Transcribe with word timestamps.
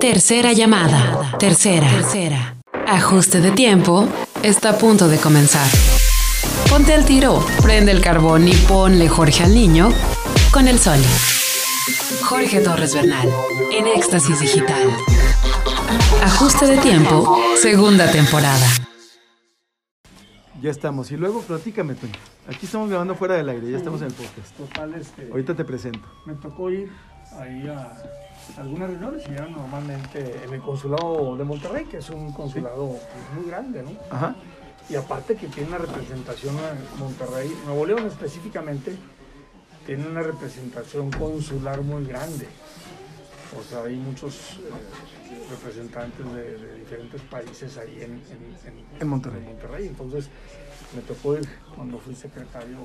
Tercera 0.00 0.52
llamada. 0.52 1.36
Tercera. 1.38 1.88
Tercera. 1.88 2.56
Ajuste 2.86 3.40
de 3.40 3.50
tiempo. 3.52 4.06
Está 4.42 4.70
a 4.70 4.78
punto 4.78 5.08
de 5.08 5.16
comenzar. 5.16 5.66
Ponte 6.68 6.92
al 6.92 7.04
tiro, 7.06 7.44
prende 7.62 7.92
el 7.92 8.00
carbón 8.02 8.46
y 8.46 8.52
ponle 8.52 9.08
Jorge 9.08 9.44
al 9.44 9.54
niño 9.54 9.88
con 10.52 10.68
el 10.68 10.78
sol. 10.78 10.98
Jorge 12.24 12.60
Torres 12.60 12.94
Bernal, 12.94 13.28
en 13.72 13.86
Éxtasis 13.86 14.38
Digital. 14.40 14.90
Ajuste 16.22 16.66
de 16.66 16.76
tiempo, 16.78 17.38
segunda 17.60 18.10
temporada. 18.10 18.66
Ya 20.60 20.70
estamos. 20.70 21.10
Y 21.10 21.16
luego 21.16 21.40
platícame, 21.42 21.94
Toño. 21.94 22.12
Aquí 22.48 22.66
estamos 22.66 22.90
grabando 22.90 23.14
fuera 23.14 23.34
del 23.36 23.48
aire, 23.48 23.70
ya 23.70 23.78
estamos 23.78 24.00
en 24.02 24.08
el 24.08 24.12
podcast. 24.12 24.56
Total, 24.56 24.94
este, 24.94 25.28
Ahorita 25.30 25.54
te 25.54 25.64
presento. 25.64 26.00
me 26.26 26.34
tocó 26.34 26.70
ir 26.70 26.90
ahí 27.40 27.66
a 27.68 27.92
algunas 28.58 28.90
reuniones 28.90 29.22
y 29.28 29.32
eran 29.32 29.52
normalmente 29.52 30.44
en 30.44 30.52
el 30.54 30.60
consulado 30.60 31.36
de 31.36 31.44
Monterrey, 31.44 31.84
que 31.86 31.98
es 31.98 32.10
un 32.10 32.32
consulado 32.32 32.96
muy 33.34 33.46
grande, 33.46 33.82
¿no? 33.82 33.90
Ajá. 34.10 34.34
Y 34.88 34.94
aparte 34.94 35.34
que 35.36 35.48
tiene 35.48 35.68
una 35.70 35.78
representación 35.78 36.54
en 36.56 36.98
Monterrey, 37.00 37.52
Nuevo 37.66 37.84
León 37.86 38.06
específicamente, 38.06 38.96
tiene 39.84 40.06
una 40.06 40.22
representación 40.22 41.10
consular 41.10 41.80
muy 41.82 42.04
grande. 42.04 42.46
O 43.58 43.62
sea, 43.62 43.82
hay 43.84 43.96
muchos 43.96 44.58
eh, 44.58 44.70
representantes 45.50 46.24
de, 46.34 46.58
de 46.58 46.74
diferentes 46.78 47.20
países 47.22 47.76
ahí 47.78 47.96
en, 48.02 48.12
en- 48.12 49.00
En 49.00 49.08
Monterrey. 49.08 49.42
Monterrey. 49.44 49.86
Entonces 49.88 50.28
me 50.94 51.02
tocó 51.02 51.34
ir 51.36 51.48
cuando 51.74 51.98
fui 51.98 52.14
secretario. 52.14 52.78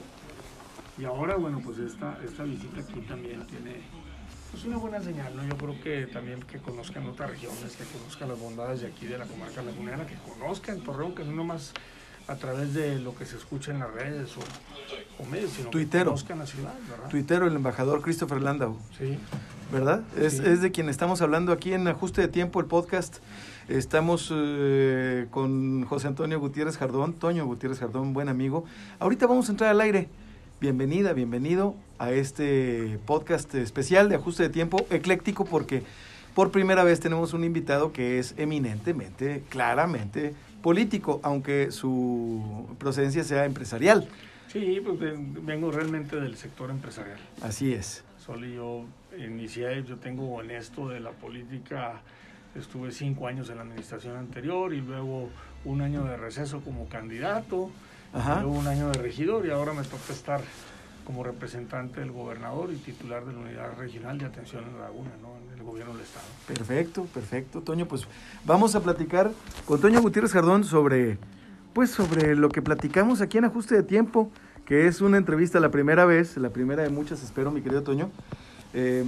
Y 0.98 1.06
ahora, 1.06 1.36
bueno, 1.38 1.60
pues 1.64 1.78
esta, 1.80 2.20
esta 2.24 2.44
visita 2.44 2.82
aquí 2.82 3.02
también 3.02 3.46
tiene 3.48 3.82
pues 4.52 4.66
una 4.66 4.78
buena 4.78 5.02
señal, 5.02 5.36
¿no? 5.36 5.44
Yo 5.48 5.56
creo 5.58 5.82
que 5.82 6.08
también 6.12 6.42
que 6.42 6.58
conozcan 6.60 7.08
otras 7.08 7.30
regiones, 7.32 7.76
que 7.76 7.84
conozcan 7.98 8.30
las 8.30 8.40
bondades 8.40 8.82
de 8.82 8.88
aquí 8.88 9.06
de 9.06 9.18
la 9.18 9.26
comarca 9.26 9.62
lagunera, 9.62 10.06
que 10.06 10.16
conozcan 10.16 10.82
Torreón, 10.82 11.16
que 11.16 11.24
no 11.24 11.32
nomás 11.32 11.74
a 12.28 12.36
través 12.36 12.74
de 12.74 13.00
lo 13.00 13.16
que 13.16 13.26
se 13.26 13.38
escucha 13.38 13.72
en 13.72 13.80
las 13.80 13.92
redes 13.94 14.32
o, 14.38 15.24
o 15.24 15.26
medios, 15.26 15.52
sino 15.52 15.70
Tuitero. 15.70 16.04
que 16.04 16.10
conozcan 16.10 16.40
la 16.40 16.46
ciudad, 16.46 16.74
¿verdad? 16.90 17.10
Tuitero, 17.10 17.48
el 17.48 17.56
embajador 17.56 18.02
Christopher 18.02 18.42
Landau, 18.42 18.78
Sí. 18.98 19.18
¿verdad? 19.72 20.04
Es, 20.18 20.40
es 20.40 20.62
de 20.62 20.72
quien 20.72 20.90
estamos 20.90 21.22
hablando 21.22 21.52
aquí 21.54 21.74
en 21.74 21.88
Ajuste 21.88 22.22
de 22.22 22.28
Tiempo, 22.28 22.60
el 22.60 22.66
podcast. 22.68 23.18
Estamos 23.70 24.30
eh, 24.34 25.28
con 25.32 25.86
José 25.86 26.08
Antonio 26.08 26.40
Gutiérrez 26.40 26.78
Jardón, 26.78 27.14
Toño 27.14 27.46
Gutiérrez 27.46 27.80
Jardón, 27.80 28.14
buen 28.14 28.28
amigo. 28.28 28.66
Ahorita 29.00 29.28
vamos 29.28 29.48
a 29.48 29.52
entrar 29.54 29.70
al 29.72 29.80
aire. 29.82 30.10
Bienvenida, 30.62 31.14
bienvenido 31.14 31.76
a 31.98 32.12
este 32.12 33.00
podcast 33.08 33.54
especial 33.56 34.10
de 34.10 34.16
Ajuste 34.16 34.44
de 34.44 34.50
Tiempo, 34.50 34.86
ecléctico, 34.92 35.44
porque 35.44 35.82
por 36.36 36.52
primera 36.52 36.84
vez 36.84 37.00
tenemos 37.00 37.34
un 37.34 37.44
invitado 37.44 37.92
que 37.92 38.20
es 38.20 38.36
eminentemente, 38.38 39.42
claramente 39.50 40.36
político, 40.62 41.20
aunque 41.24 41.72
su 41.72 42.68
procedencia 42.78 43.24
sea 43.24 43.46
empresarial. 43.46 44.08
Sí, 44.50 44.80
pues 44.86 45.00
ven- 45.00 45.44
vengo 45.46 45.72
realmente 45.72 46.18
del 46.20 46.38
sector 46.38 46.70
empresarial. 46.70 47.18
Así 47.42 47.74
es. 47.74 48.04
Solo 48.24 48.46
yo 48.46 48.86
inicié, 49.18 49.84
yo 49.84 49.98
tengo 49.98 50.42
en 50.44 50.52
esto 50.52 50.88
de 50.90 51.00
la 51.00 51.10
política, 51.10 52.02
estuve 52.56 52.92
cinco 52.92 53.26
años 53.28 53.50
en 53.50 53.56
la 53.56 53.64
administración 53.64 54.16
anterior 54.16 54.76
y 54.76 54.82
luego 54.82 55.30
un 55.66 55.82
año 55.82 56.04
de 56.04 56.18
receso 56.18 56.62
como 56.62 56.88
candidato, 56.88 57.72
Ajá. 58.14 58.42
luego 58.42 58.60
un 58.60 58.68
año 58.68 58.90
de 58.90 59.00
regidor 59.00 59.46
y 59.46 59.52
ahora 59.52 59.74
me 59.74 59.84
toca 59.84 60.12
estar 60.12 60.42
como 61.06 61.24
representante 61.24 62.00
del 62.00 62.12
gobernador 62.12 62.72
y 62.72 62.76
titular 62.76 63.26
de 63.26 63.34
la 63.34 63.40
unidad 63.40 63.78
regional 63.78 64.18
de 64.18 64.26
atención 64.26 64.64
en 64.66 64.78
la 64.78 64.86
laguna, 64.86 65.10
¿no? 65.22 65.30
en 65.52 65.60
el 65.60 65.66
gobierno 65.66 65.94
del 65.94 66.04
estado. 66.04 66.26
Perfecto, 66.48 67.06
perfecto, 67.06 67.62
Toño. 67.62 67.88
Pues 67.88 68.08
vamos 68.46 68.76
a 68.76 68.82
platicar 68.82 69.32
con 69.66 69.82
Toño 69.82 70.02
Gutiérrez 70.02 70.32
Jardón 70.32 70.64
sobre, 70.64 71.18
pues 71.74 71.92
sobre 71.92 72.36
lo 72.36 72.50
que 72.50 72.62
platicamos 72.62 73.22
aquí 73.22 73.38
en 73.38 73.46
Ajuste 73.46 73.76
de 73.76 73.84
Tiempo, 73.84 74.32
que 74.66 74.88
es 74.88 75.02
una 75.02 75.18
entrevista 75.18 75.60
la 75.60 75.70
primera 75.70 76.06
vez, 76.06 76.38
la 76.38 76.50
primera 76.52 76.84
de 76.84 76.90
muchas, 76.90 77.24
espero, 77.24 77.52
mi 77.52 77.62
querido 77.62 77.84
Toño, 77.84 78.10
eh, 78.74 79.04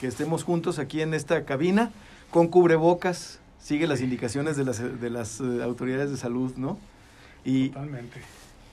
que 0.00 0.06
estemos 0.06 0.44
juntos 0.44 0.78
aquí 0.78 1.00
en 1.00 1.14
esta 1.14 1.44
cabina 1.44 1.92
con 2.30 2.48
cubrebocas. 2.48 3.40
Sigue 3.60 3.86
las 3.86 4.00
indicaciones 4.00 4.56
de 4.56 4.64
las, 4.64 5.00
de 5.00 5.10
las 5.10 5.40
eh, 5.40 5.62
autoridades 5.62 6.10
de 6.10 6.16
salud, 6.16 6.52
¿no? 6.56 6.78
Y 7.44 7.68
Totalmente. 7.68 8.20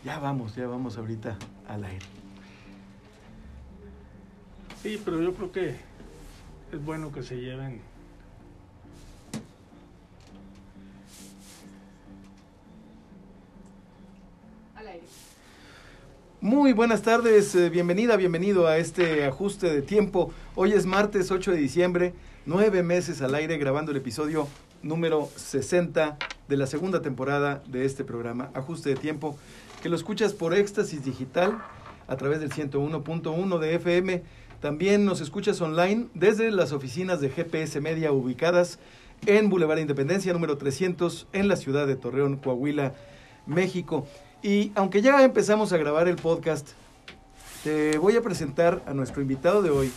Ya 0.06 0.20
vamos, 0.20 0.56
ya 0.56 0.68
vamos 0.68 0.98
ahorita 0.98 1.36
al 1.68 1.84
aire. 1.84 2.06
Sí, 4.84 5.02
pero 5.04 5.20
yo 5.22 5.34
creo 5.34 5.52
que 5.52 5.76
es 6.72 6.86
bueno 6.86 7.12
que 7.12 7.24
se 7.24 7.36
lleven 7.38 7.82
Muy 16.42 16.74
buenas 16.74 17.02
tardes, 17.02 17.56
eh, 17.56 17.72
bienvenida, 17.72 18.18
bienvenido 18.18 18.68
a 18.68 18.78
este 18.78 19.26
ajuste 19.26 19.68
de 19.68 19.82
tiempo. 19.82 20.32
Hoy 20.54 20.74
es 20.74 20.86
martes 20.86 21.32
8 21.32 21.50
de 21.50 21.58
diciembre, 21.58 22.14
nueve 22.46 22.84
meses 22.84 23.24
al 23.24 23.34
aire 23.34 23.58
grabando 23.58 23.90
el 23.90 23.98
episodio 23.98 24.48
número 24.84 25.28
60 25.36 26.20
de 26.48 26.58
la 26.58 26.68
segunda 26.68 27.02
temporada 27.02 27.64
de 27.66 27.86
este 27.86 28.04
programa, 28.04 28.52
Ajuste 28.54 28.90
de 28.90 28.96
Tiempo, 28.96 29.36
que 29.86 29.90
lo 29.90 29.96
escuchas 29.96 30.34
por 30.34 30.56
Éxtasis 30.56 31.06
Digital 31.06 31.64
a 32.08 32.18
través 32.18 32.40
del 32.40 32.50
101.1 32.50 33.60
de 33.60 33.76
FM. 33.76 34.24
También 34.60 35.06
nos 35.06 35.22
escuchas 35.22 35.62
online 35.62 36.08
desde 36.16 36.50
las 36.50 36.72
oficinas 36.72 37.22
de 37.22 37.30
GPS 37.30 37.80
Media 37.82 38.12
ubicadas 38.12 38.80
en 39.28 39.48
Boulevard 39.48 39.78
Independencia 39.78 40.34
número 40.34 40.58
300 40.58 41.28
en 41.34 41.48
la 41.48 41.56
ciudad 41.56 41.86
de 41.86 41.96
Torreón, 41.96 42.38
Coahuila, 42.38 42.96
México. 43.46 44.08
Y 44.42 44.72
aunque 44.74 45.04
ya 45.04 45.24
empezamos 45.24 45.72
a 45.72 45.78
grabar 45.78 46.08
el 46.08 46.16
podcast, 46.16 46.70
te 47.64 48.00
voy 48.00 48.16
a 48.16 48.24
presentar 48.24 48.82
a 48.88 48.96
nuestro 48.96 49.22
invitado 49.22 49.62
de 49.62 49.70
hoy, 49.70 49.92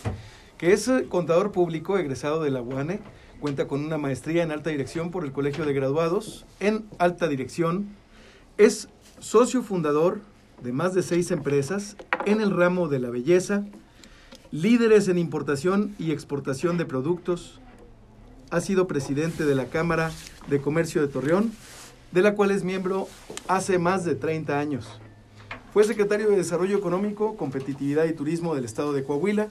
que 0.59 0.71
es 0.71 0.87
eh, 0.87 1.07
contador 1.09 1.51
público 1.51 1.97
egresado 1.97 2.43
de 2.43 2.51
la 2.51 2.61
UANE, 2.61 2.99
cuenta 3.39 3.67
con 3.67 3.83
una 3.83 3.97
maestría 3.97 4.43
en 4.43 4.51
alta 4.51 4.69
dirección 4.69 5.09
por 5.09 5.25
el 5.25 5.31
Colegio 5.31 5.65
de 5.65 5.73
Graduados 5.73 6.45
en 6.59 6.85
alta 6.99 7.27
dirección, 7.27 7.97
es 8.59 8.89
socio 9.19 9.61
fundador 9.63 10.21
de 10.61 10.71
más 10.71 10.93
de 10.93 11.03
seis 11.03 11.31
empresas 11.31 11.95
en 12.25 12.41
el 12.41 12.51
ramo 12.51 12.87
de 12.87 12.99
la 12.99 13.09
belleza, 13.09 13.65
líderes 14.51 15.07
en 15.07 15.17
importación 15.17 15.95
y 15.99 16.11
exportación 16.11 16.77
de 16.77 16.85
productos, 16.85 17.59
ha 18.49 18.61
sido 18.61 18.87
presidente 18.87 19.45
de 19.45 19.55
la 19.55 19.65
Cámara 19.65 20.11
de 20.47 20.59
Comercio 20.59 21.01
de 21.01 21.07
Torreón, 21.07 21.51
de 22.11 22.21
la 22.21 22.33
cual 22.35 22.51
es 22.51 22.63
miembro 22.63 23.07
hace 23.47 23.77
más 23.77 24.03
de 24.05 24.15
30 24.15 24.59
años. 24.59 24.87
Fue 25.71 25.83
secretario 25.83 26.29
de 26.29 26.37
Desarrollo 26.37 26.77
Económico, 26.77 27.37
Competitividad 27.37 28.05
y 28.05 28.13
Turismo 28.13 28.55
del 28.55 28.65
Estado 28.65 28.91
de 28.91 29.03
Coahuila. 29.03 29.49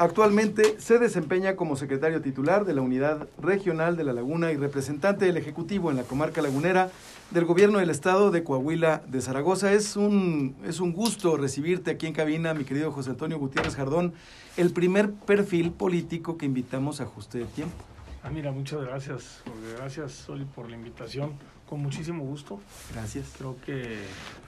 Actualmente 0.00 0.76
se 0.78 1.00
desempeña 1.00 1.56
como 1.56 1.74
secretario 1.74 2.22
titular 2.22 2.64
de 2.64 2.72
la 2.72 2.82
Unidad 2.82 3.26
Regional 3.42 3.96
de 3.96 4.04
la 4.04 4.12
Laguna 4.12 4.52
y 4.52 4.56
representante 4.56 5.24
del 5.24 5.36
Ejecutivo 5.36 5.90
en 5.90 5.96
la 5.96 6.04
comarca 6.04 6.40
lagunera 6.40 6.92
del 7.32 7.44
Gobierno 7.44 7.80
del 7.80 7.90
Estado 7.90 8.30
de 8.30 8.44
Coahuila 8.44 9.02
de 9.08 9.20
Zaragoza. 9.20 9.72
Es 9.72 9.96
un, 9.96 10.54
es 10.64 10.78
un 10.78 10.92
gusto 10.92 11.36
recibirte 11.36 11.90
aquí 11.90 12.06
en 12.06 12.12
cabina, 12.12 12.54
mi 12.54 12.62
querido 12.62 12.92
José 12.92 13.10
Antonio 13.10 13.40
Gutiérrez 13.40 13.74
Jardón, 13.74 14.12
el 14.56 14.70
primer 14.70 15.10
perfil 15.10 15.72
político 15.72 16.38
que 16.38 16.46
invitamos 16.46 17.00
a 17.00 17.04
Ajuste 17.04 17.38
de 17.38 17.46
Tiempo. 17.46 17.74
Ah, 18.22 18.30
mira, 18.30 18.52
muchas 18.52 18.80
gracias, 18.82 19.42
Jorge. 19.44 19.74
Gracias, 19.78 20.12
Soli, 20.12 20.44
por 20.44 20.70
la 20.70 20.76
invitación. 20.76 21.32
Con 21.68 21.82
muchísimo 21.82 22.22
gusto. 22.22 22.60
Gracias. 22.94 23.34
Creo 23.36 23.56
que 23.66 23.98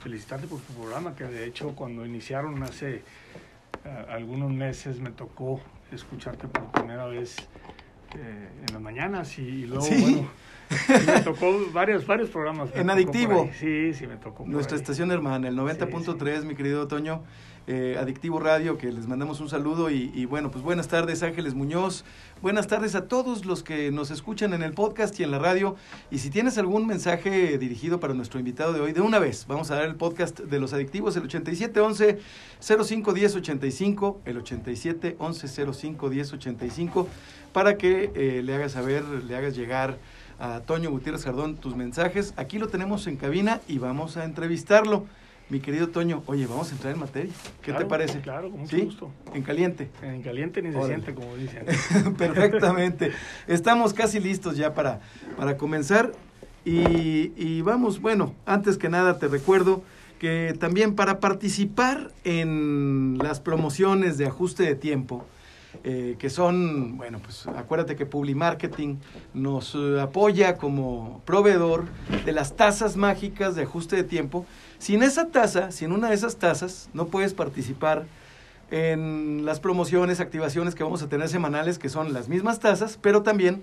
felicitarte 0.01 0.47
por 0.47 0.61
tu 0.61 0.73
programa, 0.73 1.13
que 1.13 1.25
de 1.25 1.45
hecho 1.45 1.73
cuando 1.75 2.05
iniciaron 2.05 2.63
hace 2.63 3.03
algunos 4.09 4.51
meses 4.51 4.99
me 4.99 5.11
tocó 5.11 5.59
escucharte 5.91 6.47
por 6.47 6.71
primera 6.71 7.05
vez 7.05 7.35
eh, 8.15 8.49
en 8.67 8.73
las 8.73 8.81
mañanas 8.81 9.37
y, 9.39 9.41
y 9.41 9.65
luego, 9.67 9.83
Sí. 9.85 10.01
bueno, 10.01 10.29
sí 10.69 10.93
me 11.05 11.21
tocó 11.21 11.53
varios, 11.73 12.05
varios 12.05 12.29
programas. 12.29 12.69
En 12.75 12.89
Adictivo. 12.89 13.49
Sí, 13.59 13.93
sí, 13.93 14.07
me 14.07 14.17
tocó. 14.17 14.45
Nuestra 14.45 14.75
ahí. 14.75 14.81
estación 14.81 15.11
hermana, 15.11 15.47
el 15.49 15.57
90.3, 15.57 16.43
mi 16.45 16.55
querido 16.55 16.87
Toño, 16.87 17.23
eh, 17.67 17.97
Adictivo 17.99 18.39
Radio, 18.39 18.77
que 18.77 18.91
les 18.91 19.07
mandamos 19.07 19.39
un 19.39 19.49
saludo 19.49 19.89
y, 19.89 20.25
bueno, 20.25 20.51
pues 20.51 20.63
buenas 20.63 20.87
tardes 20.87 21.23
Ángeles 21.23 21.53
Muñoz, 21.53 22.03
buenas 22.41 22.67
tardes 22.67 22.95
a 22.95 23.07
todos 23.07 23.45
los 23.45 23.63
que 23.63 23.91
nos 23.91 24.11
escuchan 24.11 24.53
en 24.53 24.63
el 24.63 24.73
podcast 24.73 25.19
y 25.19 25.23
en 25.23 25.31
la 25.31 25.39
radio 25.39 25.75
y 26.09 26.17
si 26.17 26.29
tienes 26.29 26.57
algún 26.57 26.87
mensaje 26.87 27.57
dirigido 27.57 27.99
para 27.99 28.13
nuestro 28.13 28.39
invitado 28.39 28.73
de 28.73 28.81
hoy, 28.81 28.93
de 28.93 29.01
una 29.01 29.19
vez, 29.19 29.45
vamos 29.47 29.71
a 29.71 29.75
dar 29.75 29.85
el 29.85 29.95
podcast 29.95 30.39
de 30.39 30.59
los 30.59 30.73
adictivos, 30.73 31.15
el 31.15 31.23
8711 31.23 32.19
051085, 32.59 34.21
el 34.25 34.37
8711 34.37 35.47
051085, 35.47 37.07
para 37.53 37.77
que 37.77 38.11
eh, 38.15 38.41
le 38.43 38.55
hagas 38.55 38.71
saber, 38.73 39.03
le 39.03 39.35
hagas 39.35 39.55
llegar 39.55 39.97
a 40.39 40.61
Toño 40.61 40.89
Gutiérrez 40.89 41.23
Jardón 41.23 41.55
tus 41.55 41.75
mensajes. 41.75 42.33
Aquí 42.35 42.57
lo 42.57 42.67
tenemos 42.67 43.05
en 43.05 43.15
cabina 43.15 43.61
y 43.67 43.77
vamos 43.77 44.17
a 44.17 44.25
entrevistarlo. 44.25 45.05
Mi 45.51 45.59
querido 45.59 45.89
Toño, 45.89 46.23
oye, 46.27 46.47
vamos 46.47 46.69
a 46.71 46.75
entrar 46.75 46.93
en 46.93 46.99
materia. 47.01 47.33
¿Qué 47.61 47.71
Claro, 47.71 47.79
te 47.79 47.85
parece? 47.89 48.21
Claro, 48.21 48.49
con 48.49 48.61
mucho 48.61 48.73
¿Sí? 48.77 48.83
gusto. 48.83 49.11
En 49.33 49.43
caliente. 49.43 49.89
En 50.01 50.21
caliente 50.21 50.61
ni 50.61 50.71
se 50.71 50.77
Órale. 50.77 50.93
siente, 50.93 51.13
como 51.13 51.35
dicen. 51.35 51.65
Perfectamente. 52.17 53.11
Estamos 53.47 53.93
casi 53.93 54.21
listos 54.21 54.55
ya 54.55 54.73
para, 54.73 55.01
para 55.35 55.57
comenzar. 55.57 56.13
Y, 56.63 57.33
y 57.35 57.61
vamos, 57.63 57.99
bueno, 57.99 58.33
antes 58.45 58.77
que 58.77 58.87
nada 58.87 59.19
te 59.19 59.27
recuerdo 59.27 59.83
que 60.19 60.55
también 60.57 60.95
para 60.95 61.19
participar 61.19 62.13
en 62.23 63.17
las 63.21 63.41
promociones 63.41 64.17
de 64.17 64.27
ajuste 64.27 64.63
de 64.63 64.75
tiempo, 64.75 65.25
eh, 65.83 66.15
que 66.17 66.29
son, 66.29 66.95
bueno, 66.95 67.19
pues 67.21 67.45
acuérdate 67.47 67.97
que 67.97 68.05
Publimarketing 68.05 68.99
nos 69.33 69.75
eh, 69.75 69.99
apoya 69.99 70.55
como 70.55 71.21
proveedor 71.25 71.85
de 72.23 72.31
las 72.31 72.55
tasas 72.55 72.95
mágicas 72.95 73.55
de 73.55 73.63
ajuste 73.63 73.97
de 73.97 74.03
tiempo. 74.05 74.45
Sin 74.81 75.03
esa 75.03 75.27
tasa, 75.27 75.69
sin 75.69 75.91
una 75.91 76.09
de 76.09 76.15
esas 76.15 76.37
tasas, 76.37 76.89
no 76.95 77.05
puedes 77.05 77.35
participar 77.35 78.07
en 78.71 79.45
las 79.45 79.59
promociones, 79.59 80.19
activaciones 80.19 80.73
que 80.73 80.83
vamos 80.83 81.03
a 81.03 81.07
tener 81.07 81.29
semanales, 81.29 81.77
que 81.77 81.87
son 81.87 82.13
las 82.13 82.27
mismas 82.29 82.59
tasas, 82.59 82.97
pero 82.99 83.21
también 83.21 83.61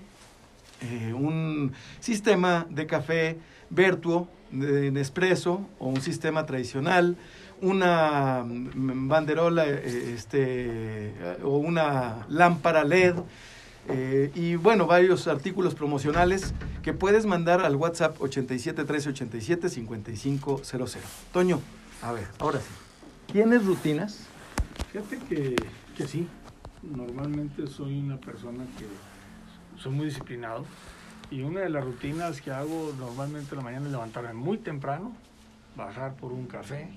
eh, 0.79 1.11
un 1.13 1.73
sistema 1.99 2.65
de 2.69 2.87
café 2.87 3.37
Vertuo, 3.69 4.29
de 4.49 4.91
Nespresso, 4.91 5.67
o 5.77 5.89
un 5.89 5.99
sistema 5.99 6.45
tradicional, 6.45 7.17
una 7.61 8.45
mm, 8.45 9.09
banderola 9.09 9.67
eh, 9.67 10.13
este, 10.15 11.13
o 11.43 11.57
una 11.57 12.25
lámpara 12.29 12.85
LED. 12.85 13.15
Eh, 13.91 14.31
y 14.35 14.55
bueno, 14.55 14.85
varios 14.85 15.27
artículos 15.27 15.73
promocionales 15.73 16.53
que 16.83 16.93
puedes 16.93 17.25
mandar 17.25 17.61
al 17.61 17.75
WhatsApp 17.75 18.21
87 18.21 18.85
13 18.85 19.09
87 19.09 19.69
5500. 19.69 20.97
Toño, 21.33 21.59
a 22.03 22.11
ver, 22.11 22.27
ahora 22.37 22.59
sí. 22.59 22.67
¿Tienes 23.31 23.65
rutinas? 23.65 24.27
Fíjate 24.91 25.17
que, 25.27 25.55
que 25.97 26.07
sí. 26.07 26.27
Normalmente 26.83 27.67
soy 27.67 27.99
una 27.99 28.17
persona 28.17 28.63
que 28.77 28.85
soy 29.81 29.91
muy 29.91 30.05
disciplinado. 30.05 30.65
Y 31.31 31.41
una 31.41 31.61
de 31.61 31.69
las 31.69 31.83
rutinas 31.83 32.41
que 32.41 32.51
hago 32.51 32.93
normalmente 32.97 33.51
en 33.51 33.57
la 33.57 33.63
mañana 33.63 33.85
es 33.87 33.91
levantarme 33.91 34.33
muy 34.33 34.57
temprano, 34.57 35.13
bajar 35.75 36.15
por 36.15 36.31
un 36.31 36.45
café, 36.45 36.89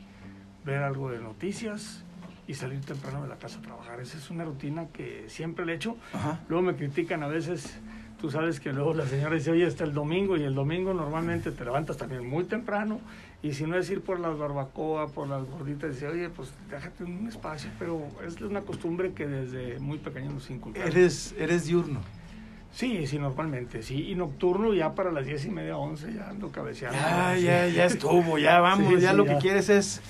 ver 0.65 0.83
algo 0.83 1.11
de 1.11 1.21
noticias 1.21 2.05
y 2.47 2.55
salir 2.55 2.81
temprano 2.81 3.23
de 3.23 3.29
la 3.29 3.37
casa 3.37 3.59
a 3.59 3.63
trabajar. 3.63 4.01
Esa 4.01 4.19
es 4.19 4.31
una 4.31 4.45
rutina 4.45 4.87
que 4.93 5.25
siempre 5.29 5.65
le 5.65 5.73
he 5.73 5.77
hecho. 5.77 5.97
Ajá. 6.13 6.41
Luego 6.49 6.63
me 6.63 6.75
critican 6.75 7.23
a 7.23 7.29
veces, 7.29 7.79
tú 8.21 8.31
sabes 8.31 8.59
que 8.61 8.73
luego 8.73 8.95
la 8.95 9.07
señora 9.07 9.35
dice, 9.37 9.51
oye, 9.53 9.67
está 9.67 9.85
el 9.85 9.93
domingo 9.95 10.37
y 10.37 10.43
el 10.43 10.55
domingo 10.55 10.93
normalmente 10.93 11.53
te 11.53 11.65
levantas 11.65 11.97
también 11.97 12.29
muy 12.29 12.45
temprano 12.45 13.01
y 13.45 13.55
si 13.55 13.65
no 13.65 13.77
es 13.77 13.91
ir 13.91 14.01
por 14.03 14.21
las 14.21 14.39
barbacoa, 14.39 15.09
por 15.09 15.29
las 15.29 15.45
gorditas, 15.45 15.95
dice, 15.95 16.07
oye, 16.09 16.29
pues 16.31 16.53
déjate 16.71 17.05
un 17.05 17.27
espacio, 17.29 17.71
pero 17.79 18.01
es 18.27 18.41
una 18.41 18.61
costumbre 18.63 19.13
que 19.13 19.27
desde 19.27 19.79
muy 19.81 19.99
pequeño 19.99 20.31
nos 20.33 20.49
inculcaron. 20.51 20.89
Eres, 20.91 21.35
eres 21.39 21.67
diurno. 21.67 22.01
Sí, 22.73 23.07
sí, 23.07 23.19
normalmente, 23.19 23.83
sí. 23.83 24.11
Y 24.11 24.15
nocturno 24.15 24.73
ya 24.73 24.95
para 24.95 25.13
las 25.13 25.27
diez 25.27 25.45
y 25.45 25.51
media, 25.51 25.77
once, 25.77 26.13
ya 26.15 26.31
ando 26.31 26.51
cabeceando. 26.51 26.97
Ya, 26.99 27.37
ya, 27.37 27.69
ya 27.69 27.85
estuvo, 27.87 28.39
ya 28.39 28.61
vamos, 28.61 28.95
Sí, 28.95 29.01
ya 29.01 29.11
sí, 29.11 29.17
lo 29.17 29.27
ya. 29.27 29.35
que 29.35 29.41
quieres 29.43 29.69
es 29.69 30.01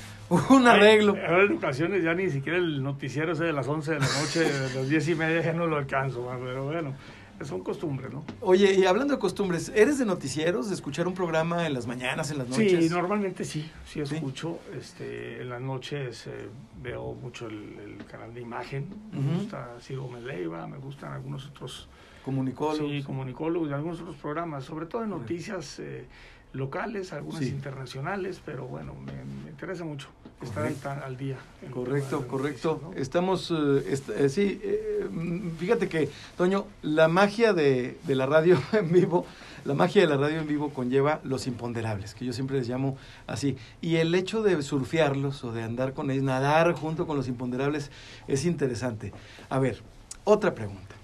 un 0.50 0.66
arreglo. 0.66 1.16
Ahora 1.26 1.44
en 1.44 1.56
ocasiones 1.56 2.02
ya 2.04 2.14
ni 2.14 2.30
siquiera 2.30 2.58
el 2.58 2.82
noticiero 2.82 3.32
ese 3.32 3.44
de 3.44 3.52
las 3.52 3.68
11 3.68 3.92
de 3.92 4.00
la 4.00 4.06
noche, 4.06 4.40
de 4.40 4.74
las 4.74 4.88
10 4.88 5.08
y 5.08 5.14
media 5.14 5.40
ya 5.42 5.52
no 5.52 5.66
lo 5.66 5.76
alcanzo, 5.76 6.28
pero 6.42 6.64
bueno, 6.64 6.94
son 7.42 7.60
costumbres, 7.64 8.12
¿no? 8.12 8.24
Oye, 8.40 8.72
y 8.74 8.84
hablando 8.84 9.14
de 9.14 9.18
costumbres, 9.20 9.72
¿eres 9.74 9.98
de 9.98 10.04
noticieros, 10.06 10.68
de 10.68 10.74
escuchar 10.76 11.08
un 11.08 11.14
programa 11.14 11.66
en 11.66 11.74
las 11.74 11.86
mañanas, 11.88 12.30
en 12.30 12.38
las 12.38 12.48
noches? 12.48 12.84
Sí, 12.84 12.90
normalmente 12.90 13.44
sí, 13.44 13.68
sí 13.84 14.04
Sí. 14.06 14.14
escucho. 14.14 14.60
Este, 14.78 15.42
en 15.42 15.48
las 15.48 15.60
noches 15.60 16.26
eh, 16.28 16.48
veo 16.82 17.14
mucho 17.14 17.48
el, 17.48 17.78
el 17.84 18.04
canal 18.06 18.32
de 18.32 18.40
imagen. 18.42 18.86
Me 19.12 19.34
gusta 19.38 19.70
Ciro 19.80 20.04
Gómez 20.04 20.22
Leiva, 20.22 20.66
me 20.68 20.78
gustan 20.78 21.12
algunos 21.14 21.46
otros 21.48 21.88
Comunicólogos. 22.24 22.88
sí, 22.92 23.02
comunicólogos 23.02 23.68
y 23.70 23.72
algunos 23.72 24.00
otros 24.00 24.14
programas, 24.16 24.62
sobre 24.64 24.86
todo 24.86 25.02
de 25.02 25.08
noticias 25.08 25.80
eh, 25.80 26.06
locales, 26.52 27.12
algunas 27.12 27.42
Sí. 27.42 27.48
internacionales, 27.48 28.40
pero 28.44 28.66
bueno, 28.68 28.94
me, 28.94 29.12
me 29.42 29.50
interesa 29.50 29.82
mucho 29.84 30.06
estar 30.44 30.62
Correcto. 30.64 30.90
al, 30.90 31.02
al 31.02 31.16
día. 31.16 31.36
Correcto, 31.70 32.26
correcto. 32.28 32.92
Estamos, 32.96 33.50
eh, 33.50 33.84
est- 33.88 34.08
eh, 34.10 34.28
sí, 34.28 34.60
eh, 34.62 35.06
mm, 35.10 35.50
fíjate 35.58 35.88
que, 35.88 36.08
Toño, 36.36 36.66
la 36.82 37.08
magia 37.08 37.52
de, 37.52 37.98
de 38.04 38.14
la 38.14 38.26
radio 38.26 38.60
en 38.72 38.90
vivo, 38.92 39.24
la 39.64 39.74
magia 39.74 40.02
de 40.02 40.08
la 40.08 40.16
radio 40.16 40.40
en 40.40 40.46
vivo 40.48 40.70
conlleva 40.70 41.20
los 41.24 41.46
imponderables, 41.46 42.14
que 42.14 42.24
yo 42.24 42.32
siempre 42.32 42.58
les 42.58 42.68
llamo 42.68 42.96
así. 43.26 43.56
Y 43.80 43.96
el 43.96 44.14
hecho 44.14 44.42
de 44.42 44.60
surfearlos 44.62 45.44
o 45.44 45.52
de 45.52 45.62
andar 45.62 45.92
con 45.94 46.10
ellos, 46.10 46.24
nadar 46.24 46.72
junto 46.72 47.06
con 47.06 47.16
los 47.16 47.28
imponderables, 47.28 47.90
es 48.26 48.44
interesante. 48.44 49.12
A 49.48 49.58
ver, 49.58 49.80
otra 50.24 50.54
pregunta. 50.54 50.94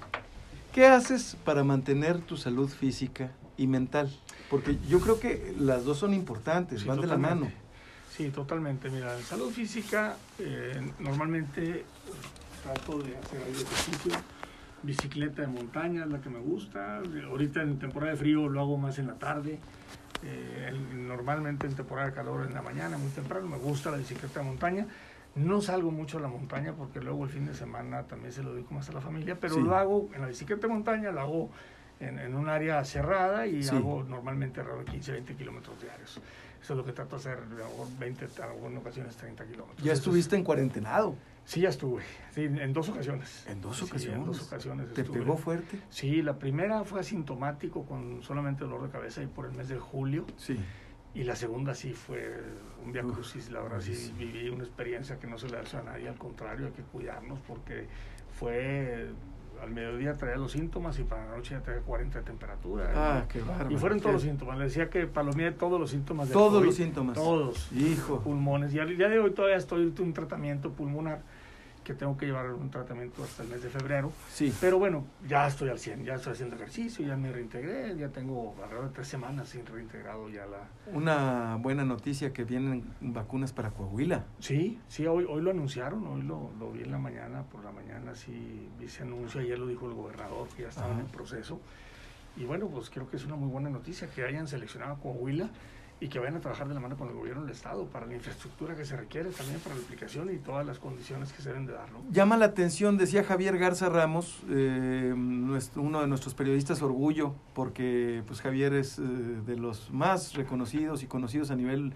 ¿Qué 0.73 0.87
haces 0.87 1.37
para 1.45 1.65
mantener 1.65 2.19
tu 2.19 2.37
salud 2.37 2.69
física 2.69 3.33
y 3.57 3.67
mental? 3.67 4.11
Porque 4.51 4.77
yo 4.89 5.01
creo 5.01 5.19
que 5.21 5.55
las 5.59 5.85
dos 5.85 5.99
son 5.99 6.15
importantes, 6.15 6.83
Sí, 6.83 6.87
van 6.89 7.01
de 7.01 7.07
la 7.07 7.17
mano. 7.17 7.51
Sí, 8.19 8.31
totalmente. 8.31 8.91
Mira, 8.91 9.17
en 9.17 9.23
salud 9.23 9.49
física, 9.53 10.17
eh, 10.41 10.91
normalmente 10.99 11.85
trato 12.65 12.99
de 12.99 13.17
hacer 13.17 13.41
algo 13.43 13.57
de 13.57 13.63
ejercicio. 13.63 14.13
Bicicleta 14.83 15.43
de 15.43 15.47
montaña 15.49 16.03
es 16.03 16.11
la 16.11 16.21
que 16.21 16.29
me 16.29 16.41
gusta. 16.41 17.01
Ahorita 17.31 17.63
en 17.63 17.79
temporada 17.79 18.11
de 18.11 18.19
frío 18.19 18.49
lo 18.49 18.61
hago 18.61 18.77
más 18.77 18.99
en 18.99 19.07
la 19.07 19.15
tarde. 19.15 19.61
Eh, 20.25 20.67
en- 20.73 21.07
normalmente 21.07 21.69
en 21.69 21.77
temporada 21.77 22.09
de 22.09 22.15
calor 22.15 22.45
en 22.45 22.55
la 22.55 22.61
mañana, 22.63 22.99
muy 22.99 23.11
temprano. 23.13 23.47
Me 23.47 23.57
gusta 23.57 23.93
la 23.93 23.99
bicicleta 23.99 24.41
de 24.41 24.47
montaña. 24.47 24.87
No 25.37 25.61
salgo 25.61 25.93
mucho 25.93 26.19
a 26.19 26.21
la 26.21 26.27
montaña 26.29 26.73
porque 26.73 27.01
luego 27.01 27.23
el 27.23 27.31
fin 27.31 27.47
de 27.47 27.55
semana 27.55 28.03
también 28.03 28.33
se 28.33 28.43
lo 28.43 28.53
dedico 28.53 28.75
más 28.75 28.89
a 28.89 28.95
la 28.95 29.01
familia, 29.01 29.37
pero 29.41 29.55
Sí. 29.55 29.61
lo 29.63 29.77
hago 29.77 30.11
en 30.13 30.23
la 30.23 30.27
bicicleta 30.27 30.67
de 30.67 30.73
montaña, 30.73 31.13
lo 31.13 31.21
hago 31.21 31.51
en, 32.01 32.19
en 32.19 32.35
un 32.35 32.49
área 32.49 32.85
cerrada 32.85 33.47
y 33.47 33.63
Sí. 33.63 33.77
hago 33.77 34.03
normalmente 34.03 34.59
alrededor 34.59 34.85
de 34.87 34.91
15, 34.91 35.13
20 35.13 35.35
kilómetros 35.37 35.81
diarios. 35.81 36.21
Eso 36.61 36.73
es 36.73 36.77
lo 36.77 36.85
que 36.85 36.93
trato 36.93 37.17
de 37.17 37.21
hacer, 37.21 37.47
mejor 37.47 37.87
20, 37.99 38.27
a- 38.43 38.67
en 38.67 38.77
ocasiones 38.77 39.17
30 39.17 39.45
kilómetros. 39.47 39.83
Ya 39.85 39.93
estuviste 39.93 40.37
en 40.37 40.45
cuarentenado. 40.45 41.15
Sí, 41.45 41.61
ya 41.63 41.71
estuve. 41.71 42.03
Sí, 42.35 42.43
en 42.45 42.73
dos 42.75 42.89
ocasiones. 42.91 43.47
En 43.49 43.61
dos 43.63 43.79
Sí, 43.79 43.85
ocasiones. 43.85 44.19
en 44.19 44.25
dos 44.27 44.43
ocasiones. 44.47 44.93
¿Te 44.93 45.01
estuve. 45.01 45.21
pegó 45.21 45.37
fuerte? 45.37 45.81
Sí, 45.89 46.21
la 46.21 46.39
primera 46.39 46.85
fue 46.85 47.01
asintomático 47.01 47.87
con 47.87 48.23
solamente 48.23 48.65
dolor 48.65 48.83
de 48.83 48.91
cabeza 48.91 49.23
y 49.23 49.27
por 49.29 49.47
el 49.47 49.53
mes 49.53 49.69
de 49.69 49.79
julio. 49.79 50.27
Sí. 50.37 50.59
Y 51.15 51.23
la 51.25 51.35
segunda 51.37 51.75
sí 51.75 51.95
fue 51.95 52.43
un 52.85 52.93
via 52.93 53.03
crucis. 53.03 53.51
La 53.51 53.61
verdad 53.63 53.81
sí 53.81 53.95
sí. 53.95 54.13
viví 54.19 54.51
una 54.51 54.63
experiencia 54.65 55.19
que 55.19 55.27
no 55.27 55.39
se 55.39 55.49
le 55.49 55.57
hace 55.59 55.79
a 55.79 55.83
nadie. 55.83 56.07
Al 56.09 56.19
contrario, 56.19 56.67
hay 56.67 56.73
que 56.73 56.83
cuidarnos 56.83 57.39
porque 57.49 57.87
fue 58.39 59.09
al 59.63 59.71
mediodía 59.71 60.17
traía 60.17 60.37
los 60.37 60.53
síntomas 60.53 60.99
y 60.99 61.05
para 61.05 61.27
la 61.27 61.37
noche 61.37 61.55
ya 61.55 61.61
traía 61.61 61.81
40 61.81 62.19
de 62.19 62.25
temperatura. 62.25 62.91
Ah, 62.95 63.23
y, 63.25 63.29
qué 63.29 63.41
bárbaro. 63.41 63.71
y 63.71 63.77
fueron 63.77 64.01
todos 64.01 64.15
los 64.15 64.23
síntomas. 64.23 64.59
Le 64.59 64.65
decía 64.65 64.89
que 64.91 65.07
palomía 65.07 65.57
todos 65.57 65.81
los 65.81 65.91
síntomas. 65.91 66.29
Todos 66.31 66.55
COVID. 66.55 66.67
los 66.67 66.75
síntomas. 66.75 67.15
Todos 67.15 67.73
Hijo. 67.73 68.21
pulmones. 68.21 68.75
Y 68.75 68.79
al 68.79 68.97
día 68.97 69.09
de 69.09 69.19
hoy 69.19 69.31
todavía 69.33 69.57
estoy 69.57 69.83
en 69.83 70.03
un 70.03 70.13
tratamiento 70.13 70.71
pulmonar 70.73 71.23
que 71.89 71.95
tengo 71.95 72.19
que 72.19 72.27
llevar 72.27 72.53
un 72.53 72.71
tratamiento 72.71 73.25
hasta 73.25 73.43
el 73.43 73.49
mes 73.49 73.63
de 73.63 73.71
febrero. 73.71 74.13
Sí. 74.31 74.53
Pero 74.61 74.79
bueno, 74.79 75.07
ya 75.27 75.47
estoy 75.47 75.71
al 75.71 75.79
100, 75.79 76.05
ya 76.05 76.17
estoy 76.17 76.35
haciendo 76.35 76.55
ejercicio, 76.57 77.07
ya 77.07 77.17
me 77.17 77.33
reintegré, 77.33 77.97
ya 77.97 78.11
tengo 78.11 78.55
alrededor 78.63 78.89
de 78.89 78.95
tres 78.95 79.09
semanas 79.09 79.49
sin 79.49 79.65
reintegrado 79.65 80.29
ya 80.29 80.45
la... 80.45 80.69
Una 80.93 81.57
buena 81.57 81.87
noticia 81.87 82.31
que 82.35 82.45
vienen 82.45 82.85
vacunas 83.01 83.55
para 83.55 83.71
Coahuila. 83.71 84.27
Sí, 84.39 84.79
sí, 84.89 85.07
hoy, 85.07 85.25
hoy 85.27 85.41
lo 85.41 85.51
anunciaron, 85.51 86.07
hoy 86.07 86.21
lo, 86.21 86.51
lo 86.59 86.73
vi 86.73 86.83
en 86.83 86.91
la 86.91 86.99
mañana, 86.99 87.45
por 87.45 87.65
la 87.65 87.73
mañana 87.73 88.15
sí 88.15 88.69
vi 88.79 88.85
ese 88.85 89.05
anuncio, 89.05 89.41
ayer 89.41 89.59
lo 89.59 89.67
dijo 89.67 89.89
el 89.89 89.95
gobernador 89.95 90.47
que 90.49 90.65
ya 90.65 90.69
estaba 90.69 90.89
en 90.89 90.93
Ajá. 90.93 91.01
el 91.05 91.07
proceso. 91.07 91.59
Y 92.37 92.45
bueno, 92.45 92.69
pues 92.69 92.91
creo 92.91 93.09
que 93.09 93.17
es 93.17 93.25
una 93.25 93.37
muy 93.37 93.49
buena 93.49 93.71
noticia 93.71 94.11
que 94.11 94.25
hayan 94.25 94.47
seleccionado 94.47 94.93
a 94.93 94.99
Coahuila 94.99 95.49
y 96.01 96.09
que 96.09 96.19
vayan 96.21 96.37
a 96.37 96.41
trabajar 96.41 96.69
de 96.69 96.75
la 96.75 96.81
mano 96.81 96.97
con 96.97 97.09
el 97.09 97.15
gobierno 97.15 97.43
del 97.43 97.51
estado 97.51 97.87
para 97.87 98.07
la 98.07 98.15
infraestructura 98.15 98.77
que 98.77 98.85
se 98.85 98.97
requiere 98.97 99.31
también 99.31 99.59
para 99.59 99.75
la 99.75 99.81
aplicación 99.83 100.33
y 100.33 100.37
todas 100.39 100.65
las 100.65 100.79
condiciones 100.79 101.33
que 101.33 101.43
se 101.43 101.49
deben 101.49 101.67
de 101.67 101.73
dar, 101.73 101.91
¿no? 101.91 101.99
Llama 102.13 102.37
la 102.37 102.45
atención, 102.47 102.97
decía 102.97 103.25
Javier 103.25 103.59
Garza 103.59 103.89
Ramos, 103.89 104.43
eh, 104.49 105.13
nuestro- 105.17 105.83
uno 105.83 106.01
de 106.01 106.07
nuestros 106.07 106.35
periodistas 106.35 106.83
orgullo, 106.83 107.35
porque 107.53 108.23
pues 108.29 108.41
Javier 108.41 108.75
es 108.75 108.99
eh, 109.01 109.03
de 109.03 109.57
los 109.57 109.91
más 109.91 110.35
reconocidos 110.35 111.03
y 111.03 111.07
conocidos 111.07 111.51
a 111.51 111.57
nivel 111.57 111.93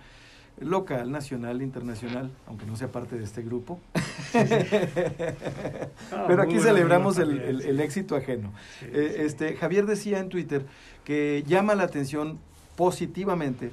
local, 0.60 1.10
nacional, 1.10 1.62
internacional, 1.62 2.30
aunque 2.46 2.66
no 2.66 2.76
sea 2.76 2.88
parte 2.88 3.16
de 3.16 3.24
este 3.24 3.42
grupo. 3.42 3.78
Ah, 6.12 6.24
Pero 6.26 6.42
aquí 6.42 6.58
celebramos 6.58 7.18
el, 7.18 7.40
el- 7.40 7.80
éxito 7.80 8.16
ajeno. 8.16 8.52
Sí, 8.80 8.86
Eh, 8.92 9.22
este, 9.24 9.56
Javier 9.56 9.86
decía 9.86 10.18
en 10.18 10.28
Twitter 10.28 10.66
que 11.04 11.42
llama 11.46 11.74
la 11.74 11.84
atención 11.84 12.38
positivamente 12.76 13.70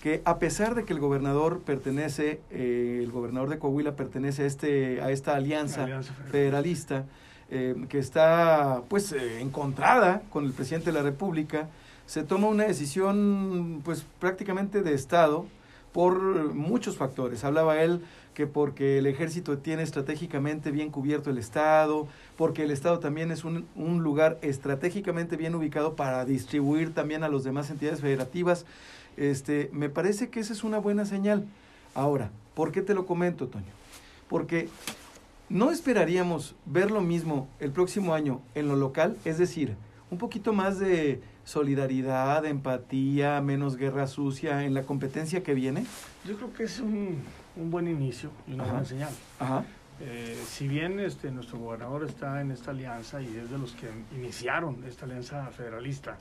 que 0.00 0.22
a 0.24 0.38
pesar 0.38 0.74
de 0.74 0.84
que 0.84 0.92
el 0.92 0.98
gobernador 0.98 1.60
pertenece, 1.60 2.40
eh, 2.50 3.00
el 3.02 3.12
gobernador 3.12 3.50
de 3.50 3.58
Coahuila 3.58 3.96
pertenece 3.96 4.44
a, 4.44 4.46
este, 4.46 5.00
a 5.02 5.10
esta 5.10 5.36
alianza, 5.36 5.84
Alianza 5.84 6.14
Federal. 6.14 6.32
federalista, 6.32 7.04
eh, 7.50 7.74
que 7.88 7.98
está 7.98 8.82
pues 8.88 9.12
eh, 9.12 9.40
encontrada 9.40 10.22
con 10.30 10.46
el 10.46 10.52
presidente 10.52 10.86
de 10.86 10.92
la 10.92 11.02
República, 11.02 11.68
se 12.06 12.22
toma 12.22 12.48
una 12.48 12.64
decisión 12.64 13.82
pues 13.84 14.06
prácticamente 14.18 14.82
de 14.82 14.94
Estado 14.94 15.46
por 15.92 16.54
muchos 16.54 16.96
factores. 16.96 17.44
Hablaba 17.44 17.82
él 17.82 18.02
que 18.32 18.46
porque 18.46 18.98
el 18.98 19.06
ejército 19.06 19.58
tiene 19.58 19.82
estratégicamente 19.82 20.70
bien 20.70 20.90
cubierto 20.90 21.30
el 21.30 21.38
Estado, 21.38 22.08
porque 22.36 22.62
el 22.62 22.70
Estado 22.70 23.00
también 23.00 23.30
es 23.30 23.44
un, 23.44 23.66
un 23.74 24.02
lugar 24.02 24.38
estratégicamente 24.40 25.36
bien 25.36 25.54
ubicado 25.54 25.94
para 25.94 26.24
distribuir 26.24 26.94
también 26.94 27.22
a 27.22 27.28
las 27.28 27.44
demás 27.44 27.70
entidades 27.70 28.00
federativas. 28.00 28.64
Este, 29.16 29.70
me 29.72 29.88
parece 29.88 30.30
que 30.30 30.40
esa 30.40 30.52
es 30.52 30.64
una 30.64 30.78
buena 30.78 31.04
señal. 31.04 31.44
Ahora, 31.94 32.30
¿por 32.54 32.72
qué 32.72 32.82
te 32.82 32.94
lo 32.94 33.06
comento, 33.06 33.48
Toño? 33.48 33.72
Porque 34.28 34.68
no 35.48 35.70
esperaríamos 35.70 36.54
ver 36.66 36.90
lo 36.90 37.00
mismo 37.00 37.48
el 37.58 37.72
próximo 37.72 38.14
año 38.14 38.40
en 38.54 38.68
lo 38.68 38.76
local, 38.76 39.16
es 39.24 39.38
decir, 39.38 39.74
un 40.10 40.18
poquito 40.18 40.52
más 40.52 40.78
de 40.78 41.20
solidaridad, 41.44 42.44
empatía, 42.46 43.40
menos 43.40 43.76
guerra 43.76 44.06
sucia 44.06 44.64
en 44.64 44.74
la 44.74 44.82
competencia 44.82 45.42
que 45.42 45.54
viene. 45.54 45.84
Yo 46.24 46.36
creo 46.36 46.52
que 46.52 46.64
es 46.64 46.78
un, 46.80 47.18
un 47.56 47.70
buen 47.70 47.88
inicio 47.88 48.30
y 48.46 48.54
una 48.54 48.64
buena 48.64 48.84
señal. 48.84 49.12
Ajá. 49.38 49.64
Eh, 50.02 50.40
si 50.48 50.66
bien 50.66 50.98
este, 50.98 51.30
nuestro 51.30 51.58
gobernador 51.58 52.04
está 52.04 52.40
en 52.40 52.50
esta 52.52 52.70
alianza 52.70 53.20
y 53.20 53.26
es 53.26 53.50
de 53.50 53.58
los 53.58 53.72
que 53.72 53.86
iniciaron 54.16 54.82
esta 54.84 55.04
alianza 55.04 55.46
federalista, 55.50 56.16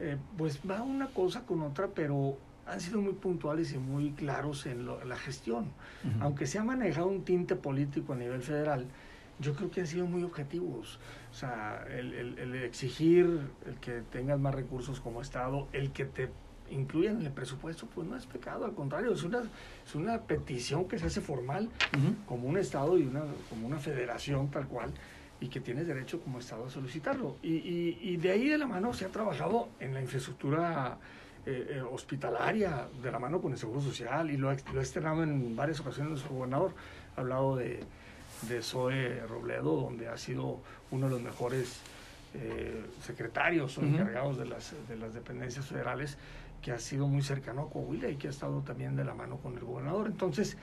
eh, 0.00 0.16
pues 0.36 0.60
va 0.68 0.82
una 0.82 1.08
cosa 1.08 1.42
con 1.42 1.62
otra, 1.62 1.88
pero 1.88 2.36
han 2.66 2.80
sido 2.80 3.00
muy 3.00 3.12
puntuales 3.12 3.72
y 3.72 3.78
muy 3.78 4.10
claros 4.12 4.66
en, 4.66 4.86
lo, 4.86 5.04
la 5.04 5.16
gestión. 5.16 5.66
Aunque 6.20 6.46
se 6.46 6.58
ha 6.58 6.64
manejado 6.64 7.06
un 7.06 7.24
tinte 7.24 7.54
político 7.54 8.12
a 8.12 8.16
nivel 8.16 8.42
federal, 8.42 8.86
yo 9.38 9.54
creo 9.54 9.70
que 9.70 9.80
han 9.82 9.86
sido 9.86 10.06
muy 10.06 10.22
objetivos. 10.22 10.98
O 11.30 11.34
sea, 11.34 11.84
el, 11.90 12.12
el, 12.14 12.38
el, 12.38 12.54
exigir 12.56 13.26
el 13.66 13.74
que 13.80 14.02
tengas 14.10 14.40
más 14.40 14.54
recursos 14.54 15.00
como 15.00 15.20
Estado, 15.20 15.68
el 15.72 15.92
que 15.92 16.06
te 16.06 16.30
incluyan 16.70 17.20
en 17.20 17.26
el 17.26 17.32
presupuesto, 17.32 17.86
pues 17.94 18.08
no 18.08 18.16
es 18.16 18.26
pecado, 18.26 18.64
al 18.64 18.74
contrario, 18.74 19.12
es 19.12 19.22
una, 19.22 19.42
es 19.86 19.94
una 19.94 20.22
petición 20.22 20.88
que 20.88 20.98
se 20.98 21.06
hace 21.06 21.20
formal 21.20 21.66
uh 21.66 21.96
-huh. 21.96 22.26
como 22.26 22.48
un 22.48 22.56
Estado 22.58 22.98
y 22.98 23.06
una, 23.06 23.22
como 23.48 23.68
una 23.68 23.78
federación 23.78 24.50
tal 24.50 24.66
cual, 24.66 24.90
y 25.40 25.48
que 25.48 25.60
tienes 25.60 25.86
derecho 25.86 26.20
como 26.20 26.38
Estado 26.38 26.66
a 26.66 26.70
solicitarlo. 26.70 27.36
Y, 27.42 27.54
y, 27.54 27.98
y 28.02 28.16
de 28.16 28.30
ahí 28.30 28.48
de 28.48 28.58
la 28.58 28.66
mano 28.66 28.92
se 28.94 29.04
ha 29.04 29.08
trabajado 29.08 29.68
en 29.80 29.92
la 29.92 30.00
infraestructura 30.00 30.98
eh, 31.44 31.76
eh, 31.76 31.80
hospitalaria, 31.80 32.88
de 33.02 33.12
la 33.12 33.18
mano 33.18 33.40
con 33.40 33.52
el 33.52 33.58
Seguro 33.58 33.80
Social, 33.80 34.30
y 34.30 34.36
lo 34.36 34.50
ha, 34.50 34.56
lo 34.72 34.80
ha 34.80 34.82
externado 34.82 35.22
en 35.22 35.54
varias 35.54 35.80
ocasiones 35.80 36.10
nuestro 36.10 36.34
gobernador, 36.34 36.72
ha 37.16 37.20
hablado 37.20 37.56
de, 37.56 37.84
de 38.48 38.62
Zoe 38.62 39.20
Robledo, 39.26 39.76
donde 39.80 40.08
ha 40.08 40.16
sido 40.16 40.60
uno 40.90 41.06
de 41.06 41.12
los 41.12 41.22
mejores 41.22 41.80
eh, 42.34 42.84
secretarios 43.02 43.78
o 43.78 43.80
uh 43.80 43.84
-huh. 43.84 43.88
encargados 43.88 44.38
de 44.38 44.46
las, 44.46 44.74
de 44.88 44.96
las 44.96 45.14
dependencias 45.14 45.66
federales, 45.66 46.18
que 46.62 46.72
ha 46.72 46.78
sido 46.78 47.06
muy 47.06 47.22
cercano 47.22 47.62
a 47.62 47.70
Coahuila 47.70 48.08
y 48.08 48.16
que 48.16 48.26
ha 48.26 48.30
estado 48.30 48.60
también 48.62 48.96
de 48.96 49.04
la 49.04 49.14
mano 49.14 49.36
con 49.36 49.54
el 49.54 49.64
gobernador. 49.64 50.06
Entonces, 50.08 50.56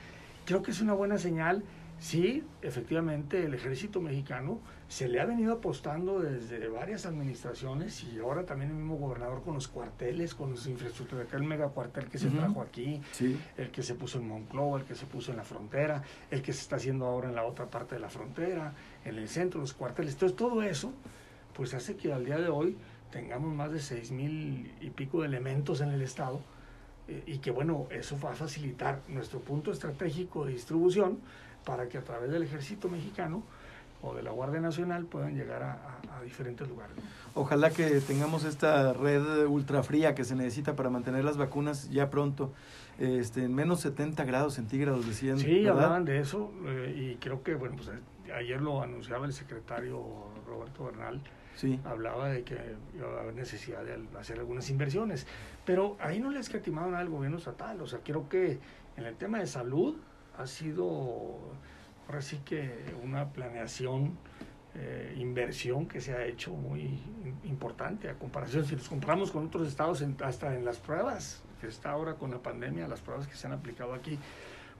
creo 0.44 0.62
que 0.62 0.72
es 0.72 0.80
una 0.80 0.92
buena 0.92 1.16
señal. 1.16 1.62
Sí, 1.98 2.44
efectivamente, 2.60 3.44
el 3.44 3.54
ejército 3.54 4.00
mexicano 4.00 4.60
se 4.88 5.08
le 5.08 5.20
ha 5.20 5.24
venido 5.24 5.54
apostando 5.54 6.20
desde 6.20 6.68
varias 6.68 7.06
administraciones 7.06 8.04
y 8.04 8.18
ahora 8.18 8.44
también 8.44 8.70
el 8.72 8.76
mismo 8.76 8.96
gobernador 8.96 9.42
con 9.42 9.54
los 9.54 9.68
cuarteles, 9.68 10.34
con 10.34 10.50
los 10.50 10.66
infraestructura, 10.66 11.24
el 11.32 11.42
mega 11.44 11.68
cuartel 11.68 12.08
que 12.08 12.18
se 12.18 12.26
uh 12.26 12.30
-huh. 12.30 12.38
trajo 12.38 12.60
aquí, 12.60 13.00
sí. 13.12 13.38
el 13.56 13.70
que 13.70 13.82
se 13.82 13.94
puso 13.94 14.18
en 14.18 14.28
Monclova, 14.28 14.80
el 14.80 14.84
que 14.84 14.94
se 14.94 15.06
puso 15.06 15.30
en 15.30 15.38
la 15.38 15.44
frontera, 15.44 16.02
el 16.30 16.42
que 16.42 16.52
se 16.52 16.60
está 16.60 16.76
haciendo 16.76 17.06
ahora 17.06 17.28
en 17.28 17.34
la 17.34 17.44
otra 17.44 17.66
parte 17.66 17.94
de 17.94 18.00
la 18.02 18.10
frontera, 18.10 18.74
en 19.04 19.16
el 19.16 19.28
centro, 19.28 19.60
los 19.60 19.72
cuarteles. 19.72 20.12
Entonces, 20.12 20.36
todo 20.36 20.62
eso, 20.62 20.92
pues 21.54 21.72
hace 21.72 21.96
que 21.96 22.12
al 22.12 22.24
día 22.26 22.38
de 22.38 22.48
hoy 22.48 22.76
tengamos 23.10 23.54
más 23.54 23.72
de 23.72 23.80
seis 23.80 24.10
mil 24.10 24.72
y 24.80 24.90
pico 24.90 25.22
de 25.22 25.28
elementos 25.28 25.80
en 25.80 25.90
el 25.90 26.02
Estado 26.02 26.40
eh, 27.06 27.22
y 27.26 27.38
que 27.38 27.50
bueno, 27.50 27.86
eso 27.90 28.18
va 28.22 28.32
a 28.32 28.34
facilitar 28.34 29.00
nuestro 29.08 29.38
punto 29.38 29.70
estratégico 29.70 30.44
de 30.44 30.52
distribución 30.52 31.18
para 31.64 31.88
que 31.88 31.98
a 31.98 32.02
través 32.02 32.30
del 32.30 32.42
ejército 32.42 32.88
mexicano 32.88 33.42
o 34.02 34.14
de 34.14 34.22
la 34.22 34.30
Guardia 34.30 34.60
Nacional 34.60 35.06
puedan 35.06 35.34
llegar 35.34 35.62
a, 35.62 35.72
a, 35.72 36.18
a 36.18 36.22
diferentes 36.22 36.68
lugares. 36.68 36.94
Ojalá 37.34 37.70
que 37.70 38.00
tengamos 38.00 38.44
esta 38.44 38.92
red 38.92 39.46
ultra 39.46 39.82
fría 39.82 40.14
que 40.14 40.24
se 40.24 40.34
necesita 40.34 40.76
para 40.76 40.90
mantener 40.90 41.24
las 41.24 41.36
vacunas 41.36 41.90
ya 41.90 42.10
pronto. 42.10 42.52
Este, 42.98 43.44
en 43.44 43.54
menos 43.54 43.80
70 43.80 44.24
grados 44.24 44.54
centígrados 44.54 45.06
decían. 45.06 45.38
Sí, 45.38 45.64
¿verdad? 45.64 45.84
hablaban 45.84 46.04
de 46.04 46.20
eso 46.20 46.52
eh, 46.66 46.94
y 46.96 47.16
creo 47.16 47.42
que, 47.42 47.54
bueno, 47.54 47.76
pues 47.76 47.90
ayer 48.32 48.60
lo 48.60 48.82
anunciaba 48.82 49.26
el 49.26 49.32
secretario 49.32 50.00
Roberto 50.46 50.84
Bernal, 50.84 51.20
sí. 51.56 51.80
hablaba 51.84 52.28
de 52.28 52.42
que 52.44 52.56
iba 52.96 53.08
a 53.08 53.20
haber 53.22 53.34
necesidad 53.34 53.82
de 53.84 53.98
hacer 54.18 54.38
algunas 54.38 54.70
inversiones, 54.70 55.26
pero 55.64 55.96
ahí 56.00 56.20
no 56.20 56.30
le 56.30 56.40
escatimaron 56.40 56.92
nada 56.92 57.02
al 57.02 57.10
gobierno 57.10 57.38
estatal, 57.38 57.80
o 57.80 57.86
sea, 57.86 58.00
creo 58.04 58.28
que 58.28 58.58
en 58.96 59.04
el 59.04 59.16
tema 59.16 59.38
de 59.38 59.46
salud 59.46 59.96
ha 60.38 60.46
sido, 60.46 61.38
ahora 62.08 62.22
sí 62.22 62.40
que 62.44 62.70
una 63.02 63.30
planeación, 63.32 64.16
eh, 64.74 65.14
inversión 65.18 65.86
que 65.86 66.00
se 66.00 66.14
ha 66.14 66.24
hecho 66.24 66.50
muy 66.52 66.98
importante 67.44 68.08
a 68.08 68.14
comparación, 68.14 68.64
si 68.64 68.74
nos 68.74 68.88
comparamos 68.88 69.30
con 69.30 69.46
otros 69.46 69.68
estados, 69.68 70.04
hasta 70.22 70.54
en 70.54 70.64
las 70.64 70.78
pruebas 70.78 71.42
que 71.60 71.68
está 71.68 71.90
ahora 71.90 72.14
con 72.14 72.30
la 72.30 72.38
pandemia, 72.38 72.88
las 72.88 73.00
pruebas 73.00 73.26
que 73.26 73.36
se 73.36 73.46
han 73.46 73.52
aplicado 73.52 73.94
aquí, 73.94 74.18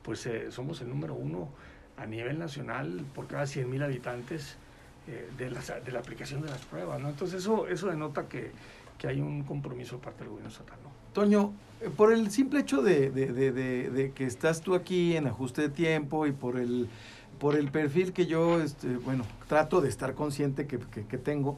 pues 0.02 0.26
eh, 0.26 0.50
somos 0.50 0.80
el 0.80 0.88
número 0.88 1.14
uno 1.14 1.48
a 1.96 2.06
nivel 2.06 2.38
nacional 2.38 3.04
por 3.14 3.26
cada 3.26 3.46
100 3.46 3.70
mil 3.70 3.82
habitantes 3.82 4.56
eh, 5.06 5.30
de, 5.38 5.50
la, 5.50 5.60
de, 5.60 5.92
la, 5.92 6.00
aplicación 6.00 6.42
de 6.42 6.48
las 6.48 6.64
pruebas. 6.64 7.00
Entonces 7.00 7.40
eso, 7.40 7.68
eso 7.68 7.88
denota 7.88 8.28
que, 8.28 8.50
que, 8.98 9.06
hay 9.06 9.20
un 9.20 9.44
compromiso 9.44 9.96
de 9.96 10.02
parte 10.02 10.20
del 10.20 10.30
gobierno 10.30 10.50
estatal. 10.50 10.78
Toño, 11.14 11.52
eh, 11.80 11.90
por 11.96 12.12
el 12.12 12.30
simple 12.30 12.60
hecho 12.60 12.82
de, 12.82 14.12
que 14.14 14.26
estás 14.26 14.60
tú 14.60 14.74
aquí 14.74 15.16
en 15.16 15.28
ajuste 15.28 15.62
de 15.62 15.68
tiempo 15.68 16.26
y 16.26 16.32
por 16.32 16.58
el, 16.58 16.88
por 17.38 17.56
el 17.56 17.70
perfil 17.70 18.12
que 18.12 18.26
yo, 18.26 18.60
este, 18.60 18.96
bueno, 18.96 19.24
trato 19.48 19.80
de 19.80 19.88
estar 19.88 20.14
consciente 20.14 20.66
que, 20.66 20.78
que, 21.08 21.18
tengo. 21.18 21.56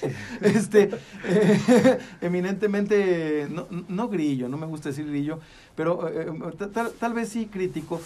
este 0.40 0.90
eh, 1.24 1.98
eminentemente 2.20 3.48
no, 3.50 3.66
no, 3.88 4.08
grillo, 4.08 4.48
no 4.48 4.56
me 4.56 4.66
gusta 4.66 4.90
decir 4.90 5.06
grillo, 5.08 5.40
pero 5.74 6.08
eh, 6.08 6.30
tal, 6.72 6.92
tal, 6.92 7.12
vez 7.12 7.30
sí 7.30 7.46
crítico. 7.46 8.00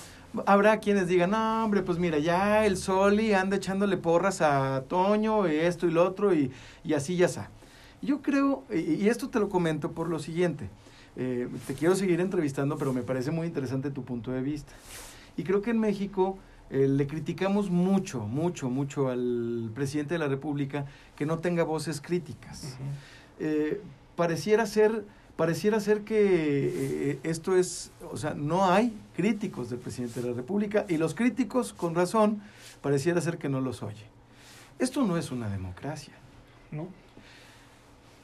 Habrá 0.46 0.78
quienes 0.78 1.08
digan, 1.08 1.32
no, 1.32 1.64
hombre, 1.64 1.82
pues 1.82 1.98
mira, 1.98 2.18
ya 2.18 2.64
el 2.64 2.78
Soli 2.78 3.34
anda 3.34 3.56
echándole 3.56 3.98
porras 3.98 4.40
a 4.40 4.84
Toño, 4.88 5.46
y 5.46 5.56
esto 5.56 5.86
y 5.86 5.90
lo 5.90 6.06
otro, 6.06 6.32
y, 6.32 6.50
y 6.84 6.94
así 6.94 7.16
ya 7.16 7.26
está. 7.26 7.50
Yo 8.02 8.22
creo, 8.22 8.64
y, 8.70 9.08
esto 9.08 9.28
te 9.28 9.38
lo 9.38 9.48
comento 9.48 9.92
por 9.92 10.08
lo 10.08 10.18
siguiente, 10.18 10.68
eh, 11.16 11.48
te 11.66 11.74
quiero 11.74 11.94
seguir 11.96 12.20
entrevistando, 12.20 12.78
pero 12.78 12.92
me 12.92 13.02
parece 13.02 13.30
muy 13.30 13.46
interesante 13.46 13.90
tu 13.90 14.04
punto 14.04 14.30
de 14.30 14.42
vista. 14.42 14.72
Y 15.36 15.44
creo 15.44 15.62
que 15.62 15.70
en 15.70 15.78
México 15.78 16.38
eh, 16.70 16.86
le 16.86 17.08
criticamos 17.08 17.68
mucho, 17.68 18.20
mucho, 18.20 18.70
mucho 18.70 19.08
al 19.08 19.72
presidente 19.74 20.14
de 20.14 20.18
la 20.18 20.28
República 20.28 20.86
que 21.16 21.26
no 21.26 21.40
tenga 21.40 21.64
voces 21.64 22.00
críticas. 22.00 22.62
Uh 22.62 22.82
-huh. 22.82 22.96
eh, 23.40 23.80
pareciera 24.14 24.66
ser, 24.66 25.04
pareciera 25.34 25.80
ser 25.80 26.02
que 26.02 27.10
eh, 27.12 27.18
esto 27.24 27.56
es, 27.56 27.90
o 28.12 28.16
sea, 28.16 28.34
no 28.34 28.70
hay 28.70 28.96
críticos 29.16 29.68
del 29.70 29.80
presidente 29.80 30.20
de 30.20 30.28
la 30.28 30.36
República 30.36 30.86
y 30.88 30.96
los 30.96 31.14
críticos, 31.14 31.72
con 31.72 31.96
razón, 31.96 32.40
pareciera 32.82 33.20
ser 33.20 33.38
que 33.38 33.48
no 33.48 33.60
los 33.60 33.82
oye. 33.82 34.06
Esto 34.78 35.04
no 35.04 35.16
es 35.16 35.32
una 35.32 35.48
democracia. 35.48 36.14
¿No? 36.70 36.86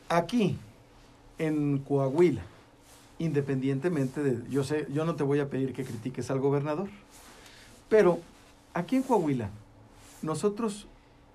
Aquí, 0.08 0.56
en 1.38 1.78
Coahuila, 1.78 2.42
independientemente 3.18 4.22
de, 4.22 4.48
yo 4.48 4.62
sé, 4.62 4.86
yo 4.92 5.04
no 5.04 5.16
te 5.16 5.24
voy 5.24 5.40
a 5.40 5.50
pedir 5.50 5.72
que 5.72 5.84
critiques 5.84 6.30
al 6.30 6.38
gobernador, 6.38 6.88
pero 7.88 8.20
aquí 8.72 8.96
en 8.96 9.02
Coahuila, 9.02 9.50
nosotros, 10.22 10.86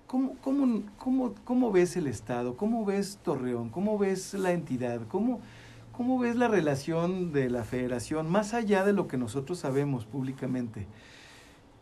¿cómo, 0.06 0.36
cómo, 0.40 0.82
cómo, 0.98 1.34
cómo 1.44 1.70
ves 1.70 1.96
el 1.96 2.06
Estado? 2.06 2.56
¿Cómo 2.56 2.84
ves 2.84 3.18
Torreón? 3.22 3.68
¿Cómo 3.68 3.98
ves 3.98 4.32
la 4.34 4.52
entidad? 4.52 5.00
¿Cómo, 5.08 5.40
¿Cómo 5.96 6.18
ves 6.18 6.36
la 6.36 6.48
relación 6.48 7.32
de 7.32 7.50
la 7.50 7.64
federación, 7.64 8.30
más 8.30 8.54
allá 8.54 8.84
de 8.84 8.94
lo 8.94 9.06
que 9.06 9.18
nosotros 9.18 9.58
sabemos 9.58 10.06
públicamente? 10.06 10.86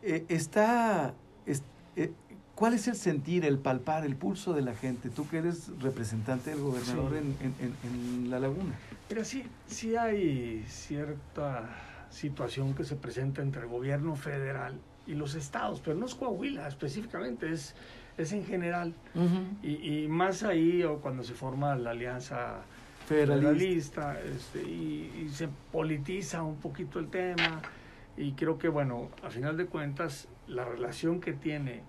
Eh, 0.03 0.25
está, 0.29 1.15
es, 1.47 1.63
eh, 1.95 2.13
¿Cuál 2.61 2.75
es 2.75 2.87
el 2.89 2.97
sentir, 2.97 3.47
el 3.47 3.57
palpar, 3.57 4.05
el 4.05 4.17
pulso 4.17 4.53
de 4.53 4.61
la 4.61 4.75
gente? 4.75 5.09
Tú 5.09 5.27
que 5.27 5.39
eres 5.39 5.71
representante 5.81 6.51
del 6.51 6.61
gobernador 6.61 7.13
sí. 7.13 7.17
en, 7.17 7.55
en, 7.59 7.75
en, 7.85 8.31
La 8.31 8.39
Laguna. 8.39 8.75
Mira, 9.09 9.25
sí, 9.25 9.45
sí 9.67 9.97
hay 9.97 10.63
cierta 10.69 11.71
situación 12.11 12.75
que 12.75 12.85
se 12.85 12.97
presenta 12.97 13.41
entre 13.41 13.63
el 13.63 13.69
gobierno 13.69 14.15
federal 14.15 14.75
y 15.07 15.15
los 15.15 15.37
estados, 15.37 15.81
pero 15.83 15.97
no 15.97 16.05
es 16.05 16.15
Coahuila 16.15 16.69
específicamente, 16.69 17.51
es, 17.51 17.75
es 18.19 18.31
en 18.35 18.45
general. 18.45 18.93
Uh 19.15 19.21
-huh. 19.21 19.47
y, 19.63 20.03
y, 20.03 20.09
más 20.09 20.43
ahí 20.43 20.83
o 20.83 20.99
cuando 20.99 21.25
se 21.25 21.33
forma 21.33 21.75
la 21.77 21.93
alianza 21.93 22.57
federalista, 23.07 24.13
federalista 24.13 24.21
este, 24.21 24.63
y, 24.65 25.25
y, 25.25 25.29
se 25.31 25.49
politiza 25.73 26.43
un 26.43 26.57
poquito 26.57 26.99
el 26.99 27.09
tema. 27.09 27.63
Y 28.19 28.33
creo 28.33 28.59
que, 28.59 28.69
bueno, 28.69 29.09
a 29.23 29.31
final 29.31 29.57
de 29.57 29.65
cuentas, 29.65 30.29
la 30.47 30.67
relación 30.67 31.23
que 31.23 31.33
tiene 31.33 31.85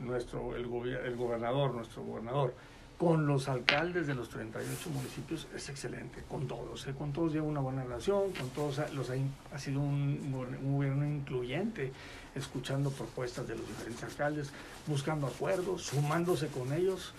nuestro, 0.00 0.56
el, 0.56 0.64
el 0.64 1.16
gobernador, 1.16 1.74
nuestro 1.74 2.02
gobernador, 2.02 2.54
con 2.98 3.28
los 3.28 3.48
alcaldes 3.48 4.08
de 4.08 4.14
los 4.16 4.28
38 4.28 4.90
municipios 4.90 5.46
es 5.54 5.68
excelente, 5.68 6.24
con 6.28 6.48
todos, 6.48 6.84
¿eh? 6.88 6.94
con 6.98 7.12
todos 7.12 7.32
lleva 7.32 7.46
una 7.46 7.60
buena 7.60 7.84
relación, 7.84 8.32
con 8.32 8.50
todos 8.50 8.92
los 8.92 9.10
ha, 9.52 9.58
sido 9.58 9.80
un, 9.80 10.34
un, 10.64 10.76
gobierno 10.76 11.06
incluyente, 11.06 11.92
escuchando 12.34 12.90
propuestas 12.90 13.46
de 13.46 13.54
los 13.54 13.66
diferentes 13.68 14.02
alcaldes, 14.02 14.50
buscando 14.88 15.28
acuerdos, 15.28 15.82
sumándose 15.82 16.48
con 16.48 16.72
ellos 16.72 17.12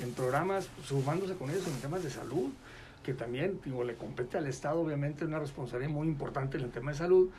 en 0.00 0.12
programas, 0.12 0.68
sumándose 0.84 1.34
con 1.34 1.48
ellos 1.48 1.66
en 1.66 1.80
temas 1.80 2.02
de 2.02 2.10
salud, 2.10 2.50
que 3.02 3.14
también 3.14 3.58
digo, 3.64 3.84
le 3.84 3.94
compete 3.94 4.36
al 4.36 4.46
Estado, 4.46 4.80
obviamente, 4.80 5.24
una 5.24 5.38
responsabilidad 5.38 5.92
muy 5.92 6.08
importante 6.08 6.58
en 6.58 6.64
el 6.64 6.70
tema 6.70 6.92
de 6.92 6.98
salud, 6.98 7.30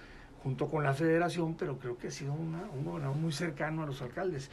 junto 0.43 0.67
con 0.67 0.83
la 0.83 0.93
federación, 0.93 1.55
pero 1.55 1.77
creo 1.77 1.97
que 1.97 2.07
ha 2.07 2.11
sido 2.11 2.33
una, 2.33 2.63
un 2.75 2.83
gobernador 2.83 3.15
muy 3.15 3.31
cercano 3.31 3.83
a 3.83 3.85
los 3.85 4.01
alcaldes. 4.01 4.51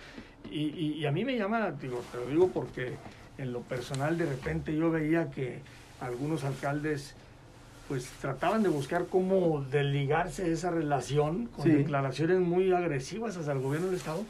Y, 0.50 0.60
y, 0.60 0.92
y, 0.94 1.06
a 1.06 1.10
mí 1.10 1.24
me 1.24 1.36
llama, 1.36 1.72
digo, 1.72 2.02
te 2.12 2.18
lo 2.18 2.26
digo 2.26 2.48
porque 2.48 2.94
en 3.38 3.52
lo 3.52 3.60
personal 3.62 4.16
de 4.16 4.26
repente 4.26 4.74
yo 4.74 4.90
veía 4.90 5.30
que 5.30 5.60
algunos 6.00 6.44
alcaldes 6.44 7.14
pues 7.88 8.08
trataban 8.20 8.62
de 8.62 8.68
buscar 8.68 9.06
cómo 9.06 9.62
desligarse 9.62 10.52
esa 10.52 10.70
relación 10.70 11.46
con 11.46 11.68
declaraciones 11.68 12.38
muy 12.38 12.72
agresivas 12.72 13.36
hacia 13.36 13.52
el 13.52 13.58
gobierno 13.58 13.88
del 13.88 13.96
Estado 13.96 14.24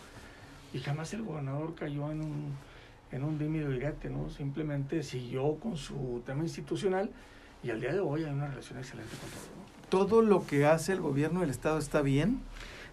y 0.73 0.79
jamás 0.79 1.13
el 1.13 1.23
gobernador 1.23 1.75
cayó 1.75 2.11
en 2.11 2.23
un, 2.23 2.55
en 3.13 3.23
un 3.23 3.39
directo, 3.39 4.09
¿no? 4.09 4.31
Simplemente 4.31 5.03
siguió 5.03 5.57
con 5.57 5.77
su 5.77 6.23
tema 6.25 6.43
institucional 6.43 7.11
y 7.63 7.69
al 7.69 7.83
día 7.83 7.93
de 7.93 8.01
hoy 8.01 8.25
hay 8.25 8.33
una 8.33 8.47
relación 8.49 8.79
excelente 8.79 9.15
con 9.21 9.29
todo. 9.29 9.70
¿Todo 9.91 10.23
lo 10.23 10.47
que 10.47 10.67
hace 10.67 10.93
el 10.93 11.01
gobierno 11.01 11.41
del 11.41 11.51
Estado 11.51 11.77
está 11.79 12.01
bien? 12.01 12.41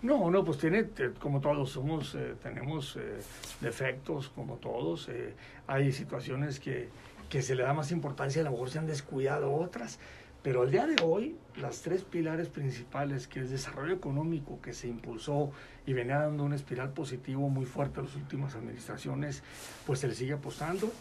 No, 0.02 0.32
no, 0.32 0.44
pues 0.44 0.58
tiene, 0.58 0.88
como 1.20 1.42
todos 1.42 1.70
somos, 1.70 2.16
eh, 2.16 2.34
tenemos 2.42 2.96
eh, 2.96 3.20
defectos, 3.62 4.30
como 4.30 4.56
todos. 4.56 5.08
Eh, 5.10 5.36
hay 5.68 5.92
situaciones 5.92 6.60
que, 6.60 6.90
que, 7.30 7.44
se 7.44 7.54
le 7.54 7.62
da 7.62 7.74
más 7.76 7.92
importancia, 7.92 8.42
a 8.42 8.46
lo 8.46 8.52
mejor 8.52 8.72
se 8.72 8.80
han 8.80 8.88
descuidado 8.88 9.54
otras. 9.54 10.00
Pero 10.42 10.64
al 10.64 10.72
día 10.72 10.88
de 10.88 10.96
hoy, 11.04 11.36
las 11.56 11.84
tres 11.84 12.04
pilares 12.04 12.50
principales, 12.50 13.28
que 13.28 13.42
es 13.42 13.52
desarrollo 13.52 13.94
económico, 13.94 14.60
que 14.60 14.74
se 14.74 14.88
impulsó 14.88 15.52
y 15.86 15.94
venía 15.94 16.18
dando 16.18 16.46
un 16.46 16.54
espiral 16.54 16.94
positivo 16.94 17.48
muy 17.48 17.66
fuerte 17.66 18.00
a 18.00 18.04
las 18.04 18.16
últimas 18.16 18.56
administraciones, 18.56 19.44
pues 19.86 20.00
se 20.00 20.08
le 20.08 20.16
sigue 20.16 20.34
apostando. 20.34 20.92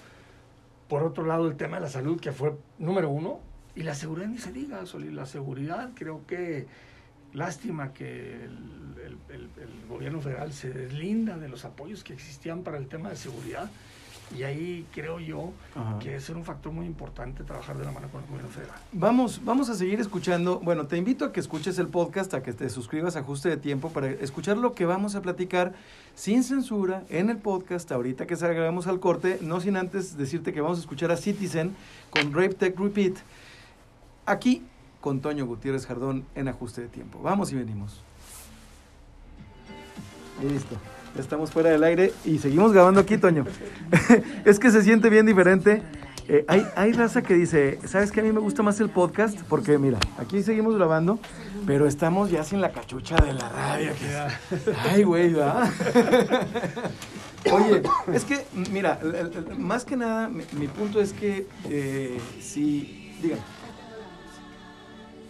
Por 0.88 1.02
otro 1.04 1.24
lado, 1.24 1.48
el 1.48 1.56
tema 1.56 1.76
de 1.76 1.82
la 1.84 1.88
salud, 1.88 2.20
que 2.20 2.32
fue 2.32 2.54
número 2.78 3.08
uno, 3.08 3.40
y 3.76 3.82
la 3.82 3.94
seguridad 3.94 4.28
ni 4.28 4.38
se 4.38 4.52
diga, 4.52 4.82
la 5.12 5.26
seguridad 5.26 5.90
creo 5.94 6.26
que 6.26 6.66
Lástima 7.36 7.92
que 7.92 8.44
el, 8.44 9.18
gobierno 9.90 10.20
federal 10.22 10.52
se 10.54 10.70
deslinda 10.70 11.36
de 11.36 11.48
los 11.48 11.66
apoyos 11.66 12.02
que 12.02 12.14
existían 12.14 12.62
para 12.62 12.78
el 12.78 12.86
tema 12.88 13.10
de 13.10 13.16
seguridad. 13.16 13.70
Y 14.36 14.42
ahí 14.42 14.86
creo 14.92 15.20
yo 15.20 15.52
que 16.00 16.16
es 16.16 16.30
un 16.30 16.44
factor 16.44 16.72
muy 16.72 16.86
importante 16.86 17.44
trabajar 17.44 17.76
de 17.76 17.84
la 17.84 17.92
mano 17.92 18.08
con 18.08 18.22
el 18.22 18.26
gobierno 18.26 18.50
federal. 18.50 18.76
Vamos, 18.90 19.40
vamos 19.44 19.68
a 19.68 19.74
seguir 19.74 20.00
escuchando. 20.00 20.58
Bueno, 20.60 20.86
te 20.86 20.96
invito 20.96 21.26
a 21.26 21.32
que 21.32 21.40
escuches 21.40 21.78
el 21.78 21.88
podcast, 21.88 22.32
a 22.32 22.42
que 22.42 22.54
te 22.54 22.70
suscribas 22.70 23.16
a 23.16 23.20
Ajuste 23.20 23.50
de 23.50 23.58
Tiempo 23.58 23.90
para 23.90 24.08
escuchar 24.08 24.56
lo 24.56 24.74
que 24.74 24.86
vamos 24.86 25.14
a 25.14 25.20
platicar 25.20 25.74
sin 26.14 26.42
censura 26.42 27.04
en 27.10 27.28
el 27.28 27.36
podcast. 27.36 27.92
Ahorita 27.92 28.26
que 28.26 28.34
salgamos 28.34 28.86
al 28.86 28.98
corte, 28.98 29.38
no 29.42 29.60
sin 29.60 29.76
antes 29.76 30.16
decirte 30.16 30.54
que 30.54 30.62
vamos 30.62 30.78
a 30.78 30.80
escuchar 30.80 31.12
a 31.12 31.18
Citizen 31.18 31.76
con 32.10 32.32
Rape 32.32 32.54
Tech 32.54 32.78
Repeat. 32.80 33.18
Aquí 34.26 34.62
con 35.00 35.20
Toño 35.20 35.46
Gutiérrez 35.46 35.86
Jardón 35.86 36.24
en 36.34 36.48
ajuste 36.48 36.80
de 36.80 36.88
tiempo. 36.88 37.20
Vamos 37.22 37.52
y 37.52 37.54
venimos. 37.54 38.02
Listo. 40.42 40.76
Estamos 41.16 41.50
fuera 41.50 41.70
del 41.70 41.84
aire 41.84 42.12
y 42.24 42.38
seguimos 42.38 42.72
grabando 42.72 43.00
aquí, 43.00 43.16
Toño. 43.16 43.46
es 44.44 44.58
que 44.58 44.70
se 44.70 44.82
siente 44.82 45.08
bien 45.08 45.24
diferente. 45.24 45.80
Eh, 46.28 46.44
hay, 46.48 46.66
hay 46.74 46.92
raza 46.92 47.22
que 47.22 47.34
dice, 47.34 47.78
¿sabes 47.84 48.10
qué? 48.10 48.20
A 48.20 48.24
mí 48.24 48.32
me 48.32 48.40
gusta 48.40 48.64
más 48.64 48.80
el 48.80 48.90
podcast 48.90 49.40
porque, 49.48 49.78
mira, 49.78 49.98
aquí 50.18 50.42
seguimos 50.42 50.74
grabando, 50.74 51.20
pero 51.66 51.86
estamos 51.86 52.32
ya 52.32 52.42
sin 52.42 52.60
la 52.60 52.72
cachucha 52.72 53.14
de 53.16 53.32
la 53.32 53.48
radio. 53.48 53.92
Ay, 54.90 55.04
güey, 55.04 55.32
¿verdad? 55.32 55.70
Oye, 57.52 57.80
es 58.12 58.24
que, 58.24 58.44
mira, 58.72 58.98
más 59.56 59.84
que 59.84 59.96
nada, 59.96 60.28
mi, 60.28 60.66
punto 60.66 61.00
es 61.00 61.12
que 61.12 61.46
eh, 61.70 62.20
si, 62.40 63.14
digan, 63.22 63.38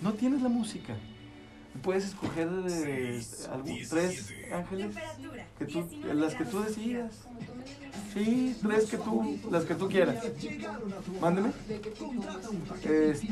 no 0.03 0.13
tienes 0.13 0.43
la 0.43 0.49
música. 0.49 0.95
Puedes 1.83 2.07
escoger 2.07 2.49
eh, 2.71 3.23
tres 3.91 4.33
ángeles 4.51 4.97
que 5.59 5.67
tú, 5.67 5.87
las 6.15 6.35
que 6.35 6.45
tú 6.47 6.63
decidas. 6.63 7.13
Sí, 8.15 8.57
tres 8.63 8.87
que 8.87 8.97
tú, 8.97 9.39
las 9.51 9.65
que 9.65 9.75
tú 9.75 9.89
quieras. 9.89 10.25
Mándeme. 11.21 11.53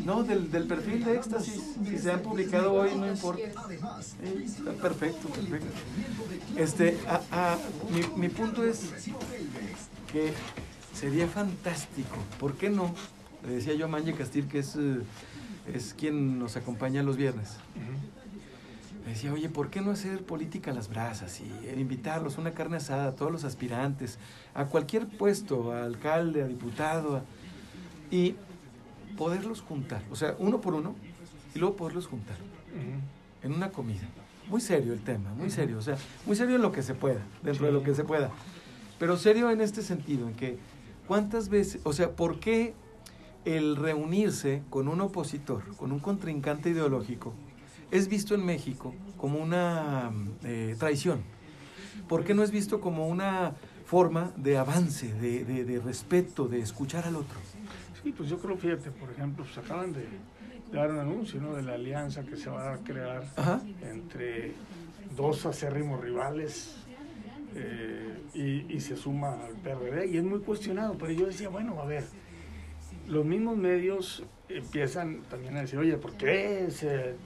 no, 0.04 0.24
del, 0.24 0.50
del, 0.50 0.66
perfil 0.66 1.04
de 1.04 1.16
éxtasis. 1.16 1.58
Si 1.86 1.98
se 1.98 2.12
han 2.12 2.20
publicado 2.20 2.74
hoy, 2.74 2.94
no 2.94 3.10
importa. 3.10 3.42
perfecto, 4.82 5.28
perfecto. 5.28 5.66
Este, 6.56 6.98
mi, 7.90 8.20
mi 8.20 8.28
punto 8.28 8.62
es 8.62 8.90
que 10.12 10.32
sería 10.92 11.26
fantástico. 11.28 12.16
¿Por 12.38 12.56
qué 12.56 12.68
no? 12.68 12.94
Le 13.46 13.56
decía 13.56 13.74
yo 13.74 13.86
a 13.86 13.88
Manje 13.88 14.14
Castil 14.14 14.48
que 14.48 14.60
es 14.60 14.76
eh, 14.76 15.00
es 15.72 15.94
quien 15.94 16.38
nos 16.38 16.56
acompaña 16.56 17.02
los 17.02 17.16
viernes. 17.16 17.56
Me 19.04 19.10
decía, 19.10 19.32
oye, 19.32 19.48
¿por 19.50 19.68
qué 19.70 19.82
no 19.82 19.90
hacer 19.90 20.24
política 20.24 20.70
a 20.70 20.74
las 20.74 20.88
brasas 20.88 21.40
y 21.40 21.68
invitarlos 21.78 22.38
a 22.38 22.40
una 22.40 22.52
carne 22.52 22.78
asada 22.78 23.08
a 23.08 23.12
todos 23.12 23.30
los 23.30 23.44
aspirantes, 23.44 24.18
a 24.54 24.64
cualquier 24.66 25.06
puesto, 25.06 25.72
a 25.72 25.84
alcalde, 25.84 26.42
a 26.42 26.46
diputado, 26.46 27.22
y 28.10 28.36
poderlos 29.16 29.60
juntar, 29.60 30.02
o 30.10 30.16
sea, 30.16 30.34
uno 30.38 30.60
por 30.60 30.74
uno, 30.74 30.94
y 31.54 31.58
luego 31.58 31.76
poderlos 31.76 32.06
juntar 32.06 32.36
en 33.42 33.52
una 33.52 33.70
comida. 33.70 34.08
Muy 34.48 34.60
serio 34.60 34.92
el 34.92 35.00
tema, 35.00 35.32
muy 35.34 35.50
serio, 35.50 35.78
o 35.78 35.82
sea, 35.82 35.96
muy 36.26 36.36
serio 36.36 36.56
en 36.56 36.62
lo 36.62 36.72
que 36.72 36.82
se 36.82 36.94
pueda, 36.94 37.20
dentro 37.42 37.66
de 37.66 37.72
lo 37.72 37.82
que 37.82 37.94
se 37.94 38.04
pueda, 38.04 38.30
pero 38.98 39.16
serio 39.16 39.50
en 39.50 39.60
este 39.60 39.82
sentido, 39.82 40.28
en 40.28 40.34
que 40.34 40.58
cuántas 41.06 41.48
veces, 41.48 41.80
o 41.84 41.92
sea, 41.92 42.10
¿por 42.10 42.40
qué 42.40 42.74
el 43.44 43.76
reunirse 43.76 44.62
con 44.70 44.88
un 44.88 45.00
opositor, 45.00 45.76
con 45.76 45.92
un 45.92 45.98
contrincante 45.98 46.70
ideológico, 46.70 47.34
es 47.90 48.08
visto 48.08 48.34
en 48.34 48.44
México 48.44 48.94
como 49.16 49.38
una 49.38 50.10
eh, 50.44 50.74
traición. 50.78 51.22
¿Por 52.08 52.24
qué 52.24 52.34
no 52.34 52.42
es 52.42 52.50
visto 52.50 52.80
como 52.80 53.08
una 53.08 53.54
forma 53.86 54.32
de 54.36 54.58
avance, 54.58 55.12
de, 55.14 55.80
respeto, 55.84 56.48
de 56.48 56.60
escuchar 56.60 57.06
al 57.06 57.16
otro? 57.16 57.38
Sí, 58.02 58.12
pues 58.12 58.28
yo 58.28 58.38
creo, 58.38 58.56
fíjate, 58.56 58.90
por 58.90 59.10
ejemplo, 59.10 59.44
pues 59.44 59.56
acaban 59.58 59.92
de, 59.92 60.06
dar 60.72 60.90
un 60.90 60.98
anuncio 60.98 61.40
¿no? 61.40 61.54
de 61.54 61.62
la 61.62 61.74
alianza 61.74 62.24
que 62.24 62.36
se 62.36 62.50
va 62.50 62.74
a 62.74 62.78
crear 62.78 63.24
entre 63.82 64.54
dos 65.16 65.46
acérrimos 65.46 66.00
rivales 66.00 66.76
eh, 67.54 68.18
y, 68.34 68.74
y, 68.74 68.80
se 68.80 68.96
suma 68.96 69.44
al 69.44 69.54
PRD 69.54 70.08
y 70.08 70.16
es 70.16 70.24
muy 70.24 70.40
cuestionado, 70.40 70.96
pero 70.98 71.12
yo 71.12 71.26
decía, 71.26 71.48
bueno, 71.48 71.80
a 71.80 71.84
ver, 71.84 72.04
los 73.08 73.24
mismos 73.24 73.56
medios 73.56 74.24
empiezan 74.48 75.22
también 75.30 75.56
a 75.56 75.62
decir, 75.62 75.78
oye, 75.78 75.96
¿por 75.96 76.12
qué? 76.14 76.68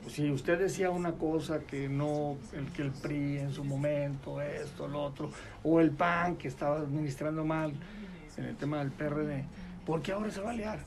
si 0.06 0.30
usted 0.30 0.58
decía 0.58 0.90
una 0.90 1.12
cosa 1.12 1.60
que 1.60 1.88
no, 1.88 2.36
el 2.52 2.66
que 2.72 2.82
el 2.82 2.90
PRI 2.92 3.38
en 3.38 3.52
su 3.52 3.64
momento, 3.64 4.40
esto, 4.40 4.88
lo 4.88 5.02
otro, 5.02 5.30
o 5.62 5.80
el 5.80 5.90
PAN 5.90 6.36
que 6.36 6.48
estaba 6.48 6.78
administrando 6.78 7.44
mal 7.44 7.72
en 8.36 8.44
el 8.44 8.56
tema 8.56 8.78
del 8.78 8.92
PRD, 8.92 9.44
¿por 9.84 10.00
qué 10.00 10.12
ahora 10.12 10.30
se 10.30 10.40
va 10.40 10.50
a 10.50 10.54
liar? 10.54 10.78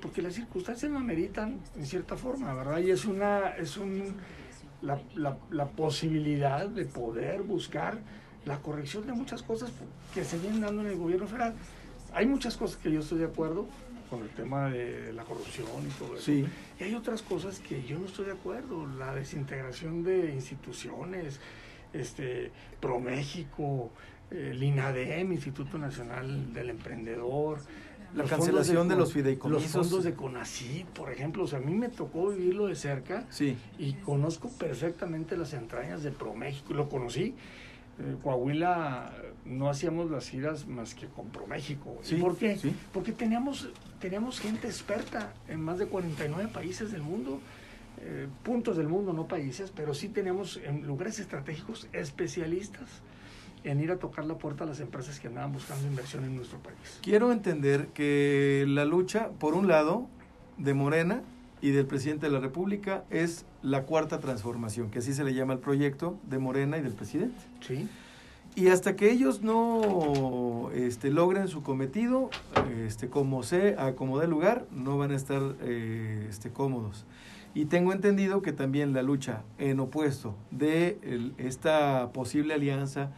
Porque 0.00 0.22
las 0.22 0.34
circunstancias 0.34 0.90
no 0.90 0.98
ameritan 0.98 1.58
en 1.76 1.86
cierta 1.86 2.16
forma, 2.16 2.54
¿verdad? 2.54 2.78
Y 2.78 2.90
es 2.90 3.04
una, 3.04 3.48
es 3.56 3.76
un, 3.76 4.14
la, 4.82 5.00
la, 5.16 5.38
la 5.50 5.66
posibilidad 5.66 6.68
de 6.68 6.84
poder 6.84 7.42
buscar 7.42 7.98
la 8.44 8.58
corrección 8.58 9.06
de 9.06 9.12
muchas 9.12 9.42
cosas 9.42 9.70
que 10.14 10.24
se 10.24 10.38
vienen 10.38 10.60
dando 10.60 10.82
en 10.82 10.88
el 10.88 10.96
gobierno 10.96 11.26
federal. 11.26 11.54
Hay 12.14 12.26
muchas 12.26 12.56
cosas 12.56 12.78
que 12.78 12.90
yo 12.90 13.00
estoy 13.00 13.18
de 13.18 13.26
acuerdo, 13.26 13.66
con 14.08 14.22
el 14.22 14.30
tema 14.30 14.70
de 14.70 15.12
la 15.12 15.24
corrupción 15.24 15.66
y 15.86 15.90
todo 15.98 16.16
eso. 16.16 16.32
Y 16.32 16.46
hay 16.80 16.94
otras 16.94 17.22
cosas 17.22 17.60
que 17.60 17.82
yo 17.84 17.98
no 17.98 18.06
estoy 18.06 18.26
de 18.26 18.32
acuerdo, 18.32 18.86
la 18.86 19.14
desintegración 19.14 20.02
de 20.02 20.32
instituciones, 20.32 21.40
este, 21.92 22.50
ProMéxico, 22.80 23.90
el 24.30 24.62
INADEM, 24.62 25.32
Instituto 25.32 25.78
Nacional 25.78 26.52
del 26.52 26.70
Emprendedor, 26.70 27.60
la 28.14 28.24
cancelación 28.24 28.88
de, 28.88 28.96
los 28.96 29.12
fideicomisos. 29.12 29.62
Los 29.62 29.86
fondos 29.86 30.04
de 30.04 30.14
CONACYT, 30.14 30.86
por 30.86 31.12
ejemplo. 31.12 31.44
O 31.44 31.46
sea, 31.46 31.58
a 31.58 31.62
mí 31.62 31.74
me 31.74 31.88
tocó 31.88 32.28
vivirlo 32.28 32.66
de 32.66 32.74
cerca 32.74 33.26
sí. 33.30 33.56
y 33.78 33.94
conozco 33.94 34.48
perfectamente 34.58 35.36
las 35.36 35.52
entrañas 35.52 36.02
de 36.02 36.10
ProMéxico. 36.10 36.72
Lo 36.72 36.88
conocí. 36.88 37.34
Eh, 38.00 38.16
Coahuila 38.22 39.12
no 39.44 39.68
hacíamos 39.68 40.10
las 40.10 40.28
giras 40.28 40.66
más 40.66 40.94
que 40.94 41.06
con 41.06 41.28
ProMéxico. 41.28 41.98
¿Y 42.08 42.14
por 42.16 42.36
qué? 42.36 42.58
Porque 42.92 43.12
teníamos 43.12 43.68
tenemos 44.00 44.38
gente 44.38 44.68
experta 44.68 45.32
en 45.48 45.60
más 45.60 45.78
de 45.78 45.86
49 45.86 46.50
países 46.52 46.92
del 46.92 47.02
mundo, 47.02 47.40
eh, 48.00 48.28
puntos 48.44 48.76
del 48.76 48.88
mundo, 48.88 49.12
no 49.12 49.26
países, 49.26 49.72
pero 49.74 49.94
sí 49.94 50.08
tenemos 50.08 50.58
en 50.58 50.86
lugares 50.86 51.18
estratégicos 51.18 51.88
especialistas 51.92 52.88
en 53.64 53.80
ir 53.80 53.90
a 53.90 53.98
tocar 53.98 54.24
la 54.24 54.38
puerta 54.38 54.64
a 54.64 54.66
las 54.68 54.78
empresas 54.78 55.18
que 55.18 55.26
andaban 55.26 55.52
buscando 55.52 55.86
inversión 55.86 56.24
en 56.24 56.36
nuestro 56.36 56.58
país. 56.60 57.00
Quiero 57.02 57.32
entender 57.32 57.88
que 57.88 58.64
la 58.68 58.84
lucha, 58.84 59.30
por 59.40 59.54
un 59.54 59.66
lado, 59.66 60.06
de 60.58 60.74
Morena 60.74 61.22
y 61.60 61.70
del 61.70 61.86
presidente 61.86 62.26
de 62.26 62.32
la 62.32 62.40
República 62.40 63.04
es 63.10 63.44
la 63.62 63.82
cuarta 63.82 64.18
transformación, 64.18 64.90
que 64.90 65.00
así 65.00 65.12
se 65.12 65.24
le 65.24 65.34
llama 65.34 65.54
al 65.54 65.58
proyecto 65.58 66.18
de 66.28 66.38
Morena 66.38 66.78
y 66.78 66.82
del 66.82 66.92
presidente. 66.92 67.38
Sí. 67.60 67.88
Y 68.54 68.68
hasta 68.68 68.96
que 68.96 69.10
ellos 69.10 69.42
no 69.42 70.70
este, 70.74 71.10
logren 71.10 71.48
su 71.48 71.62
cometido, 71.62 72.30
este, 72.84 73.08
como 73.08 73.42
se 73.42 73.76
acomode 73.78 74.24
el 74.24 74.30
lugar, 74.30 74.66
no 74.72 74.98
van 74.98 75.12
a 75.12 75.16
estar 75.16 75.54
eh, 75.60 76.26
este, 76.28 76.50
cómodos. 76.50 77.04
Y 77.54 77.66
tengo 77.66 77.92
entendido 77.92 78.42
que 78.42 78.52
también 78.52 78.92
la 78.92 79.02
lucha 79.02 79.42
en 79.58 79.80
opuesto 79.80 80.34
de 80.50 80.98
el, 81.02 81.34
esta 81.38 82.10
posible 82.12 82.54
alianza 82.54 83.10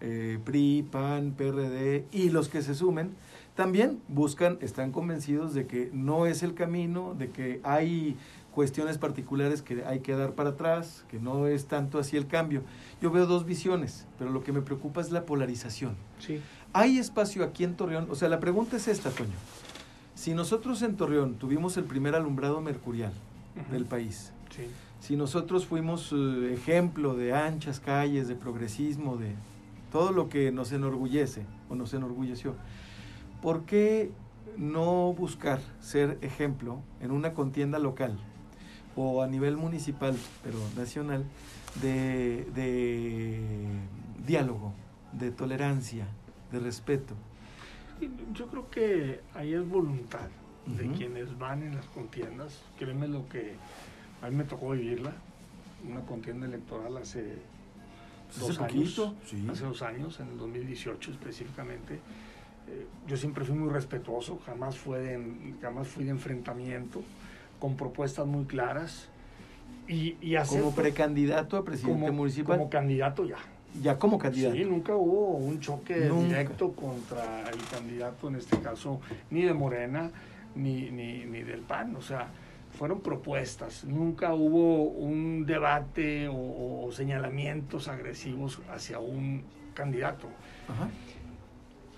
eh, 0.00 0.38
PRI, 0.44 0.86
PAN, 0.90 1.34
PRD 1.36 2.04
y 2.12 2.30
los 2.30 2.48
que 2.48 2.62
se 2.62 2.74
sumen, 2.74 3.10
también 3.58 4.00
buscan, 4.06 4.56
están 4.60 4.92
convencidos 4.92 5.52
de 5.52 5.66
que 5.66 5.90
no 5.92 6.26
es 6.26 6.44
el 6.44 6.54
camino, 6.54 7.16
de 7.18 7.30
que 7.30 7.60
hay 7.64 8.16
cuestiones 8.54 8.98
particulares 8.98 9.62
que 9.62 9.82
hay 9.84 9.98
que 9.98 10.12
dar 10.12 10.34
para 10.34 10.50
atrás, 10.50 11.04
que 11.08 11.18
no 11.18 11.48
es 11.48 11.66
tanto 11.66 11.98
así 11.98 12.16
el 12.16 12.28
cambio. 12.28 12.62
Yo 13.02 13.10
veo 13.10 13.26
dos 13.26 13.44
visiones, 13.44 14.06
pero 14.16 14.30
lo 14.30 14.44
que 14.44 14.52
me 14.52 14.62
preocupa 14.62 15.00
es 15.00 15.10
la 15.10 15.26
polarización. 15.26 15.96
Sí. 16.20 16.40
¿Hay 16.72 16.98
espacio 16.98 17.42
aquí 17.42 17.64
en 17.64 17.74
Torreón? 17.74 18.06
O 18.12 18.14
sea, 18.14 18.28
la 18.28 18.38
pregunta 18.38 18.76
es 18.76 18.86
esta, 18.86 19.10
Toño. 19.10 19.34
Si 20.14 20.34
nosotros 20.34 20.80
en 20.82 20.96
Torreón 20.96 21.34
tuvimos 21.34 21.76
el 21.78 21.82
primer 21.84 22.14
alumbrado 22.14 22.60
mercurial 22.60 23.12
del 23.72 23.86
país, 23.86 24.30
Sí. 24.54 24.68
si 25.00 25.16
nosotros 25.16 25.66
fuimos 25.66 26.12
eh, 26.12 26.54
ejemplo 26.54 27.16
de 27.16 27.34
anchas 27.34 27.80
calles, 27.80 28.28
de 28.28 28.36
progresismo, 28.36 29.16
de 29.16 29.34
todo 29.90 30.12
lo 30.12 30.28
que 30.28 30.52
nos 30.52 30.70
enorgullece 30.70 31.42
o 31.68 31.74
nos 31.74 31.92
enorgulleció, 31.92 32.54
¿por 33.42 33.64
qué 33.64 34.10
no 34.56 35.12
buscar 35.12 35.60
ser 35.80 36.18
ejemplo 36.22 36.80
en 37.00 37.10
una 37.10 37.34
contienda 37.34 37.78
local 37.78 38.18
o 38.96 39.22
a 39.22 39.28
nivel 39.28 39.56
municipal, 39.56 40.16
pero 40.42 40.58
nacional, 40.76 41.24
de, 41.80 42.44
de 42.54 43.40
diálogo, 44.26 44.72
de 45.12 45.30
tolerancia, 45.30 46.06
de 46.50 46.58
respeto? 46.58 47.14
Yo 48.32 48.48
creo 48.48 48.70
que 48.70 49.20
ahí 49.34 49.54
es 49.54 49.68
voluntad 49.68 50.28
de 50.66 50.90
quienes 50.92 51.38
van 51.38 51.62
en 51.62 51.76
las 51.76 51.86
contiendas. 51.86 52.60
Créeme 52.78 53.08
lo 53.08 53.28
que 53.28 53.54
a 54.22 54.28
mí 54.28 54.36
me 54.36 54.44
tocó 54.44 54.70
vivirla, 54.70 55.12
una 55.88 56.00
contienda 56.02 56.46
electoral 56.46 56.96
hace 56.96 57.38
Pues 58.28 58.40
dos 58.40 58.60
hace 58.60 58.74
años, 58.74 59.12
sí. 59.24 59.46
hace 59.50 59.64
dos 59.64 59.82
años, 59.82 60.20
en 60.20 60.28
el 60.28 60.38
2018 60.38 61.12
específicamente. 61.12 62.00
Eh, 62.70 62.86
yo 63.06 63.16
siempre 63.16 63.44
fui 63.44 63.54
muy 63.56 63.70
respetuoso, 63.72 64.38
jamás, 64.44 64.76
fue 64.76 64.98
de, 65.00 65.54
jamás 65.62 65.88
fui 65.88 66.04
de 66.04 66.10
enfrentamiento, 66.10 67.02
con 67.58 67.76
propuestas 67.76 68.26
muy 68.26 68.44
claras. 68.44 69.08
Y, 69.86 70.16
y 70.20 70.36
Como 70.46 70.74
precandidato 70.74 71.56
a 71.56 71.64
presidente 71.64 72.00
como- 72.06 72.12
municipal, 72.12 72.58
como 72.58 72.68
candidato 72.68 73.24
ya. 73.24 73.38
ya 73.82 73.98
como 73.98 74.18
candidato. 74.18 74.54
Sí, 74.54 74.64
nunca 74.64 74.94
hubo 74.94 75.36
un 75.36 75.60
choque 75.60 75.96
Nunca. 76.06 76.26
directo 76.28 76.72
contra 76.72 77.48
el 77.48 77.58
candidato, 77.70 78.28
en 78.28 78.36
este 78.36 78.58
caso, 78.58 79.00
ni 79.30 79.42
de 79.44 79.54
Morena, 79.54 80.10
ni, 80.54 80.90
ni, 80.90 81.24
ni 81.24 81.42
del 81.42 81.60
PAN. 81.62 81.96
O 81.96 82.02
sea, 82.02 82.28
fueron 82.78 83.00
propuestas. 83.00 83.84
Nunca 83.84 84.34
hubo 84.34 84.82
un 84.90 85.46
debate 85.46 86.28
o, 86.28 86.84
o 86.84 86.92
señalamientos 86.92 87.88
agresivos 87.88 88.60
hacia 88.70 88.98
un 88.98 89.42
candidato. 89.72 90.28
Ajá. 90.68 90.88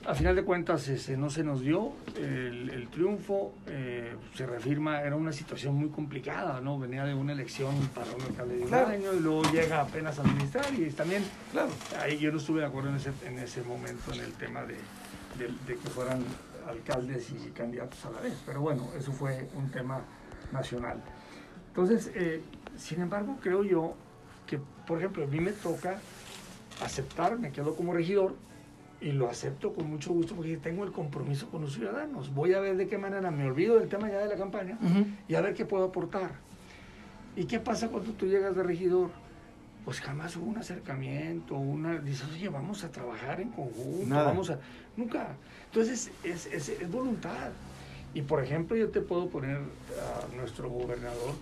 A 0.06 0.14
final 0.14 0.34
de 0.34 0.42
cuentas, 0.44 0.88
ese, 0.88 1.16
no 1.18 1.28
se 1.28 1.44
nos 1.44 1.60
dio 1.60 1.92
el, 2.16 2.70
el 2.70 2.88
triunfo, 2.88 3.52
eh, 3.66 4.14
se 4.34 4.46
reafirma, 4.46 5.02
era 5.02 5.14
una 5.14 5.30
situación 5.30 5.74
muy 5.74 5.90
complicada, 5.90 6.60
¿no? 6.62 6.78
Venía 6.78 7.04
de 7.04 7.12
una 7.12 7.32
elección 7.34 7.74
para 7.94 8.10
un 8.12 8.22
alcalde 8.22 8.56
de 8.56 8.62
un 8.62 8.68
Claro. 8.68 8.88
año 8.88 9.12
y 9.12 9.20
luego 9.20 9.42
llega 9.52 9.82
apenas 9.82 10.18
a 10.18 10.22
administrar 10.22 10.72
y 10.74 10.88
también 10.90 11.22
Claro. 11.52 11.68
Ahí 12.00 12.16
yo 12.18 12.32
no 12.32 12.38
estuve 12.38 12.60
de 12.60 12.66
acuerdo 12.66 12.88
en 12.88 12.96
ese, 12.96 13.12
en 13.26 13.38
ese 13.38 13.62
momento 13.62 14.12
en 14.14 14.20
el 14.20 14.32
tema 14.32 14.62
de, 14.62 14.74
de- 15.38 15.52
de 15.66 15.74
que 15.78 15.88
fueran 15.90 16.24
alcaldes 16.66 17.30
y 17.32 17.50
candidatos 17.50 18.02
a 18.06 18.10
la 18.10 18.20
vez. 18.20 18.34
Pero 18.46 18.62
bueno, 18.62 18.88
eso 18.98 19.12
fue 19.12 19.48
un 19.54 19.70
tema 19.70 20.00
nacional. 20.50 20.96
Entonces, 21.68 22.10
eh, 22.14 22.40
sin 22.78 23.02
embargo, 23.02 23.36
creo 23.42 23.64
yo 23.64 23.94
que, 24.46 24.58
por 24.86 24.96
ejemplo, 24.98 25.24
a 25.24 25.26
mí 25.26 25.40
me 25.40 25.52
toca 25.52 25.98
aceptar, 26.82 27.38
me 27.38 27.52
quedo 27.52 27.74
como 27.76 27.92
regidor 27.92 28.34
y 29.00 29.12
lo 29.12 29.28
acepto 29.30 29.72
con 29.72 29.88
mucho 29.88 30.12
gusto 30.12 30.34
porque 30.34 30.56
tengo 30.58 30.84
el 30.84 30.92
compromiso 30.92 31.48
con 31.48 31.62
los 31.62 31.72
ciudadanos. 31.74 32.34
Voy 32.34 32.52
a 32.52 32.60
ver 32.60 32.76
de 32.76 32.86
qué 32.86 32.98
manera 32.98 33.30
me 33.30 33.44
olvido 33.46 33.78
del 33.78 33.88
tema 33.88 34.08
ya 34.10 34.18
de 34.18 34.28
la 34.28 34.36
campaña 34.36 34.78
Ujú. 34.82 35.06
y 35.28 35.34
a 35.34 35.40
ver 35.40 35.54
qué 35.54 35.64
puedo 35.64 35.84
aportar. 35.84 36.32
¿Y 37.36 37.44
qué 37.44 37.60
pasa 37.60 37.88
cuando 37.88 38.12
tú 38.12 38.26
llegas 38.26 38.54
de 38.54 38.62
regidor? 38.62 39.10
Pues 39.84 40.00
jamás 40.00 40.36
hubo 40.36 40.46
un 40.50 40.58
acercamiento, 40.58 41.54
una... 41.54 41.98
Dices, 41.98 42.28
oye, 42.30 42.48
vamos 42.50 42.84
a 42.84 42.90
trabajar 42.90 43.40
en 43.40 43.48
conjunto, 43.50 44.06
Nada. 44.06 44.24
vamos 44.24 44.50
a... 44.50 44.58
Nunca. 44.96 45.28
Entonces, 45.66 46.10
es, 46.22 46.46
es, 46.46 46.68
es 46.68 46.90
voluntad. 46.90 47.50
Y, 48.12 48.20
por 48.22 48.42
ejemplo, 48.42 48.76
yo 48.76 48.90
te 48.90 49.00
puedo 49.00 49.28
poner 49.28 49.56
a 49.56 50.36
nuestro 50.36 50.68
gobernador, 50.68 51.32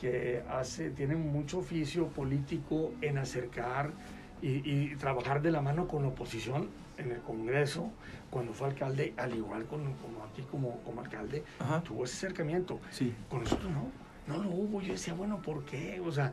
que 0.00 0.42
hace, 0.50 0.90
tiene 0.90 1.16
mucho 1.16 1.58
oficio 1.58 2.06
político 2.06 2.92
en 3.02 3.18
acercar 3.18 3.90
y, 4.44 4.60
y 4.92 4.96
trabajar 4.96 5.40
de 5.40 5.50
la 5.50 5.62
mano 5.62 5.88
con 5.88 6.02
la 6.02 6.08
oposición 6.08 6.68
en 6.98 7.10
el 7.12 7.20
Congreso, 7.22 7.90
cuando 8.30 8.52
fue 8.52 8.68
alcalde, 8.68 9.14
al 9.16 9.34
igual 9.34 9.64
con, 9.64 9.80
como 9.94 10.22
aquí 10.30 10.42
como, 10.50 10.80
como 10.82 11.00
alcalde, 11.00 11.42
Ajá. 11.58 11.80
tuvo 11.82 12.04
ese 12.04 12.16
acercamiento. 12.26 12.78
Sí. 12.90 13.14
Con 13.30 13.42
nosotros 13.44 13.70
no, 13.72 13.88
no 14.28 14.42
lo 14.42 14.50
hubo. 14.50 14.80
Yo 14.82 14.92
decía, 14.92 15.14
bueno, 15.14 15.40
¿por 15.40 15.64
qué? 15.64 16.00
O 16.04 16.12
sea, 16.12 16.32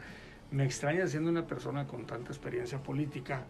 me 0.51 0.65
extraña 0.65 1.07
siendo 1.07 1.29
una 1.29 1.47
persona 1.47 1.87
con 1.87 2.05
tanta 2.05 2.29
experiencia 2.31 2.79
política 2.83 3.43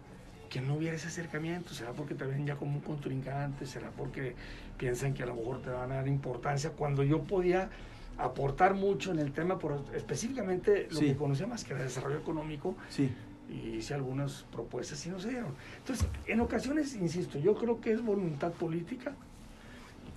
que 0.50 0.62
no 0.62 0.76
hubiera 0.76 0.95
ese 0.95 1.08
acercamiento. 1.08 1.74
¿Será 1.74 1.91
porque 1.93 2.13
te 2.13 2.26
ven 2.26 2.45
ya 2.45 2.56
como 2.56 2.74
un 2.76 2.82
contrincante? 2.82 3.65
¿Será 3.65 3.89
porque 3.89 4.36
piensan 4.78 5.13
que 5.15 5.24
a 5.24 5.26
lo 5.26 5.36
mejor 5.36 5.62
te 5.62 5.69
van 5.71 5.91
a 5.91 5.95
dar 5.95 6.08
importancia? 6.08 6.71
Cuando 6.71 7.04
yo 7.04 7.24
podía 7.24 7.69
aportar 8.17 8.76
mucho 8.76 9.12
en 9.12 9.19
el 9.19 9.32
tema, 9.32 9.58
por, 9.58 9.84
específicamente 9.95 10.88
lo 10.91 11.00
Sí. 11.00 11.06
que 11.08 11.15
conocía 11.15 11.47
más 11.47 11.63
que 11.63 11.74
era 11.74 11.82
desarrollo 11.84 12.17
económico, 12.19 12.76
Sí. 12.89 13.10
Y 13.52 13.76
hice 13.78 13.94
algunas 13.94 14.46
propuestas 14.52 15.06
y 15.06 15.10
no 15.10 15.20
se 15.20 15.30
dieron. 15.30 15.54
Entonces, 15.78 16.08
en 16.28 16.40
ocasiones, 16.40 16.96
insisto, 16.96 17.38
yo 17.38 17.56
creo 17.56 17.82
que 17.82 17.92
es 17.92 18.02
voluntad 18.02 18.52
política, 18.54 19.14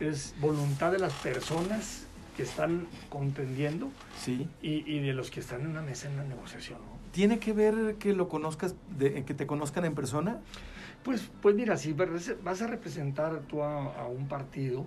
es 0.01 0.35
voluntad 0.41 0.93
de 0.93 0.99
las 0.99 1.13
personas 1.15 2.07
que 2.37 2.43
están 2.43 2.87
contendiendo 3.11 3.91
Sí. 4.19 4.49
y, 4.63 4.89
y 4.91 5.01
de 5.01 5.13
los 5.13 5.31
que 5.31 5.41
están 5.41 5.63
en 5.63 5.69
una 5.69 5.83
mesa 5.83 6.09
en 6.09 6.15
una 6.15 6.25
negociación. 6.25 6.79
¿no? 6.79 6.95
¿Tiene 7.13 7.39
que 7.39 7.53
ver 7.53 7.97
que 7.97 8.13
lo 8.13 8.29
conozcas, 8.29 8.75
de, 8.99 9.25
que 9.25 9.35
te 9.35 9.47
conozcan 9.47 9.85
en 9.85 9.95
persona? 9.95 10.41
Pues, 11.05 11.31
pues 11.43 11.55
mira, 11.55 11.77
si 11.77 11.93
vas 11.93 12.63
a 12.63 12.67
representar 12.67 13.41
tú 13.43 13.63
a, 13.63 13.95
a 14.01 14.07
un 14.09 14.27
partido, 14.27 14.87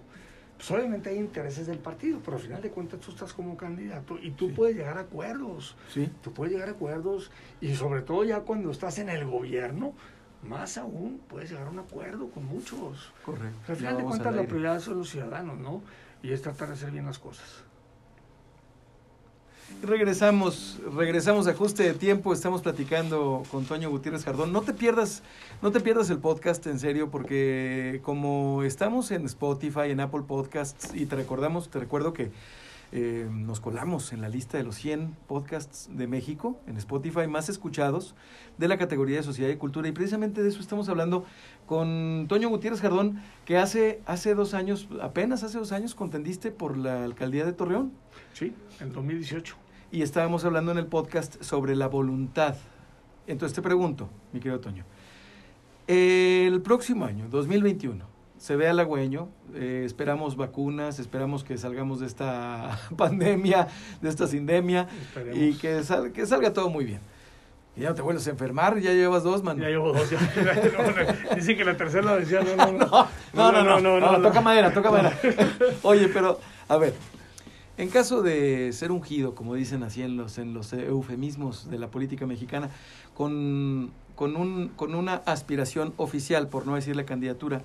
pues 0.58 0.72
obviamente 0.72 1.10
hay 1.10 1.18
intereses 1.18 1.68
del 1.68 1.78
partido, 1.78 2.20
pero 2.26 2.38
al 2.38 2.44
final 2.44 2.62
de 2.62 2.72
cuentas 2.72 3.00
tú 3.00 3.12
estás 3.12 3.32
como 3.34 3.56
candidato 3.56 4.18
y 4.20 4.32
tú 4.32 4.48
Sí. 4.48 4.54
puedes 4.56 4.76
llegar 4.76 4.98
a 4.98 5.02
acuerdos. 5.02 5.76
Sí. 5.94 6.10
Tú 6.24 6.34
puedes 6.34 6.54
llegar 6.54 6.70
a 6.70 6.72
acuerdos 6.72 7.32
y 7.62 7.76
sobre 7.76 8.02
todo 8.02 8.24
ya 8.24 8.40
cuando 8.42 8.72
estás 8.72 8.98
en 8.98 9.10
el 9.10 9.26
gobierno, 9.26 9.94
más 10.44 10.78
aún 10.78 11.22
puedes 11.28 11.52
llegar 11.52 11.68
a 11.68 11.70
un 11.70 11.80
acuerdo 11.80 12.30
con 12.30 12.46
muchos. 12.46 13.12
Correcto. 13.26 13.58
Al 13.72 13.76
final 13.76 13.98
de 13.98 14.04
cuentas 14.04 14.36
la 14.36 14.44
prioridad 14.44 14.80
son 14.80 14.98
los 14.98 15.10
ciudadanos, 15.10 15.58
¿no? 15.60 15.82
Y 16.24 16.32
es 16.32 16.42
tratar 16.42 16.70
de 16.70 16.74
hacer 16.74 16.90
bien 16.92 17.06
las 17.06 17.20
cosas. 17.20 17.64
Regresamos, 19.84 20.80
regresamos 20.96 21.46
a 21.48 21.52
ajuste 21.52 21.84
de 21.84 21.94
tiempo, 21.94 22.32
estamos 22.34 22.62
platicando 22.62 23.44
con 23.52 23.66
Toño 23.66 23.90
Gutiérrez 23.90 24.24
Jardón. 24.24 24.54
No 24.54 24.62
te 24.62 24.74
pierdas, 24.74 25.24
no 25.62 25.72
te 25.72 25.80
pierdas 25.80 26.10
el 26.10 26.20
podcast 26.20 26.66
en 26.68 26.80
serio, 26.80 27.10
porque 27.10 28.00
como 28.04 28.64
estamos 28.64 29.12
en 29.12 29.26
Spotify, 29.26 29.90
en 29.92 30.00
Apple 30.00 30.22
Podcasts, 30.28 30.92
y 30.94 31.06
te 31.08 31.16
recordamos, 31.16 31.70
te 31.70 31.80
recuerdo 31.80 32.14
que 32.14 32.32
eh, 32.92 33.28
nos 33.30 33.60
colamos 33.60 34.14
en 34.14 34.22
la 34.22 34.30
lista 34.30 34.58
de 34.58 34.64
los 34.64 34.76
100 34.76 35.16
podcasts 35.28 35.90
de 35.92 36.08
México, 36.08 36.60
en 36.68 36.78
Spotify, 36.78 37.28
más 37.28 37.50
escuchados 37.50 38.16
de 38.58 38.68
la 38.68 38.78
categoría 38.78 39.18
de 39.18 39.24
sociedad 39.24 39.50
y 39.50 39.58
cultura. 39.58 39.88
Y 39.88 39.92
precisamente 39.92 40.44
de 40.44 40.50
eso 40.50 40.62
estamos 40.62 40.88
hablando 40.90 41.26
con 41.66 42.28
Toño 42.30 42.50
Gutiérrez 42.50 42.80
Jardón, 42.80 43.22
que 43.44 43.58
hace, 43.58 44.02
hace 44.06 44.36
dos 44.36 44.54
años, 44.54 44.88
apenas 45.02 45.44
hace 45.44 45.58
dos 45.58 45.72
años, 45.72 45.96
contendiste 45.96 46.52
por 46.52 46.78
la 46.78 47.04
alcaldía 47.04 47.46
de 47.46 47.54
Torreón. 47.54 47.92
Sí, 48.34 48.54
en 48.80 48.94
2018. 48.94 49.56
Y 49.92 50.02
estábamos 50.02 50.46
hablando 50.46 50.72
en 50.72 50.78
el 50.78 50.86
podcast 50.86 51.42
sobre 51.42 51.76
la 51.76 51.88
voluntad. 51.88 52.56
Entonces 53.26 53.56
te 53.56 53.62
pregunto, 53.62 54.08
mi 54.32 54.40
querido 54.40 54.62
Toño, 54.62 54.86
el 55.88 56.62
próximo 56.62 57.06
año, 57.06 57.28
2021, 57.30 58.06
se 58.38 58.56
ve 58.56 58.68
halagüeño, 58.68 59.30
eh, 59.56 59.84
esperamos 59.86 60.36
vacunas, 60.36 61.00
esperamos 61.00 61.44
que 61.44 61.58
salgamos 61.58 62.00
de 62.00 62.06
esta 62.08 62.80
pandemia, 62.98 63.68
de 64.02 64.10
esta 64.10 64.28
sindemia, 64.28 64.88
Esperemos. 65.02 65.38
y 65.40 65.54
que, 65.56 65.84
sal- 65.84 66.12
que 66.12 66.26
salga 66.26 66.54
todo 66.54 66.70
muy 66.70 66.86
bien. 66.86 67.00
Y 67.76 67.82
ya 67.82 67.90
no 67.90 67.96
te 67.96 68.02
vuelves 68.02 68.26
a 68.28 68.32
enfermar, 68.32 68.80
ya 68.80 68.92
llevas 68.92 69.24
dos, 69.24 69.44
man. 69.44 69.60
Ya 69.60 69.68
llevo 69.68 69.94
dos. 69.94 70.10
Ya, 70.10 70.18
no, 71.30 71.36
dicen 71.36 71.56
que 71.58 71.64
la 71.64 71.78
tercera 71.78 72.16
decía, 72.16 72.42
no, 72.56 72.56
no, 72.56 72.72
no. 72.72 73.08
No, 73.34 73.52
no, 73.52 73.64
no, 73.64 73.80
no, 73.80 74.00
no, 74.00 74.22
toca 74.22 74.42
madera, 74.42 74.74
toca 74.74 74.90
madera. 74.90 75.16
Oye, 75.84 76.08
pero, 76.10 76.40
a 76.68 76.78
ver, 76.78 76.96
en 77.78 77.90
caso 77.90 78.24
de 78.24 78.72
ser 78.74 78.92
ungido, 78.92 79.36
como 79.36 79.54
dicen 79.54 79.84
así 79.84 80.02
en 80.02 80.18
los, 80.18 80.40
en 80.40 80.56
los 80.56 80.74
eufemismos 80.74 81.70
de 81.70 81.78
la 81.78 81.90
política 81.92 82.26
mexicana, 82.26 82.72
con, 83.14 83.92
con, 84.18 84.36
un, 84.36 84.70
con 84.70 84.96
una 84.96 85.14
aspiración 85.28 85.94
oficial, 85.96 86.50
por 86.50 86.66
no 86.66 86.74
decirle 86.74 87.06
candidatura, 87.06 87.62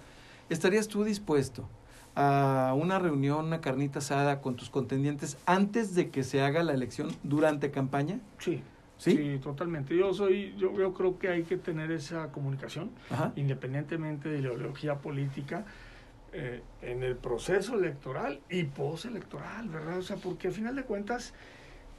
¿estarías 0.50 0.86
tú 0.86 1.02
dispuesto 1.02 1.66
a 2.14 2.74
una 2.76 2.98
reunión, 2.98 3.46
una 3.46 3.62
carnita 3.62 4.00
asada 4.00 4.42
con 4.42 4.54
tus 4.54 4.68
contendientes 4.68 5.38
antes 5.46 5.94
de 5.94 6.10
que 6.10 6.22
se 6.22 6.42
haga 6.42 6.62
la 6.62 6.74
elección 6.74 7.08
durante 7.22 7.70
campaña? 7.70 8.20
Sí. 8.38 8.62
¿Sí? 8.98 9.16
¿Sí? 9.16 9.38
totalmente. 9.42 9.96
Yo 9.96 10.12
soy, 10.12 10.54
yo, 10.58 10.78
yo 10.78 10.92
creo 10.92 11.18
que 11.18 11.28
hay 11.28 11.42
que 11.44 11.56
tener 11.56 11.90
esa 11.90 12.30
comunicación, 12.30 12.90
Ajá. 13.10 13.32
independientemente 13.34 14.28
de 14.28 14.42
la 14.42 14.52
ideología 14.52 14.96
política, 14.96 15.64
eh, 16.34 16.62
en 16.82 17.02
el 17.02 17.16
proceso 17.16 17.76
electoral 17.76 18.40
y 18.50 18.64
postelectoral, 18.64 19.70
¿verdad? 19.70 19.98
O 19.98 20.02
sea, 20.02 20.16
porque 20.18 20.48
al 20.48 20.54
final 20.54 20.76
de 20.76 20.82
cuentas, 20.82 21.32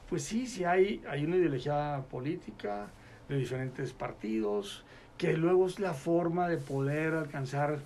pues 0.07 0.23
sí, 0.23 0.45
sí 0.45 0.63
hay, 0.63 1.01
hay 1.09 1.25
una 1.25 1.37
ideología 1.37 2.05
política 2.09 2.91
de 3.29 3.37
diferentes 3.37 3.93
partidos, 3.93 4.83
que 5.17 5.33
luego 5.37 5.67
es 5.67 5.79
la 5.79 5.93
forma 5.93 6.47
de 6.49 6.57
poder 6.57 7.13
alcanzar 7.13 7.79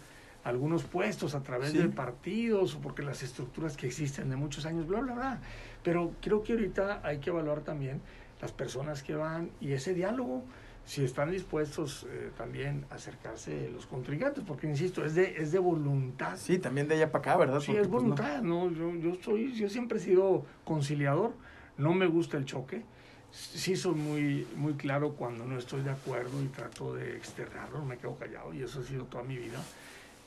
algunos 0.44 0.84
puestos 0.84 1.36
a 1.36 1.44
través 1.44 1.72
Sí. 1.72 1.78
de 1.78 1.90
partidos, 1.90 2.76
o 2.76 2.80
porque 2.80 3.04
las 3.04 3.22
estructuras 3.22 3.76
que 3.76 3.88
existen 3.88 4.30
de 4.30 4.36
muchos 4.38 4.66
años, 4.66 4.88
bla, 4.88 5.02
bla, 5.02 5.14
bla. 5.14 5.40
Pero 5.84 6.14
creo 6.22 6.42
que 6.44 6.54
ahorita 6.54 7.02
hay 7.04 7.20
que 7.20 7.30
evaluar 7.30 7.62
también 7.62 8.02
las 8.42 8.52
personas 8.52 9.04
que 9.04 9.16
van 9.16 9.50
y 9.60 9.74
ese 9.74 9.94
diálogo, 9.94 10.44
si 10.86 11.04
están 11.04 11.32
dispuestos 11.32 12.08
eh, 12.10 12.32
también 12.38 12.86
a 12.90 12.96
acercarse 12.96 13.70
los 13.72 13.86
contrincantes, 13.88 14.44
porque 14.48 14.68
insisto, 14.68 15.04
es 15.04 15.16
de, 15.16 15.36
es 15.38 15.52
de 15.52 15.60
voluntad. 15.60 16.38
Sí, 16.38 16.60
también 16.60 16.88
de 16.88 16.96
allá 16.96 17.12
para 17.12 17.22
acá, 17.34 17.38
¿verdad? 17.38 17.60
Sí, 17.60 17.68
Porque, 17.68 17.82
es 17.82 17.88
pues, 17.90 18.04
no. 18.04 18.10
voluntad, 18.16 18.42
¿no? 18.42 18.72
Yo, 18.72 18.96
yo, 18.96 19.16
soy, 19.22 19.52
yo 19.54 19.68
siempre 19.68 19.98
he 19.98 20.02
sido 20.02 20.46
conciliador, 20.64 21.34
no 21.78 21.94
me 21.94 22.08
gusta 22.08 22.38
el 22.38 22.46
choque, 22.46 22.84
sí 23.32 23.76
soy 23.76 23.96
muy, 23.96 24.48
muy 24.56 24.74
claro 24.74 25.14
cuando 25.14 25.46
no 25.46 25.58
estoy 25.58 25.82
de 25.82 25.92
acuerdo 25.92 26.42
y 26.44 26.48
trato 26.48 26.94
de 26.96 27.18
externarlo, 27.18 27.84
me 27.84 27.98
quedo 27.98 28.16
callado 28.16 28.54
y 28.54 28.62
eso 28.62 28.80
ha 28.80 28.84
sido 28.84 29.06
toda 29.06 29.24
mi 29.24 29.38
vida, 29.38 29.62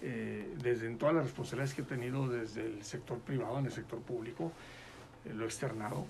eh, 0.03 0.55
desde 0.63 0.87
en 0.87 0.99
todas 0.99 1.15
las 1.15 1.25
responsabilidades 1.25 1.75
que 1.75 1.83
he 1.83 1.85
tenido 1.85 2.29
desde 2.29 2.65
el 2.65 2.83
sector 2.85 3.19
privado 3.19 3.59
en 3.59 3.67
el 3.67 3.73
sector 3.73 4.01
público, 4.01 4.53
eh, 5.25 5.33
lo 5.35 5.45
he 5.45 5.47
externado. 5.47 6.07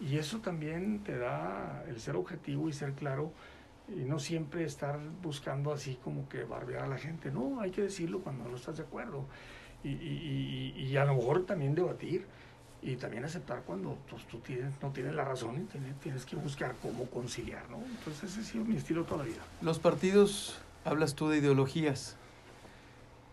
Y 0.00 0.18
eso 0.18 0.38
también 0.38 1.00
te 1.04 1.16
da 1.16 1.84
el 1.88 2.00
ser 2.00 2.16
objetivo 2.16 2.68
y 2.68 2.72
ser 2.72 2.92
claro 2.92 3.32
y 3.88 4.00
no 4.04 4.18
siempre 4.18 4.64
estar 4.64 4.98
buscando 5.22 5.72
así 5.72 5.98
como 6.02 6.28
que 6.28 6.44
barbear 6.44 6.84
a 6.84 6.88
la 6.88 6.98
gente, 6.98 7.30
no, 7.30 7.60
hay 7.60 7.70
que 7.70 7.82
decirlo 7.82 8.20
cuando 8.20 8.48
no 8.48 8.56
estás 8.56 8.78
de 8.78 8.82
acuerdo. 8.82 9.26
Y, 9.82 9.90
y, 9.90 10.72
y, 10.76 10.82
y 10.86 10.96
a 10.96 11.04
lo 11.04 11.14
mejor 11.14 11.44
también 11.44 11.74
debatir 11.74 12.26
y 12.84 12.96
también 12.96 13.24
aceptar 13.24 13.62
cuando 13.62 13.96
pues, 14.10 14.26
tú 14.26 14.40
tienes, 14.40 14.74
no 14.82 14.90
tienes 14.90 15.14
la 15.14 15.24
razón 15.24 15.56
y 15.56 15.64
tienes, 15.64 15.98
tienes 16.00 16.26
que 16.26 16.36
buscar 16.36 16.74
cómo 16.82 17.06
conciliar, 17.06 17.68
¿no? 17.70 17.78
Entonces 17.78 18.30
ese 18.30 18.40
ha 18.40 18.44
sido 18.44 18.64
mi 18.66 18.76
estilo 18.76 19.04
toda 19.04 19.24
la 19.24 19.24
vida. 19.24 19.42
Los 19.62 19.78
partidos, 19.78 20.58
hablas 20.84 21.14
tú 21.14 21.30
de 21.30 21.38
ideologías. 21.38 22.16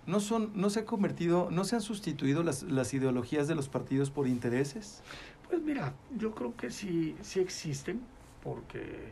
¿No, 0.07 0.21
son, 0.21 0.51
no 0.55 0.69
se 0.69 0.79
ha 0.79 0.85
convertido, 0.85 1.49
no 1.51 1.65
se 1.65 1.75
han 1.75 1.81
sustituido 1.81 2.43
las, 2.43 2.63
las 2.63 2.93
ideologías 2.93 3.49
de 3.49 3.55
los 3.55 3.67
partidos 3.67 4.09
por 4.09 4.25
intereses? 4.25 5.03
Pues 5.49 5.61
mira, 5.61 5.93
yo 6.17 6.33
creo 6.33 6.55
que 6.55 6.71
sí, 6.71 7.17
sí 7.21 7.41
existen, 7.41 8.01
porque 8.41 9.11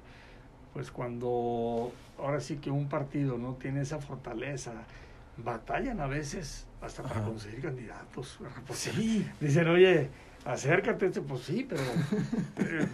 pues 0.73 0.89
cuando 0.89 1.91
ahora 2.17 2.39
sí 2.39 2.57
que 2.57 2.71
un 2.71 2.87
partido 2.87 3.37
no 3.37 3.55
tiene 3.55 3.81
esa 3.81 3.99
fortaleza, 3.99 4.71
batallan 5.35 5.99
a 5.99 6.07
veces 6.07 6.65
hasta 6.81 7.03
para 7.03 7.17
Ajá. 7.17 7.25
conseguir 7.25 7.61
candidatos. 7.61 8.39
Sí. 8.73 9.27
Dicen, 9.41 9.67
oye, 9.67 10.09
acércate, 10.53 11.07
este", 11.07 11.21
pues 11.21 11.41
sí, 11.41 11.65
pero 11.67 11.81
eh, 12.57 12.87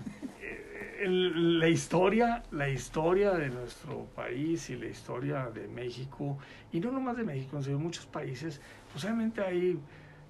el- 1.02 1.60
la 1.60 1.68
historia, 1.70 2.44
la 2.52 2.70
historia 2.70 3.32
de 3.32 3.50
nuestro 3.50 4.06
país 4.16 4.70
y 4.70 4.76
la 4.78 4.88
historia 4.88 5.50
de 5.54 5.68
México, 5.68 6.38
y 6.72 6.80
no 6.80 6.92
nomás 6.92 7.18
de 7.18 7.24
México, 7.24 7.62
sino 7.62 7.78
de 7.78 7.84
muchos 7.84 8.06
países, 8.06 8.60
pues 8.92 9.04
obviamente 9.06 9.42
hay 9.42 9.80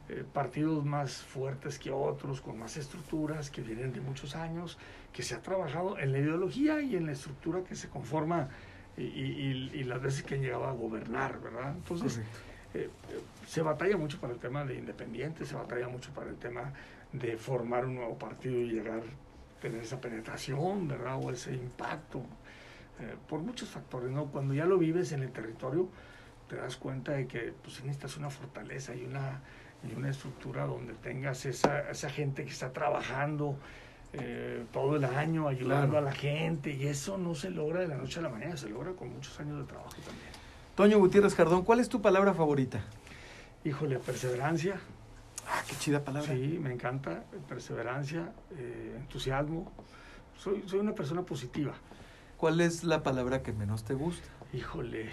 eh, 0.08 0.24
partidos 0.34 0.86
más 0.86 1.18
fuertes 1.24 1.80
que 1.80 1.90
otros, 1.92 2.40
con 2.40 2.60
más 2.60 2.78
estructuras, 2.78 3.50
que 3.50 3.62
vienen 3.62 3.92
de 3.92 4.02
muchos 4.02 4.36
años, 4.36 4.78
que 5.12 5.24
se 5.24 5.34
ha 5.34 5.42
trabajado 5.42 5.98
en 5.98 6.12
la 6.12 6.20
ideología 6.20 6.80
y 6.82 6.96
en 6.96 7.08
la 7.08 7.14
estructura 7.14 7.64
que 7.64 7.76
se 7.76 7.90
conforma 7.90 8.50
y, 8.98 9.02
y- 9.04 9.70
y- 9.74 9.80
y 9.80 9.84
las 9.84 10.00
veces 10.02 10.22
que 10.24 10.36
han 10.36 10.42
llegado 10.42 10.66
a 10.66 10.74
gobernar, 10.74 11.42
¿verdad? 11.42 11.74
Entonces, 11.76 12.20
eh, 12.76 12.90
se 13.48 13.62
batalla 13.64 13.98
mucho 13.98 14.20
para 14.20 14.34
el 14.34 14.40
tema 14.40 14.64
de 14.64 14.76
independientes, 14.76 15.48
se 15.48 15.56
batalla 15.56 15.88
mucho 15.88 16.12
para 16.12 16.30
el 16.30 16.36
tema 16.36 16.72
de 17.20 17.38
formar 17.38 17.86
un 17.86 17.96
nuevo 17.96 18.18
partido 18.18 18.60
y 18.60 18.70
llegar, 18.72 19.02
tener 19.62 19.82
esa 19.82 20.00
penetración, 20.02 20.88
¿verdad? 20.88 21.18
O 21.22 21.32
ese 21.32 21.54
impacto, 21.54 22.20
eh, 23.00 23.16
por 23.28 23.40
muchos 23.42 23.70
factores, 23.70 24.12
¿no? 24.12 24.26
Cuando 24.26 24.54
ya 24.54 24.66
lo 24.66 24.78
vives 24.78 25.12
en 25.12 25.24
el 25.24 25.32
territorio, 25.32 25.90
te 26.50 26.56
das 26.58 26.76
cuenta 26.78 27.14
de 27.14 27.28
que 27.28 27.54
pues, 27.64 27.84
necesitas 27.84 28.18
una 28.18 28.30
fortaleza 28.30 28.94
y 28.96 29.04
una, 29.06 29.42
y 29.90 29.96
una 29.96 30.10
estructura 30.10 30.66
donde 30.66 30.94
tengas 30.94 31.46
esa, 31.46 31.90
esa 31.90 32.10
gente 32.10 32.44
que 32.46 32.52
está 32.52 32.72
trabajando 32.72 33.58
eh, 34.14 34.64
todo 34.72 34.96
el 34.96 35.04
año, 35.06 35.48
ayudando 35.48 35.92
Claro. 35.92 36.08
a 36.08 36.10
la 36.12 36.16
gente, 36.16 36.72
y 36.72 36.88
eso 36.88 37.18
no 37.18 37.36
se 37.36 37.50
logra 37.50 37.82
de 37.82 37.88
la 37.88 37.98
noche 37.98 38.20
a 38.20 38.24
la 38.24 38.30
mañana, 38.30 38.56
se 38.56 38.70
logra 38.70 38.92
con 38.94 39.10
muchos 39.12 39.38
años 39.40 39.58
de 39.60 39.66
trabajo 39.66 39.96
también. 40.06 40.30
Toño 40.76 41.00
Gutiérrez 41.00 41.36
Jardón, 41.36 41.64
¿cuál 41.64 41.80
es 41.80 41.90
tu 41.90 42.02
palabra 42.02 42.34
favorita? 42.34 42.82
Híjole, 43.64 43.98
perseverancia, 44.00 44.76
Ah, 45.48 45.62
qué 45.68 45.76
chida 45.78 46.04
palabra. 46.04 46.34
Sí, 46.34 46.58
me 46.62 46.72
encanta, 46.74 47.24
perseverancia, 47.48 48.32
eh, 48.58 48.96
entusiasmo. 48.98 49.72
Soy, 50.38 50.64
soy 50.68 50.80
una 50.80 50.94
persona 50.94 51.22
positiva. 51.24 51.74
¿Cuál 52.38 52.62
es 52.62 52.84
la 52.84 53.04
palabra 53.04 53.42
que 53.44 53.54
menos 53.54 53.84
te 53.84 53.94
gusta? 53.94 54.28
Híjole, 54.54 55.10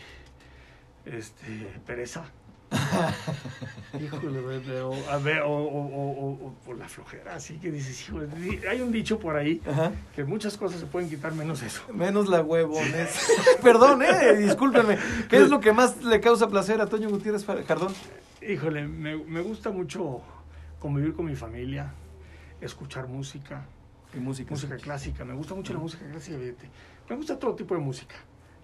este, 1.05 1.81
pereza. 1.87 2.25
Híjole, 4.03 4.41
veo, 4.61 4.93
a 5.11 5.19
ver, 5.19 5.43
o, 5.43 5.51
o, 5.51 5.87
o, 5.87 6.31
o- 6.47 6.55
o 6.67 6.73
la 6.75 6.89
flojera, 6.89 7.35
así 7.35 7.59
que 7.59 7.71
dices, 7.71 8.09
híjole, 8.09 8.29
hay 8.69 8.81
un 8.81 8.91
dicho 8.91 9.19
por 9.19 9.37
ahí 9.37 9.61
Ajá. 9.71 9.93
que 10.15 10.25
muchas 10.25 10.57
cosas 10.57 10.81
se 10.81 10.87
pueden 10.87 11.11
quitar 11.11 11.35
menos 11.35 11.63
eso. 11.63 11.83
Menos 11.93 12.29
la 12.29 12.41
huevones. 12.41 13.15
Perdón, 13.63 14.01
eh, 14.03 14.35
discúlpenme. 14.39 14.97
¿Qué 15.29 15.37
es 15.37 15.51
lo 15.51 15.61
que 15.61 15.73
más 15.73 16.03
le 16.03 16.21
causa 16.21 16.49
placer 16.49 16.81
a 16.81 16.87
Toño 16.87 17.11
Gutiérrez 17.11 17.45
Jardón? 17.45 17.93
Híjole, 18.49 18.89
me, 18.89 19.17
me 19.17 19.41
gusta 19.41 19.71
mucho 19.71 20.21
convivir 20.79 21.15
con 21.15 21.27
mi 21.27 21.37
familia, 21.37 21.93
escuchar 22.61 23.07
música, 23.07 23.67
¿Qué 24.13 24.19
música? 24.19 24.51
música 24.51 24.77
clásica, 24.77 25.25
me 25.25 25.35
gusta 25.35 25.55
mucho 25.55 25.73
la 25.73 25.79
música 25.79 26.05
clásica, 26.11 26.39
fíjate. 26.39 26.69
Me 27.09 27.17
gusta 27.17 27.39
todo 27.39 27.55
tipo 27.55 27.75
de 27.75 27.81
música. 27.81 28.17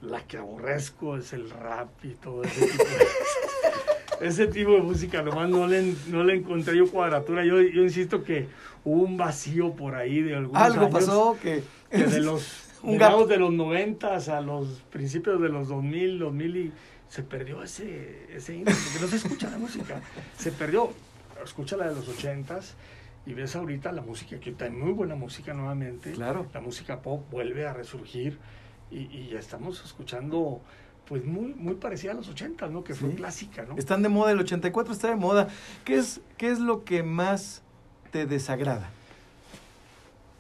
La 0.03 0.23
que 0.23 0.37
aborrezco 0.37 1.17
es 1.17 1.33
el 1.33 1.51
rap 1.51 1.89
y 2.05 2.11
todo 2.15 2.43
ese 2.45 2.67
tipo 2.67 2.85
de, 2.85 4.27
ese 4.29 4.47
tipo 4.47 4.73
de 4.73 4.83
música. 4.83 5.23
Nomás 5.23 5.49
no 5.49 5.67
le, 5.67 5.95
no 6.09 6.25
le 6.25 6.37
encontré 6.37 6.77
yo 6.77 6.91
cuadratura. 6.91 7.45
Yo, 7.45 7.61
yo 7.61 7.83
insisto 7.83 8.23
que 8.23 8.49
hubo 8.85 9.03
un 9.03 9.17
vacío 9.17 9.75
por 9.75 9.95
ahí 9.95 10.23
de 10.23 10.37
algunos 10.37 10.63
Algo 10.63 10.81
años 10.87 10.93
pasó 10.93 11.37
que... 11.41 11.63
que 11.91 12.05
de 12.05 12.21
los 12.23 12.69
Un 12.83 12.99
de 12.99 13.37
los 13.39 13.53
noventas 13.53 14.29
a 14.29 14.41
los 14.41 14.83
principios 14.91 15.41
de 15.41 15.49
los 15.49 15.69
2000, 15.69 16.19
2000 16.19 16.57
y 16.57 16.73
se 17.09 17.23
perdió 17.23 17.63
ese, 17.63 18.27
ese 18.35 18.55
índice, 18.57 18.79
porque 18.85 19.01
no 19.01 19.09
se 19.09 19.17
escucha 19.17 19.51
la 19.51 19.59
música. 19.59 20.01
Se 20.37 20.53
perdió. 20.53 20.93
Escucha 21.45 21.77
la 21.77 21.89
de 21.89 21.95
los 21.95 22.09
ochentas 22.09 22.75
y 23.27 23.33
ves 23.35 23.55
ahorita 23.57 23.93
la 23.93 24.03
música, 24.03 24.39
que 24.41 24.51
está 24.51 24.69
muy 24.71 24.93
buena 24.93 25.15
música 25.15 25.55
nuevamente. 25.55 26.13
Claro. 26.13 26.47
La 26.53 26.61
música 26.61 27.01
pop 27.01 27.25
vuelve 27.31 27.67
a 27.67 27.73
resurgir 27.73 28.39
y, 28.91 28.99
y 29.17 29.29
ya 29.33 29.39
estamos 29.39 29.83
escuchando 29.85 30.61
pues 31.07 31.25
muy, 31.25 31.55
muy 31.55 31.75
parecida 31.77 32.11
a 32.13 32.15
los 32.15 32.29
ochentas, 32.29 32.71
¿no? 32.71 32.85
Que 32.85 32.95
fue 32.95 33.11
Sí. 33.11 33.17
clásica, 33.17 33.63
¿no? 33.65 33.77
Están 33.79 34.03
de 34.03 34.09
moda, 34.11 34.33
el 34.33 34.41
84 34.41 34.93
está 34.93 35.09
de 35.09 35.17
moda. 35.17 35.49
¿Qué 35.85 35.95
es, 35.97 36.21
qué 36.37 36.51
es 36.51 36.59
lo 36.59 36.85
que 36.85 37.03
más 37.03 37.63
te 38.11 38.27
desagrada? 38.27 38.91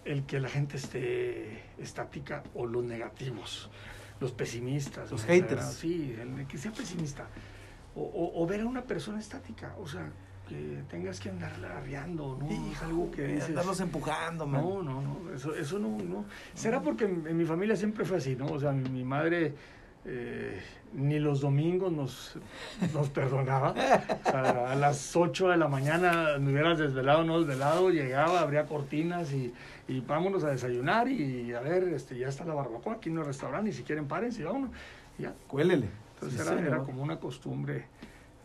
el 0.05 0.25
que 0.25 0.41
la 0.41 0.49
gente 0.49 0.79
esté 0.79 1.63
estática 1.77 2.43
o 2.55 2.65
los 2.65 2.83
negativos, 2.83 3.69
los 4.21 4.33
pesimistas. 4.33 5.11
Los 5.11 5.25
haters. 5.25 5.73
Sí, 5.75 6.17
el 6.21 6.47
que 6.47 6.59
sea 6.59 6.73
pesimista. 6.73 7.27
O, 7.95 8.03
o- 8.03 8.43
o 8.43 8.47
ver 8.47 8.61
a 8.61 8.67
una 8.67 8.83
persona 8.83 9.19
estática, 9.19 9.75
o 9.81 9.87
sea, 9.87 10.09
que 10.49 10.83
tengas 10.89 11.21
que 11.21 11.29
andarla 11.29 11.77
arriando, 11.79 12.39
¿no? 12.41 12.49
es 12.73 12.83
algo 12.83 13.11
que 13.11 13.27
dices... 13.27 13.49
Andarlos 13.51 13.81
empujando, 13.81 14.47
man. 14.47 14.63
No, 14.63 14.83
no, 14.83 15.03
no, 15.03 15.33
eso, 15.35 15.55
eso 15.55 15.79
no, 15.79 15.99
no. 15.99 16.25
Será 16.55 16.81
porque 16.81 17.05
en, 17.05 17.27
en 17.27 17.37
mi 17.37 17.45
familia 17.45 17.77
siempre 17.77 18.05
fue 18.05 18.17
así, 18.17 18.35
¿no? 18.35 18.47
O 18.47 18.59
sea, 18.59 18.73
mi, 18.73 18.89
mi 18.89 19.05
madre 19.05 19.55
eh, 20.05 20.63
ni 20.95 21.19
los 21.19 21.41
domingos 21.41 21.93
nos, 21.93 22.37
nos 22.95 23.09
perdonaba. 23.11 23.71
O 23.73 24.31
sea, 24.31 24.73
a 24.73 24.75
las 24.75 25.15
8 25.15 25.49
de 25.49 25.57
la 25.57 25.69
mañana 25.69 26.39
me 26.39 26.53
hubieras 26.53 26.79
desvelado 26.79 27.21
o 27.21 27.25
no 27.25 27.41
desvelado, 27.41 27.91
llegaba, 27.91 28.41
abría 28.41 28.67
cortinas 28.67 29.33
y, 29.33 29.53
y 29.87 30.01
vámonos 30.01 30.45
a 30.45 30.51
desayunar 30.51 31.09
y 31.09 31.53
a 31.53 31.61
ver, 31.61 31.85
este, 31.85 32.19
ya 32.19 32.29
está 32.29 32.45
la 32.45 32.55
barbacoa 32.55 32.95
aquí 32.95 33.11
en 33.11 33.19
el 33.19 33.25
restaurante 33.25 33.71
y 33.71 33.73
si 33.73 33.83
quieren 33.83 34.07
párense 34.07 34.45
vámonos. 34.45 34.71
Ya. 35.19 35.35
Cuélele. 35.47 35.89
Entonces 36.15 36.47
Sí, 36.47 36.55
era, 36.67 36.79
como 36.79 37.03
una 37.03 37.21
costumbre 37.21 37.87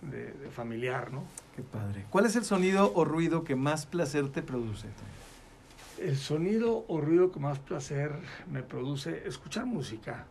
de, 0.01 0.31
de 0.31 0.49
familiar, 0.49 1.11
¿no? 1.11 1.23
Qué 1.55 1.61
padre. 1.63 2.05
¿Cuál 2.09 2.25
es 2.25 2.35
el 2.35 2.43
sonido 2.43 2.91
o 2.93 3.05
ruido 3.05 3.43
que 3.43 3.55
más 3.55 3.85
placer 3.85 4.29
te 4.29 4.41
produce? 4.41 4.87
El 5.99 6.17
sonido 6.17 6.83
o 6.87 6.99
ruido 6.99 7.31
que 7.31 7.39
más 7.39 7.59
placer 7.59 8.11
me 8.51 8.63
produce, 8.63 9.27
escuchar 9.27 9.65
música. 9.65 10.25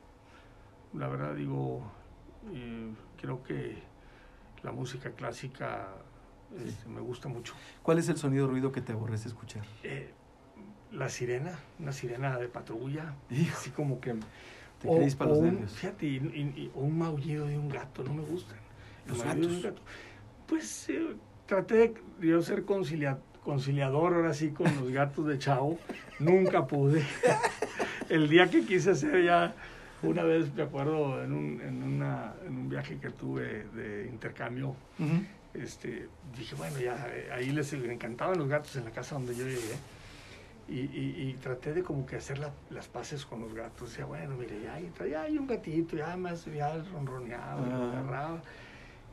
La 0.94 1.08
verdad 1.08 1.34
digo, 1.34 1.82
eh, 2.52 2.92
creo 3.20 3.42
que 3.42 3.76
la 4.62 4.72
música 4.72 5.10
clásica 5.12 5.88
este, 6.64 6.88
me 6.88 7.00
gusta 7.00 7.28
mucho. 7.28 7.54
¿Cuál 7.82 7.98
es 7.98 8.08
el 8.08 8.16
sonido 8.16 8.44
o 8.46 8.48
ruido 8.48 8.72
que 8.72 8.80
te 8.82 8.92
aborrece 8.92 9.28
escuchar? 9.28 9.64
Eh, 9.82 10.10
la 10.90 11.08
sirena, 11.08 11.58
una 11.78 11.92
sirena 11.92 12.36
de 12.38 12.48
patrulla, 12.48 13.14
Hijo, 13.30 13.56
así 13.56 13.70
como 13.70 14.00
que... 14.00 14.14
te 14.80 14.88
crispa 14.88 15.24
los 15.24 15.38
un, 15.38 15.44
nervios. 15.46 15.72
Fíjate, 15.72 16.06
y, 16.06 16.16
y- 16.16 16.54
y- 16.64 16.70
o 16.74 16.80
un 16.80 16.98
maullido 16.98 17.46
de 17.46 17.56
un 17.56 17.68
gato, 17.70 18.02
no 18.04 18.12
me 18.14 18.22
gustan. 18.22 18.58
El 19.06 19.12
Los 19.12 19.24
de 19.24 19.30
un 19.30 19.40
gatos. 19.40 19.62
gato. 19.62 19.82
Pues 20.46 20.88
eh, 20.90 21.16
traté 21.46 21.94
de 22.20 22.26
yo 22.28 22.42
ser 22.42 22.66
concilia- 22.66 23.18
conciliador 23.42 24.12
ahora 24.14 24.34
sí 24.34 24.50
con 24.50 24.66
los 24.76 24.90
gatos 24.90 25.26
de 25.26 25.38
Chavo. 25.38 25.78
Nunca 26.18 26.66
pude. 26.66 27.02
El 28.10 28.28
día 28.28 28.50
que 28.50 28.64
quise 28.66 28.90
hacer 28.90 29.24
ya, 29.24 29.54
una 30.02 30.22
vez 30.22 30.52
me 30.54 30.62
acuerdo 30.62 31.22
en 31.22 31.32
un, 31.32 31.60
en 31.60 31.82
una, 31.82 32.34
en 32.46 32.56
un 32.58 32.68
viaje 32.68 32.98
que 32.98 33.10
tuve 33.10 33.64
de 33.74 34.08
intercambio, 34.08 34.74
este, 35.54 36.08
dije, 36.36 36.54
bueno, 36.54 36.78
ya 36.80 37.06
eh, 37.10 37.28
ahí 37.32 37.50
les 37.50 37.72
encantaban 37.72 38.38
los 38.38 38.48
gatos 38.48 38.74
en 38.76 38.84
la 38.84 38.90
casa 38.90 39.14
donde 39.14 39.34
yo 39.36 39.44
llegué. 39.44 39.76
Y, 40.68 40.78
y- 40.80 41.28
y 41.28 41.34
traté 41.42 41.74
de 41.74 41.82
como 41.82 42.06
que 42.06 42.16
hacer 42.16 42.38
la- 42.38 42.52
las 42.70 42.86
paces 42.88 43.26
con 43.26 43.40
los 43.40 43.52
gatos. 43.52 43.90
Decía, 43.90 44.04
bueno, 44.06 44.36
mire, 44.36 44.62
ya 44.62 44.74
hay, 44.74 44.90
ya 45.10 45.22
hay 45.22 45.36
un 45.36 45.46
gatito, 45.46 45.96
ya 45.96 46.16
más, 46.16 46.46
ya 46.46 46.78
ronroneaba, 46.92 47.60
lo 47.66 47.74
Ah. 47.74 47.90
agarraba. 47.92 48.42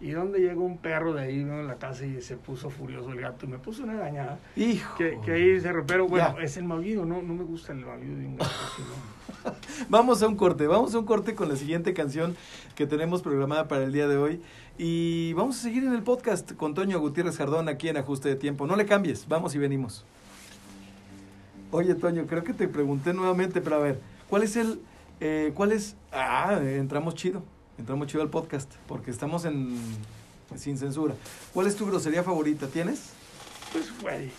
Y 0.01 0.11
donde 0.11 0.39
llegó 0.39 0.63
un 0.63 0.77
perro 0.77 1.13
de 1.13 1.23
ahí 1.23 1.43
¿no? 1.43 1.59
en 1.59 1.67
la 1.67 1.75
casa 1.75 2.05
y 2.05 2.21
se 2.21 2.37
puso 2.37 2.69
furioso 2.69 3.11
el 3.11 3.19
gato 3.19 3.45
y 3.45 3.49
me 3.49 3.57
puso 3.59 3.83
una 3.83 3.95
dañada. 3.95 4.39
Hijo. 4.55 4.95
Que, 4.97 5.19
que 5.25 5.31
ahí 5.33 5.59
se 5.59 5.73
pero 5.85 6.07
bueno, 6.07 6.35
Ya. 6.37 6.43
es 6.43 6.55
el 6.55 6.63
maullido, 6.63 7.03
no, 7.05 7.21
no 7.21 7.33
me 7.33 7.43
gusta 7.43 7.73
el 7.73 7.79
maullido 7.85 8.15
de 8.17 8.25
un 8.25 8.37
gato. 8.37 8.49
sino- 8.77 9.53
Vamos 9.89 10.23
a 10.23 10.27
un 10.27 10.35
corte, 10.35 10.67
vamos 10.67 10.93
a 10.95 10.99
un 10.99 11.05
corte 11.05 11.35
con 11.35 11.49
la 11.49 11.55
siguiente 11.55 11.93
canción 11.93 12.35
que 12.75 12.87
tenemos 12.87 13.21
programada 13.21 13.67
para 13.67 13.83
el 13.83 13.91
día 13.93 14.07
de 14.07 14.17
hoy. 14.17 14.41
Y 14.77 15.33
vamos 15.33 15.59
a 15.59 15.61
seguir 15.63 15.83
en 15.83 15.93
el 15.93 16.03
podcast 16.03 16.53
con 16.53 16.73
Toño 16.73 16.99
Gutiérrez 16.99 17.37
Jardón 17.37 17.67
aquí 17.69 17.89
en 17.89 17.97
Ajuste 17.97 18.29
de 18.29 18.35
Tiempo. 18.35 18.65
No 18.67 18.75
le 18.77 18.85
cambies, 18.85 19.27
vamos 19.27 19.53
y 19.55 19.57
venimos. 19.59 20.05
Oye, 21.71 21.93
Toño, 21.95 22.25
creo 22.25 22.43
que 22.43 22.53
te 22.53 22.67
pregunté 22.67 23.13
nuevamente, 23.13 23.61
pero 23.61 23.75
a 23.75 23.79
ver, 23.79 23.99
¿cuál 24.29 24.43
es 24.43 24.55
el... 24.55 24.79
eh, 25.19 25.51
¿Cuál 25.53 25.71
es... 25.73 25.95
Ah, 26.11 26.59
entramos 26.63 27.13
chido, 27.15 27.43
entramos 27.79 28.07
chido 28.07 28.21
al 28.21 28.29
podcast, 28.29 28.71
porque 28.87 29.11
estamos 29.11 29.45
en... 29.45 29.77
sin 30.55 30.77
censura. 30.77 31.15
¿Cuál 31.53 31.67
es 31.67 31.75
tu 31.75 31.85
grosería 31.85 32.23
favorita? 32.23 32.67
¿Tienes? 32.67 33.11
Pues, 33.71 33.91
güey. 34.01 34.31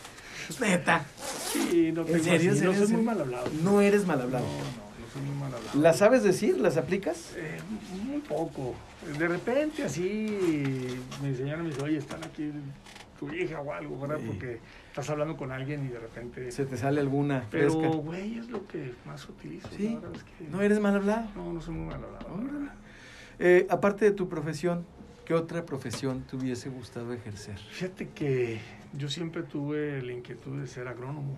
Neta. 0.60 1.04
Sí, 1.52 1.92
no 1.92 2.02
¿En 2.06 2.22
serio? 2.24 2.52
así, 2.52 2.64
no 2.64 2.74
soy 2.74 2.84
¿En 2.86 2.92
muy 2.96 3.02
mal 3.02 3.20
hablado. 3.20 3.46
No 3.62 3.80
eres 3.80 4.06
mal 4.06 4.18
No, 4.18 4.24
hablado. 4.24 4.44
no, 4.44 4.52
no 4.52 5.12
soy 5.12 5.22
muy 5.22 5.34
mal 5.36 5.54
hablado. 5.54 5.80
¿Las 5.80 5.98
sabes 5.98 6.22
decir? 6.24 6.58
¿Las 6.58 6.76
aplicas? 6.76 7.32
Eh, 7.36 7.58
muy 8.04 8.18
poco. 8.20 8.74
De 9.18 9.28
repente 9.28 9.84
así 9.84 10.98
mi 11.22 11.34
señora 11.34 11.62
me 11.62 11.70
dice, 11.70 11.82
oye, 11.82 11.98
están 11.98 12.22
aquí 12.24 12.50
tu 13.18 13.32
hija 13.32 13.60
o 13.60 13.72
algo, 13.72 14.00
¿verdad? 14.00 14.18
Sí. 14.20 14.26
Porque 14.26 14.58
estás 14.88 15.08
hablando 15.10 15.36
con 15.36 15.52
alguien 15.52 15.84
y 15.86 15.88
de 15.88 16.00
repente... 16.00 16.50
Se 16.50 16.64
te 16.64 16.76
sale 16.76 17.00
alguna 17.00 17.44
Pero, 17.50 17.74
güey, 17.74 18.38
es 18.38 18.48
lo 18.50 18.66
que 18.66 18.92
más 19.06 19.28
utilizo. 19.28 19.68
Sí. 19.76 19.90
La 19.90 20.00
verdad 20.00 20.16
es 20.16 20.24
que... 20.24 20.50
¿No 20.50 20.60
eres 20.62 20.80
mal 20.80 20.96
hablado? 20.96 21.28
No, 21.36 21.52
no 21.52 21.60
soy 21.60 21.74
muy 21.74 21.86
mal 21.86 22.02
hablado. 22.02 22.26
Eh, 23.40 23.66
aparte 23.70 24.04
de 24.04 24.10
tu 24.12 24.28
profesión, 24.28 24.84
¿qué 25.24 25.34
otra 25.34 25.64
profesión 25.64 26.22
te 26.28 26.36
hubiese 26.36 26.68
gustado 26.68 27.12
ejercer? 27.14 27.56
Fíjate 27.58 28.08
que 28.10 28.60
yo 28.96 29.08
siempre 29.08 29.42
tuve 29.42 30.02
la 30.02 30.12
inquietud 30.12 30.60
de 30.60 30.66
ser 30.66 30.86
agrónomo. 30.88 31.36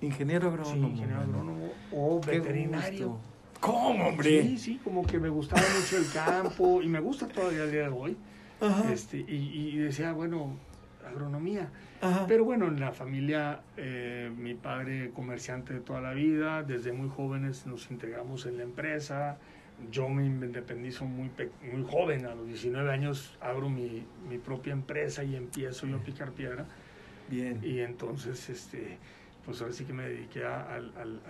Ingeniero 0.00 0.50
Sí, 0.50 0.54
agrónomo. 0.72 0.88
ingeniero 0.88 1.20
mano. 1.20 1.30
agrónomo 1.32 1.72
o 1.92 2.20
veterinario. 2.20 3.08
gusto. 3.10 3.20
¿Cómo, 3.60 4.08
hombre? 4.08 4.42
Sí, 4.42 4.58
sí, 4.58 4.80
como 4.84 5.02
que 5.06 5.18
me 5.18 5.28
gustaba 5.28 5.62
mucho 5.80 5.96
el 5.96 6.10
campo 6.12 6.82
y 6.82 6.88
me 6.88 7.00
gusta 7.00 7.26
todavía 7.28 7.62
el 7.64 7.70
día 7.70 7.82
de 7.82 7.88
hoy. 7.88 8.16
Ajá, 8.60 8.92
Este, 8.92 9.18
y, 9.18 9.70
y 9.72 9.76
decía, 9.78 10.12
bueno, 10.12 10.56
agronomía. 11.08 11.70
ajá. 12.02 12.26
Pero 12.26 12.44
bueno, 12.44 12.66
en 12.66 12.80
la 12.80 12.92
familia, 12.92 13.60
eh, 13.76 14.30
mi 14.36 14.54
padre 14.54 15.10
comerciante 15.14 15.72
de 15.74 15.80
toda 15.80 16.00
la 16.00 16.12
vida, 16.12 16.62
desde 16.64 16.92
muy 16.92 17.08
jóvenes 17.08 17.66
nos 17.66 17.90
integramos 17.90 18.44
en 18.46 18.56
la 18.58 18.64
empresa. 18.64 19.38
Yo 19.92 20.08
me 20.08 20.24
independizo 20.24 21.04
muy, 21.04 21.30
muy 21.72 21.84
joven, 21.88 22.24
a 22.26 22.34
los 22.34 22.46
19 22.46 22.90
años 22.90 23.36
abro 23.40 23.68
mi, 23.68 24.04
mi 24.28 24.38
propia 24.38 24.72
empresa 24.72 25.22
y 25.22 25.36
empiezo 25.36 25.86
yo 25.86 25.96
a 25.96 26.00
picar 26.00 26.32
piedra. 26.32 26.66
Bien. 27.28 27.60
Y 27.62 27.80
entonces, 27.80 28.48
este, 28.48 28.96
pues 29.44 29.60
ahora 29.60 29.72
sí 29.74 29.84
que 29.84 29.92
me 29.92 30.08
dediqué 30.08 30.44
a- 30.44 30.74
al, 30.74 30.92
al- 30.96 31.20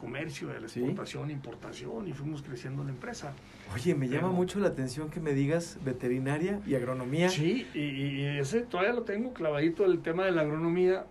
comercio, 0.00 0.50
a 0.50 0.60
la 0.60 0.68
Sí. 0.68 0.78
exportación, 0.80 1.30
importación 1.30 2.06
y 2.06 2.12
fuimos 2.12 2.42
creciendo 2.42 2.84
la 2.84 2.90
empresa. 2.90 3.32
Oye, 3.74 3.94
me 3.96 4.06
llama 4.06 4.28
Pero- 4.28 4.32
mucho 4.34 4.60
la 4.60 4.68
atención 4.68 5.10
que 5.10 5.18
me 5.20 5.32
digas 5.34 5.78
veterinaria 5.84 6.60
y 6.66 6.76
agronomía. 6.76 7.28
Sí, 7.30 7.66
y- 7.74 7.80
y 7.80 8.24
ese 8.38 8.60
todavía 8.60 8.92
lo 8.92 9.02
tengo 9.02 9.32
clavadito 9.34 9.84
el 9.84 10.00
tema 10.00 10.24
de 10.24 10.30
la 10.32 10.42
agronomía. 10.42 11.04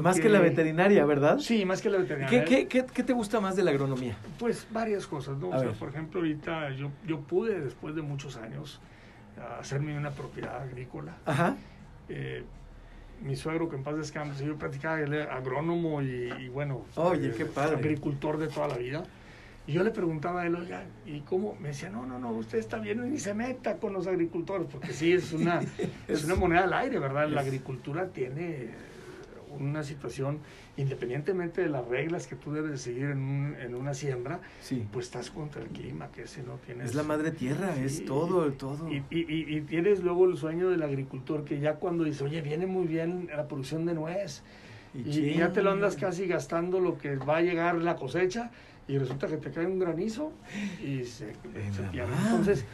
Más 0.00 0.20
que 0.20 0.28
la 0.28 0.40
veterinaria, 0.40 1.04
¿verdad? 1.04 1.38
Sí, 1.38 1.64
más 1.64 1.82
que 1.82 1.90
la 1.90 1.98
¿Qué, 1.98 2.02
veterinaria. 2.02 2.44
qué, 2.44 2.66
qué, 2.68 2.84
qué 2.92 3.02
te 3.02 3.12
gusta 3.12 3.40
más 3.40 3.56
de 3.56 3.62
la 3.64 3.70
agronomía? 3.72 4.16
Pues 4.38 4.66
varias 4.70 5.06
cosas, 5.06 5.38
¿no? 5.38 5.48
O 5.48 5.58
sea, 5.58 5.72
por 5.72 5.88
ejemplo, 5.88 6.20
ahorita 6.20 6.70
yo, 6.70 6.90
yo 7.06 7.20
pude, 7.20 7.60
después 7.60 7.94
de 7.94 8.02
muchos 8.02 8.36
años, 8.36 8.80
hacerme 9.58 9.96
una 9.96 10.10
propiedad 10.10 10.62
agrícola. 10.62 11.16
Ajá. 11.26 11.56
Eh, 12.08 12.44
mi 13.22 13.36
suegro, 13.36 13.68
que 13.68 13.76
en 13.76 13.82
paz 13.84 13.96
descanse, 13.96 14.44
yo 14.44 14.56
practicaba, 14.56 15.00
él 15.00 15.12
era 15.12 15.34
agrónomo 15.36 16.02
y, 16.02 16.30
y 16.40 16.48
bueno, 16.48 16.82
Oye, 16.96 17.28
eh, 17.28 17.34
qué 17.36 17.44
padre. 17.46 17.76
agricultor 17.76 18.36
de 18.38 18.48
toda 18.48 18.68
la 18.68 18.76
vida. 18.76 19.02
Y 19.64 19.74
yo 19.74 19.84
le 19.84 19.92
preguntaba 19.92 20.42
a 20.42 20.46
él, 20.46 20.56
oiga, 20.56 20.82
¿y 21.06 21.20
cómo? 21.20 21.56
Me 21.60 21.68
decía, 21.68 21.88
no, 21.88 22.04
no, 22.04 22.18
no, 22.18 22.32
usted 22.32 22.58
está 22.58 22.78
bien, 22.78 23.08
ni 23.12 23.20
se 23.20 23.32
meta 23.32 23.76
con 23.76 23.92
los 23.92 24.08
agricultores, 24.08 24.66
porque 24.70 24.92
sí, 24.92 25.12
es 25.12 25.32
una, 25.32 25.60
es 26.08 26.24
una 26.24 26.34
moneda 26.34 26.64
al 26.64 26.72
aire, 26.72 26.98
¿verdad? 26.98 27.28
La 27.28 27.42
Es- 27.42 27.46
agricultura 27.46 28.08
tiene 28.08 28.70
una 29.58 29.82
situación, 29.82 30.38
independientemente 30.76 31.60
de 31.62 31.68
las 31.68 31.86
reglas 31.86 32.26
que 32.26 32.36
tú 32.36 32.52
debes 32.52 32.70
de 32.72 32.78
seguir 32.78 33.04
en, 33.04 33.18
un- 33.18 33.56
en 33.60 33.74
una 33.74 33.94
siembra, 33.94 34.40
Sí. 34.60 34.86
pues 34.92 35.06
estás 35.06 35.30
contra 35.30 35.62
el 35.62 35.68
clima, 35.68 36.08
que 36.12 36.22
ese 36.22 36.42
no 36.42 36.54
tienes... 36.64 36.90
Es 36.90 36.94
la 36.94 37.02
madre 37.02 37.30
tierra, 37.30 37.74
Sí, 37.76 37.82
es 37.84 38.04
todo, 38.04 38.50
todo. 38.52 38.90
Y, 38.90 39.02
y- 39.10 39.26
y- 39.28 39.56
y 39.56 39.60
tienes 39.62 40.02
luego 40.02 40.24
el 40.26 40.36
sueño 40.36 40.70
del 40.70 40.82
agricultor 40.82 41.44
que 41.44 41.60
ya 41.60 41.74
cuando 41.74 42.04
dice, 42.04 42.24
oye, 42.24 42.40
viene 42.42 42.66
muy 42.66 42.86
bien 42.86 43.28
la 43.34 43.46
producción 43.48 43.84
de 43.86 43.94
nuez 43.94 44.42
y, 44.94 45.34
ya 45.34 45.52
te 45.52 45.62
lo 45.62 45.70
andas 45.70 45.96
casi 45.96 46.26
gastando 46.26 46.78
lo 46.80 46.98
que 46.98 47.16
va 47.16 47.38
a 47.38 47.40
llegar 47.42 47.76
la 47.76 47.96
cosecha 47.96 48.50
y 48.88 48.98
resulta 48.98 49.26
que 49.26 49.36
te 49.38 49.50
cae 49.50 49.64
un 49.66 49.78
granizo 49.78 50.32
y 50.84 51.04
se, 51.04 51.32
se 51.72 51.82
pierde. 51.90 52.12
Entonces, 52.26 52.64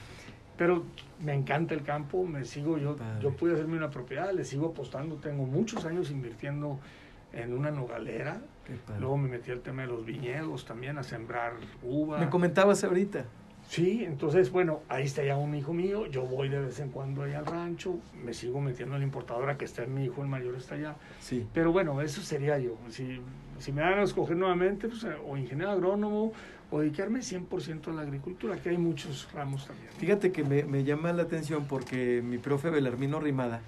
pero 0.56 0.84
me 1.20 1.34
encanta 1.34 1.74
el 1.74 1.82
campo, 1.82 2.24
me 2.24 2.44
sigo, 2.44 2.78
yo, 2.78 2.96
Padre. 2.96 3.22
yo 3.22 3.32
pude 3.32 3.54
hacerme 3.54 3.76
una 3.76 3.90
propiedad, 3.90 4.32
le 4.32 4.44
sigo 4.44 4.68
apostando, 4.68 5.16
tengo 5.16 5.44
muchos 5.44 5.84
años 5.84 6.10
invirtiendo 6.10 6.78
en 7.32 7.52
una 7.52 7.70
nogalera, 7.70 8.40
luego 8.98 9.16
me 9.16 9.28
metí 9.28 9.50
al 9.50 9.60
tema 9.60 9.82
de 9.82 9.88
los 9.88 10.04
viñedos 10.04 10.64
también, 10.64 10.98
a 10.98 11.02
sembrar 11.02 11.52
uva. 11.82 12.18
Me 12.18 12.30
comentabas 12.30 12.84
ahorita. 12.84 13.24
Sí, 13.68 14.02
entonces, 14.02 14.50
bueno, 14.50 14.80
ahí 14.88 15.04
está 15.04 15.22
ya 15.22 15.36
un 15.36 15.54
hijo 15.54 15.74
mío, 15.74 16.06
yo 16.06 16.22
voy 16.24 16.48
de 16.48 16.58
vez 16.58 16.80
en 16.80 16.88
cuando 16.88 17.24
ahí 17.24 17.34
al 17.34 17.44
rancho, 17.44 17.98
me 18.24 18.32
sigo 18.32 18.62
metiendo 18.62 18.94
en 18.94 19.02
la 19.02 19.06
importadora 19.06 19.58
que 19.58 19.66
está 19.66 19.84
en 19.84 19.94
mi 19.94 20.04
hijo, 20.04 20.22
el 20.22 20.28
mayor 20.28 20.54
está 20.54 20.76
allá. 20.76 20.96
Sí. 21.20 21.46
Pero 21.52 21.70
bueno, 21.70 22.00
eso 22.00 22.22
sería 22.22 22.58
yo. 22.58 22.78
Si, 22.88 23.20
si 23.58 23.72
me 23.72 23.82
dan 23.82 23.98
a 23.98 24.04
escoger 24.04 24.38
nuevamente, 24.38 24.88
pues, 24.88 25.06
o 25.26 25.36
ingeniero 25.36 25.70
agrónomo, 25.70 26.32
o 26.70 26.80
dedicarme 26.80 27.20
100% 27.20 27.88
a 27.88 27.92
la 27.92 28.02
agricultura, 28.02 28.60
que 28.60 28.68
hay 28.70 28.78
muchos 28.78 29.28
ramos 29.32 29.66
también. 29.66 29.88
Fíjate 29.98 30.32
que 30.32 30.44
me, 30.44 30.64
me 30.64 30.84
llama 30.84 31.12
la 31.12 31.22
atención 31.22 31.66
porque 31.66 32.22
mi 32.22 32.38
profe 32.38 32.70
Belarmino 32.70 33.20
Rimada 33.20 33.62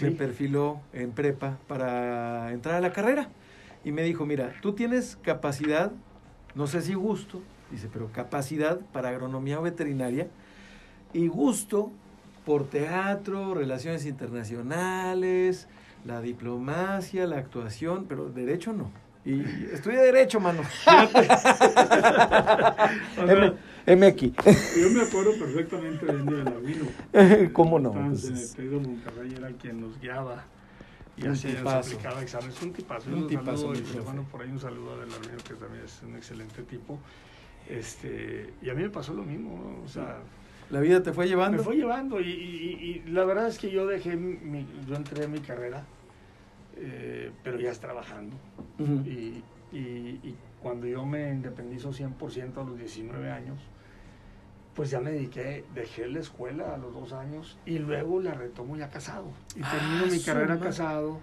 me 0.00 0.10
perfiló 0.12 0.80
en 0.92 1.12
prepa 1.12 1.58
para 1.66 2.52
entrar 2.52 2.76
a 2.76 2.80
la 2.80 2.92
carrera. 2.92 3.28
Y 3.84 3.92
me 3.92 4.02
dijo, 4.02 4.26
mira, 4.26 4.54
tú 4.60 4.72
tienes 4.72 5.16
capacidad, 5.22 5.92
no 6.54 6.66
sé 6.66 6.82
si 6.82 6.94
gusto, 6.94 7.42
dice, 7.70 7.88
pero 7.92 8.10
capacidad 8.12 8.80
para 8.92 9.10
agronomía 9.10 9.60
o 9.60 9.62
veterinaria 9.62 10.28
y 11.12 11.28
gusto 11.28 11.90
por 12.44 12.68
teatro, 12.68 13.54
relaciones 13.54 14.06
internacionales, 14.06 15.68
la 16.04 16.20
diplomacia, 16.20 17.26
la 17.26 17.38
actuación, 17.38 18.06
pero 18.08 18.30
derecho 18.30 18.72
no. 18.72 18.90
Y 19.30 19.42
estudia 19.74 20.00
derecho, 20.00 20.40
mano. 20.40 20.62
MX. 23.86 24.76
Yo 24.76 24.90
me 24.90 25.02
acuerdo 25.02 25.32
perfectamente 25.38 26.04
de 26.06 26.12
Andy 26.12 26.34
Belarmino. 26.34 26.84
¿Cómo 27.52 27.78
no? 27.78 27.88
Estábamos 27.90 28.20
Pues 28.22 28.54
en 28.58 28.64
el 28.64 28.70
de 28.70 28.76
Monterrey, 28.88 29.34
era 29.36 29.48
quien 29.52 29.80
nos 29.80 29.98
guiaba. 30.00 30.44
Y 31.16 31.26
así 31.26 31.48
aplicaba 31.64 32.22
exámenes. 32.22 32.60
Un 32.62 32.72
tipazo. 32.72 33.10
Un 33.10 33.22
Un 33.22 33.26
tipazo, 33.26 33.74
saludo, 33.74 34.04
bueno, 34.04 34.24
por 34.30 34.42
ahí 34.42 34.50
un 34.50 34.60
saludo 34.60 34.92
a 34.92 34.96
Belarmino, 34.98 35.36
que 35.46 35.54
también 35.54 35.84
es 35.84 36.00
un 36.06 36.14
excelente 36.16 36.62
tipo. 36.62 36.98
Este, 37.68 38.52
y 38.62 38.70
a 38.70 38.74
mí 38.74 38.82
me 38.82 38.90
pasó 38.90 39.12
lo 39.14 39.24
mismo, 39.24 39.58
¿no? 39.58 39.84
o 39.84 39.88
sea, 39.88 40.18
La 40.70 40.80
vida 40.80 41.02
te 41.02 41.12
fue 41.12 41.26
llevando. 41.26 41.58
me 41.58 41.64
fue 41.64 41.76
llevando 41.76 42.20
y, 42.20 42.30
y- 42.30 43.02
y 43.06 43.10
la 43.10 43.24
verdad 43.24 43.48
es 43.48 43.58
que 43.58 43.70
yo 43.70 43.86
dejé, 43.86 44.16
mi, 44.16 44.66
yo 44.88 44.94
entré 44.96 45.24
en 45.24 45.32
mi 45.32 45.40
carrera, 45.40 45.82
eh, 46.80 47.30
pero 47.42 47.58
ya 47.60 47.70
es 47.70 47.80
trabajando. 47.80 48.36
Ujú. 48.78 48.92
Y, 49.06 49.42
y- 49.72 50.20
y 50.22 50.34
cuando 50.62 50.86
yo 50.86 51.04
me 51.04 51.30
independizo 51.30 51.92
100% 51.92 52.60
a 52.60 52.64
los 52.64 52.78
19 52.78 53.30
años, 53.30 53.58
pues 54.74 54.90
ya 54.90 55.00
me 55.00 55.10
dediqué, 55.10 55.64
dejé 55.74 56.06
la 56.08 56.20
escuela 56.20 56.74
a 56.74 56.78
los 56.78 56.94
dos 56.94 57.12
años 57.12 57.58
y 57.66 57.78
luego 57.78 58.20
la 58.20 58.34
retomo 58.34 58.76
ya 58.76 58.88
casado. 58.90 59.26
Y 59.56 59.60
Ah, 59.62 59.72
termino 59.72 60.06
mi 60.06 60.20
carrera 60.22 60.54
madre. 60.54 60.60
casado 60.68 61.20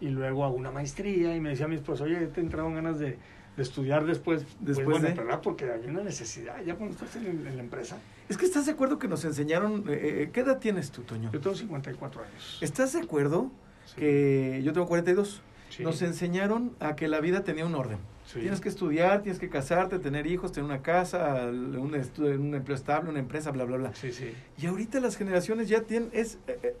y 0.00 0.08
luego 0.08 0.44
hago 0.44 0.56
una 0.56 0.70
maestría 0.72 1.36
y 1.36 1.40
me 1.40 1.50
decía 1.50 1.68
mi 1.68 1.76
esposo, 1.76 2.04
oye, 2.04 2.26
te 2.26 2.40
entraron 2.40 2.74
ganas 2.74 2.98
de, 2.98 3.16
de 3.56 3.62
estudiar 3.62 4.04
después. 4.06 4.42
Después 4.58 4.84
pues 4.84 4.86
bueno, 5.00 5.08
de- 5.08 5.14
¿verdad? 5.14 5.40
Porque 5.40 5.70
hay 5.70 5.86
una 5.88 6.02
necesidad, 6.02 6.60
ya 6.64 6.74
cuando 6.74 6.94
estás 6.96 7.14
en, 7.16 7.46
en 7.46 7.56
la 7.56 7.62
empresa. 7.62 7.96
Es 8.28 8.36
que 8.36 8.44
estás 8.46 8.66
de 8.66 8.72
acuerdo 8.72 8.98
que 8.98 9.06
nos 9.08 9.24
enseñaron. 9.24 9.84
eh, 9.88 10.22
eh, 10.22 10.30
¿Qué 10.32 10.40
edad 10.40 10.58
tienes 10.58 10.90
tú, 10.90 11.02
Toño? 11.02 11.30
Yo 11.32 11.40
tengo 11.40 11.54
54 11.54 12.22
años. 12.24 12.58
¿Estás 12.60 12.92
de 12.94 13.00
acuerdo 13.00 13.50
Sí, 13.94 14.00
que 14.00 14.60
yo 14.64 14.72
tengo 14.72 14.86
42? 14.86 15.42
sí, 15.68 15.82
Nos 15.82 16.02
enseñaron 16.02 16.72
a 16.80 16.96
que 16.96 17.08
la 17.08 17.20
vida 17.20 17.44
tenía 17.44 17.64
un 17.66 17.74
orden. 17.74 17.98
sí. 18.26 18.40
Tienes 18.40 18.60
que 18.60 18.68
estudiar, 18.68 19.22
tienes 19.22 19.38
que 19.40 19.48
casarte, 19.48 19.98
tener 19.98 20.26
hijos, 20.26 20.52
tener 20.52 20.64
una 20.68 20.82
casa, 20.82 21.46
un, 21.46 21.94
un 21.94 22.54
empleo 22.54 22.76
estable, 22.76 23.10
una 23.10 23.18
empresa, 23.20 23.50
bla, 23.50 23.64
bla, 23.64 23.76
bla. 23.76 23.94
Sí, 23.94 24.12
sí. 24.12 24.32
Y 24.58 24.66
ahorita 24.66 25.00
las 25.00 25.16
generaciones 25.16 25.68
ya 25.68 25.82
tienen, 25.82 26.10
es, 26.12 26.38
eh, 26.46 26.58
eh, 26.62 26.76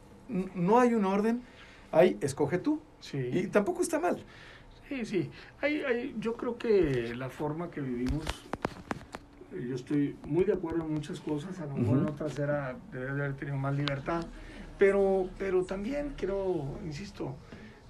no 0.54 0.78
hay 0.80 0.94
un 0.94 1.04
orden, 1.04 1.42
hay 1.92 2.16
escoge 2.20 2.58
tú. 2.58 2.80
Sí. 3.00 3.18
Y 3.32 3.46
tampoco 3.48 3.82
está 3.82 3.98
mal. 3.98 4.22
Sí, 4.88 5.04
sí. 5.04 5.30
Hay, 5.60 5.82
hay, 5.82 6.14
yo 6.18 6.34
creo 6.34 6.58
que 6.58 7.14
la 7.16 7.30
forma 7.30 7.70
que 7.70 7.80
vivimos, 7.80 8.24
eh, 9.52 9.66
yo 9.68 9.74
estoy 9.74 10.16
muy 10.26 10.44
de 10.44 10.52
acuerdo 10.52 10.84
en 10.84 10.92
muchas 10.94 11.20
cosas, 11.20 11.58
a 11.60 11.66
lo 11.66 11.76
mejor 11.76 11.98
en 11.98 12.06
otras 12.06 12.38
era, 12.38 12.76
debería 12.92 13.14
de 13.14 13.20
haber 13.24 13.36
tenido 13.36 13.56
más 13.56 13.74
libertad, 13.74 14.24
pero, 14.80 15.28
pero 15.38 15.62
también 15.64 16.14
creo, 16.16 16.78
insisto, 16.84 17.36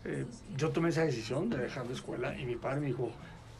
eh, 0.05 0.26
yo 0.57 0.70
tomé 0.70 0.91
esa 0.91 1.05
decisión 1.05 1.49
de 1.49 1.57
dejar 1.57 1.86
la 1.86 1.93
escuela 1.93 2.38
y 2.38 2.45
mi 2.45 2.57
padre 2.57 2.80
me 2.80 2.86
dijo, 2.88 3.11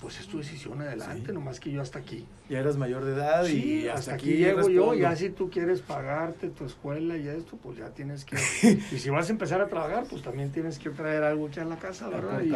pues 0.01 0.18
es 0.18 0.26
tu 0.26 0.39
decisión 0.39 0.81
adelante, 0.81 1.26
Sí. 1.28 1.33
nomás 1.33 1.61
que 1.61 1.70
yo 1.70 1.81
hasta 1.81 1.99
aquí. 2.01 2.26
Ya 2.49 2.59
eras 2.59 2.76
mayor 2.76 3.05
de 3.05 3.12
edad 3.12 3.47
y 3.47 3.87
hasta, 3.87 3.99
hasta 3.99 4.14
aquí, 4.14 4.31
aquí 4.31 4.37
llego 4.39 4.68
yo, 4.68 4.95
ya 4.95 5.14
si 5.14 5.31
tú 5.31 5.49
quieres 5.49 5.81
pagarte 5.81 6.49
tu 6.49 6.64
escuela 6.64 7.16
y 7.16 7.28
esto, 7.28 7.57
pues 7.57 7.78
ya 7.78 7.91
tienes 7.91 8.24
que... 8.24 8.37
y 8.93 8.99
si 8.99 9.11
vas 9.11 9.28
a 9.28 9.33
empezar 9.33 9.61
a 9.61 9.68
trabajar, 9.68 10.05
pues 10.11 10.22
también 10.22 10.51
tienes 10.51 10.78
que 10.78 10.91
traer 10.91 11.22
algo 11.22 11.47
aquí 11.47 11.61
a 11.61 11.64
la 11.64 11.76
casa, 11.76 12.09
¿verdad? 12.09 12.43
Y. 12.43 12.53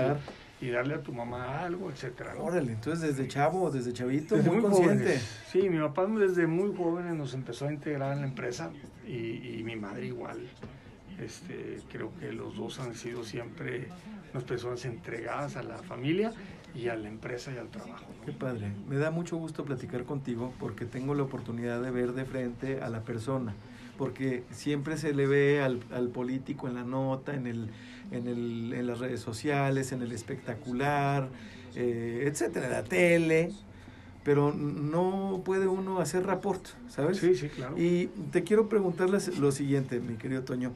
y 0.65 0.71
darle 0.71 0.95
a 0.95 1.03
tu 1.03 1.12
mamá 1.12 1.61
algo, 1.65 1.91
etcétera. 1.91 2.35
¿no? 2.35 2.45
Órale, 2.45 2.73
entonces 2.73 3.17
desde 3.17 3.29
chavo, 3.29 3.71
desde 3.71 3.93
chavito, 3.93 4.37
Desde 4.37 4.49
muy, 4.51 4.61
muy 4.61 4.71
consciente. 4.71 5.05
jóvenes. 5.05 5.41
Sí, 5.51 5.69
mi 5.69 5.79
papá 5.79 6.07
desde 6.07 6.47
muy 6.47 6.75
jóvenes 6.77 7.15
nos 7.15 7.35
empezó 7.35 7.67
a 7.69 7.73
integrar 7.73 8.12
en 8.15 8.21
la 8.23 8.27
empresa 8.27 8.71
y, 9.07 9.59
y 9.59 9.62
mi 9.65 9.77
madre 9.77 10.07
igual. 10.07 10.39
Este, 11.21 11.79
creo 11.93 12.11
que 12.19 12.33
los 12.33 12.57
dos 12.57 12.81
han 12.81 12.95
sido 12.95 13.23
siempre 13.25 13.89
unas 14.33 14.45
personas 14.45 14.85
entregadas 14.85 15.57
a 15.57 15.62
la 15.62 15.79
familia 15.79 16.33
y 16.75 16.89
a 16.89 16.97
la 16.97 17.09
empresa 17.09 17.53
y 17.55 17.59
al 17.59 17.69
trabajo. 17.69 18.07
¿no? 18.19 18.25
Qué 18.27 18.33
padre. 18.33 18.73
Me 18.89 18.97
da 18.97 19.11
mucho 19.12 19.37
gusto 19.37 19.65
platicar 19.65 20.05
contigo 20.05 20.53
porque 20.59 20.87
tengo 20.87 21.15
la 21.15 21.23
oportunidad 21.23 21.81
de 21.83 21.91
ver 21.93 22.12
de 22.15 22.25
frente 22.25 22.81
a 22.81 22.89
la 22.89 23.01
persona. 23.03 23.55
Porque 23.99 24.43
siempre 24.51 24.97
se 24.97 25.15
le 25.15 25.27
ve 25.27 25.63
al, 25.63 25.81
al 25.93 26.09
político 26.09 26.69
en 26.69 26.75
la 26.75 26.85
nota, 26.85 27.35
en, 27.35 27.47
el, 27.47 27.71
en, 28.11 28.27
el, 28.27 28.73
en 28.73 28.87
las 28.87 28.99
redes 28.99 29.21
sociales, 29.21 29.93
en 29.93 30.03
el 30.03 30.13
espectacular, 30.13 31.29
eh, 31.77 32.25
etcétera, 32.27 32.69
la 32.69 32.85
tele. 32.85 33.53
Pero 34.25 34.53
no 34.53 35.43
puede 35.45 35.69
uno 35.69 36.01
hacer 36.01 36.25
rapport, 36.25 36.67
¿sabes? 36.89 37.19
Sí, 37.19 37.35
sí, 37.37 37.49
claro. 37.49 37.79
Y 37.79 38.07
te 38.33 38.43
quiero 38.43 38.69
preguntarles 38.69 39.39
lo 39.39 39.53
siguiente, 39.53 40.01
mi 40.01 40.17
querido 40.17 40.43
Toño. 40.43 40.73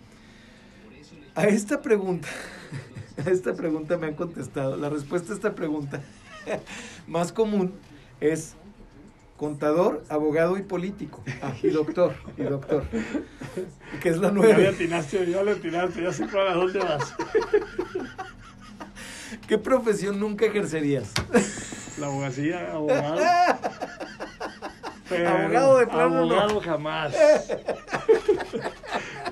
A 1.35 1.45
esta 1.45 1.81
pregunta, 1.81 2.29
a 3.27 3.31
esta 3.31 3.55
pregunta 3.55 3.97
me 3.97 4.09
han 4.09 4.15
contestado. 4.15 4.77
La 4.77 4.91
respuesta 4.91 5.33
a 5.33 5.37
esta 5.37 5.55
pregunta 5.55 6.03
más 7.07 7.33
común 7.33 7.73
es 8.21 8.55
contador, 9.39 10.05
abogado 10.11 10.59
y 10.59 10.63
político. 10.63 11.25
Ah, 11.43 11.55
y 11.63 11.69
doctor, 11.71 12.15
y 12.37 12.43
doctor. 12.43 12.85
Que 14.03 14.11
es 14.11 14.19
la 14.19 14.31
Ya 14.35 14.59
le 14.59 14.69
atinaste, 14.69 15.31
ya 15.31 15.43
le 15.43 15.53
atinaste, 15.53 16.03
ya 16.03 16.13
sé 16.13 16.27
para 16.27 16.53
dónde 16.53 16.79
vas. 16.81 17.15
¿Qué 19.49 19.57
profesión 19.57 20.21
nunca 20.21 20.45
ejercerías? 20.45 21.15
La 21.99 22.09
abogacía, 22.09 22.73
abogado. 22.73 23.23
Pero 25.09 25.29
Abogado 25.29 25.79
de 25.79 25.87
plano, 25.87 26.09
no. 26.09 26.17
Abogado 26.41 26.61
jamás. 26.61 27.15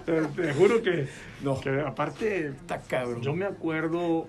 te, 0.06 0.22
te 0.22 0.54
juro 0.54 0.82
que, 0.82 1.08
No. 1.42 1.60
que 1.60 1.80
aparte 1.80 2.48
Está 2.48 2.80
cabrón. 2.80 3.20
Yo 3.20 3.34
me 3.34 3.44
acuerdo 3.44 4.28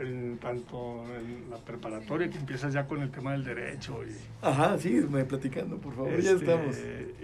en 0.00 0.38
tanto 0.38 1.04
en 1.18 1.50
la 1.50 1.56
preparatoria 1.58 2.28
que 2.30 2.38
empiezas 2.38 2.72
ya 2.72 2.86
con 2.86 3.02
el 3.02 3.10
tema 3.10 3.32
del 3.32 3.44
derecho 3.44 4.00
y, 4.04 4.14
Ajá, 4.44 4.78
sígueme 4.78 5.24
platicando, 5.24 5.76
por 5.78 5.94
favor. 5.94 6.10
Ya 6.20 6.32
este, 6.32 6.44
estamos. 6.44 6.76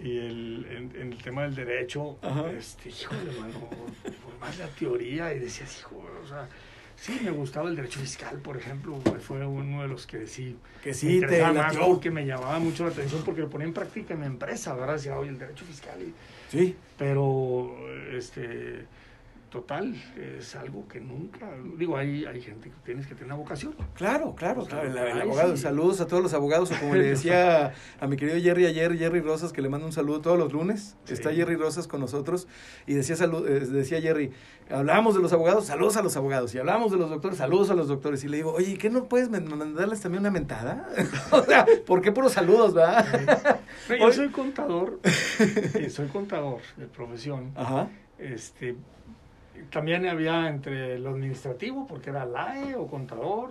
y 0.03 0.19
el, 0.19 0.67
en, 0.71 1.01
en 1.01 1.13
el 1.13 1.23
tema 1.23 1.43
del 1.43 1.55
derecho, 1.55 2.19
Ajá. 2.23 2.51
este, 2.51 2.89
híjole, 2.91 3.33
mano, 3.41 3.69
por 4.25 4.39
más 4.41 4.59
la 4.59 4.67
teoría 4.69 5.33
y 5.35 5.39
decías, 5.39 5.79
hijo, 5.81 6.05
o 6.23 6.27
sea, 6.27 6.49
sí 6.97 7.19
me 7.23 7.31
gustaba 7.31 7.69
el 7.69 7.77
derecho 7.77 8.01
fiscal, 8.01 8.39
por 8.39 8.57
ejemplo, 8.57 8.99
fue 9.21 9.45
uno 9.47 9.83
de 9.83 9.89
los 9.89 10.07
que 10.07 10.27
sí 10.27 10.57
Que 10.83 10.91
me 10.91 10.95
sí, 10.95 11.21
te 11.21 11.43
más 11.43 11.55
latió. 11.55 11.87
porque 11.87 12.11
me 12.11 12.25
llamaba 12.27 12.59
mucho 12.59 12.85
la 12.85 12.91
atención 12.91 13.23
porque 13.25 13.41
lo 13.41 13.51
ponía 13.51 13.67
en 13.67 13.73
práctica 13.75 14.15
en 14.15 14.21
mi 14.21 14.27
empresa, 14.27 14.75
¿verdad? 14.75 14.95
Decía, 14.95 15.19
oye, 15.19 15.31
el 15.31 15.39
derecho 15.39 15.65
fiscal 15.65 16.01
y 16.03 16.13
Sí. 16.51 16.77
pero 16.99 17.75
este 18.13 18.87
total 19.55 19.95
es 20.39 20.57
algo 20.57 20.87
que 20.89 20.99
nunca 21.01 21.49
digo 21.79 21.97
hay 21.97 22.25
hay 22.25 22.41
gente 22.43 22.71
que 22.71 22.77
tienes 22.85 23.07
que 23.07 23.15
tener 23.15 23.27
una 23.27 23.37
vocación 23.37 23.75
Claro, 23.95 24.35
claro, 24.35 24.63
O 24.63 24.65
sea, 24.67 24.81
claro. 24.81 25.07
El, 25.09 25.23
abogado, 25.23 25.57
sí. 25.57 25.63
saludos 25.63 26.01
a 26.01 26.07
todos 26.09 26.23
los 26.25 26.35
abogados, 26.35 26.73
o 26.73 26.75
como 26.81 26.97
le 26.97 27.05
decía 27.15 27.73
a 28.01 28.07
mi 28.09 28.17
querido 28.17 28.39
Jerry 28.41 28.67
ayer, 28.67 28.97
Jerry 28.99 29.21
Rosas, 29.21 29.53
que 29.53 29.63
le 29.63 29.69
mando 29.69 29.87
un 29.87 29.93
saludo 29.93 30.21
todos 30.21 30.37
los 30.39 30.53
lunes. 30.53 30.97
Sí. 31.05 31.15
Está 31.15 31.33
Jerry 31.33 31.55
Rosas 31.55 31.87
con 31.87 32.01
nosotros 32.01 32.49
y 32.87 32.95
decía, 32.95 33.15
salu- 33.15 33.47
eh, 33.47 33.61
decía 33.61 34.01
Jerry, 34.01 34.33
hablamos 34.71 35.15
de 35.15 35.23
los 35.23 35.33
abogados, 35.33 35.67
saludos 35.67 35.97
a 35.97 36.03
los 36.03 36.17
abogados. 36.17 36.53
Y 36.55 36.59
hablamos 36.59 36.91
de 36.91 36.99
los 36.99 37.09
doctores, 37.11 37.39
saludos 37.39 37.71
a 37.71 37.75
los 37.75 37.87
doctores. 37.87 38.25
Y 38.25 38.29
le 38.29 38.39
digo, 38.39 38.53
oye, 38.53 38.77
¿qué 38.77 38.91
no 38.91 39.05
puedes 39.05 39.31
mandarles 39.31 40.01
también 40.01 40.21
una 40.23 40.31
mentada? 40.33 40.89
o 41.31 41.43
sea, 41.45 41.65
¿por 41.87 42.03
qué 42.03 42.11
puros 42.11 42.33
saludos, 42.33 42.77
va? 42.77 43.05
No, 43.89 43.97
yo 44.09 44.13
soy 44.13 44.29
contador 44.31 44.99
soy 45.91 46.07
contador 46.09 46.61
de 46.77 46.87
profesión 46.87 47.53
Ajá. 47.55 47.89
este 48.19 48.77
también 49.71 50.07
había 50.07 50.49
entre 50.49 50.99
lo 50.99 51.11
administrativo 51.11 51.87
porque 51.87 52.11
era 52.11 52.25
LAE 52.25 52.75
o 52.77 52.87
contador. 52.87 53.51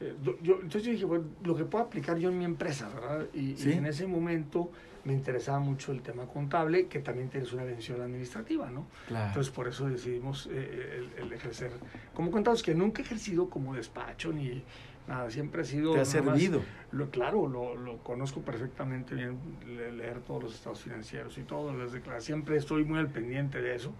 Eh, 0.00 0.14
yo, 0.42 0.54
entonces 0.54 0.82
yo 0.84 0.92
dije 0.92 1.04
bueno 1.04 1.24
lo 1.44 1.54
que 1.54 1.64
puedo 1.64 1.84
aplicar 1.84 2.18
yo 2.18 2.28
en 2.30 2.38
mi 2.38 2.44
empresa 2.44 2.88
verdad 2.88 3.26
y, 3.34 3.70
en 3.70 3.86
ese 3.86 4.06
momento 4.06 4.70
me 5.04 5.12
interesaba 5.12 5.58
mucho 5.58 5.92
el 5.92 6.00
tema 6.00 6.26
contable 6.26 6.86
que 6.86 7.00
también 7.00 7.28
tienes 7.28 7.52
una 7.52 7.64
vención 7.64 8.00
administrativa 8.00 8.70
no 8.70 8.86
Claro. 9.08 9.26
Entonces 9.28 9.52
por 9.52 9.68
eso 9.68 9.88
decidimos 9.88 10.48
eh, 10.50 11.02
el, 11.18 11.24
el 11.26 11.32
ejercer 11.32 11.70
como 12.14 12.30
contadores, 12.30 12.62
que 12.62 12.74
nunca 12.74 13.02
he 13.02 13.04
ejercido 13.04 13.48
como 13.50 13.74
despacho 13.74 14.32
ni 14.32 14.62
nada, 15.08 15.28
siempre 15.30 15.62
ha 15.62 15.64
sido... 15.64 15.92
Te 15.92 15.98
ha 15.98 16.02
más- 16.02 16.10
servido. 16.10 16.62
lo, 16.92 17.10
claro, 17.10 17.48
lo, 17.48 17.74
lo 17.76 17.98
conozco 17.98 18.40
perfectamente 18.40 19.14
bien, 19.16 19.36
le- 19.66 19.90
leer 19.92 20.20
todos 20.20 20.44
los 20.44 20.54
estados 20.54 20.80
financieros 20.80 21.36
y 21.38 21.42
todo, 21.42 21.72
declaraciones, 21.72 22.24
siempre 22.24 22.56
estoy 22.56 22.84
muy 22.84 22.98
al 23.00 23.08
pendiente 23.08 23.60
de 23.60 23.74
eso, 23.74 23.92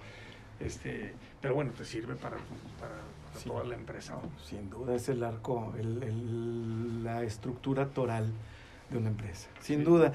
este, 0.64 1.12
pero 1.40 1.54
bueno, 1.54 1.72
te 1.76 1.84
sirve 1.84 2.14
para, 2.14 2.36
para, 2.80 2.92
para 3.24 3.38
Sí. 3.40 3.48
toda 3.48 3.64
la 3.64 3.74
empresa. 3.74 4.14
Sin 4.48 4.68
duda 4.70 4.94
es 4.94 5.08
el 5.08 5.22
arco, 5.24 5.72
el- 5.78 6.02
el- 6.02 7.04
la 7.04 7.22
estructura 7.22 7.86
toral 7.88 8.30
de 8.90 8.98
una 8.98 9.08
empresa. 9.08 9.48
Sin 9.60 9.78
Sí. 9.80 9.84
duda. 9.84 10.12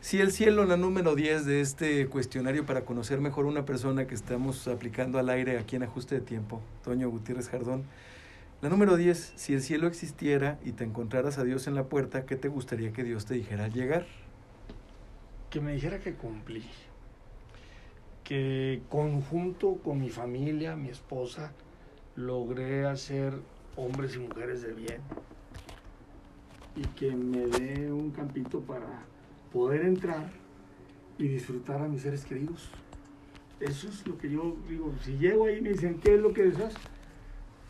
Si 0.00 0.20
el 0.20 0.32
cielo, 0.32 0.64
la 0.64 0.76
número 0.78 1.14
10 1.14 1.44
de 1.44 1.60
este 1.60 2.06
cuestionario 2.06 2.64
para 2.64 2.84
conocer 2.86 3.20
mejor 3.20 3.44
una 3.44 3.64
persona 3.66 4.06
que 4.06 4.14
estamos 4.14 4.66
aplicando 4.68 5.18
al 5.18 5.28
aire 5.28 5.58
aquí 5.58 5.76
en 5.76 5.82
Ajuste 5.82 6.14
de 6.16 6.20
Tiempo, 6.22 6.62
Toño 6.84 7.08
Gutiérrez 7.10 7.48
Jardón. 7.50 7.84
La 8.62 8.70
número 8.70 8.96
10, 8.96 9.34
si 9.36 9.52
el 9.52 9.60
cielo 9.60 9.86
existiera 9.86 10.58
y 10.64 10.72
te 10.72 10.84
encontraras 10.84 11.36
a 11.36 11.44
Dios 11.44 11.66
en 11.66 11.74
la 11.74 11.84
puerta, 11.84 12.24
¿qué 12.24 12.34
te 12.34 12.48
gustaría 12.48 12.94
que 12.94 13.04
Dios 13.04 13.26
te 13.26 13.34
dijera 13.34 13.66
al 13.66 13.72
llegar? 13.74 14.06
Que 15.50 15.60
me 15.60 15.72
dijera 15.74 15.98
que 16.00 16.14
cumplí, 16.14 16.64
que 18.24 18.82
conjunto 18.88 19.76
con 19.84 20.00
mi 20.00 20.08
familia, 20.08 20.74
mi 20.74 20.88
esposa, 20.88 21.52
logré 22.16 22.86
hacer 22.86 23.34
hombres 23.76 24.16
y 24.16 24.20
mujeres 24.20 24.62
de 24.62 24.72
bien 24.72 25.00
y 26.76 26.82
que 26.98 27.14
me 27.14 27.46
dé 27.46 27.92
un 27.92 28.10
campito 28.10 28.60
para 28.60 29.04
poder 29.52 29.82
entrar 29.82 30.30
y 31.18 31.28
disfrutar 31.28 31.80
a 31.82 31.88
mis 31.88 32.02
seres 32.02 32.24
queridos. 32.24 32.70
Eso 33.60 33.88
es 33.88 34.06
lo 34.06 34.18
que 34.18 34.30
yo 34.30 34.56
digo. 34.68 34.92
Si 35.02 35.16
llego 35.16 35.46
ahí 35.46 35.58
y 35.58 35.60
me 35.60 35.70
dicen, 35.70 36.00
¿qué 36.00 36.14
es 36.14 36.20
lo 36.20 36.32
que 36.32 36.44
deseas? 36.44 36.74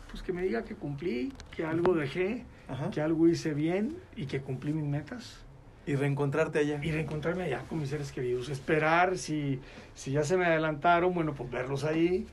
Pues 0.09 0.23
que 0.23 0.33
me 0.33 0.41
diga 0.41 0.63
que 0.63 0.75
cumplí, 0.75 1.33
que 1.55 1.65
algo 1.65 1.93
dejé, 1.93 2.45
Ajá. 2.67 2.89
que 2.89 3.01
algo 3.01 3.27
hice 3.27 3.53
bien 3.53 3.97
y 4.15 4.25
que 4.25 4.41
cumplí 4.41 4.73
mis 4.73 4.85
metas. 4.85 5.44
Y 5.87 5.95
reencontrarte 5.95 6.59
allá. 6.59 6.79
Y 6.83 6.91
reencontrarme 6.91 7.43
allá 7.43 7.63
con 7.69 7.79
mis 7.79 7.89
seres 7.89 8.11
queridos. 8.11 8.49
Esperar, 8.49 9.17
si, 9.17 9.59
si 9.93 10.11
ya 10.11 10.23
se 10.23 10.35
me 10.37 10.45
adelantaron, 10.45 11.13
bueno, 11.13 11.33
pues 11.35 11.49
verlos 11.51 11.83
ahí. 11.83 12.25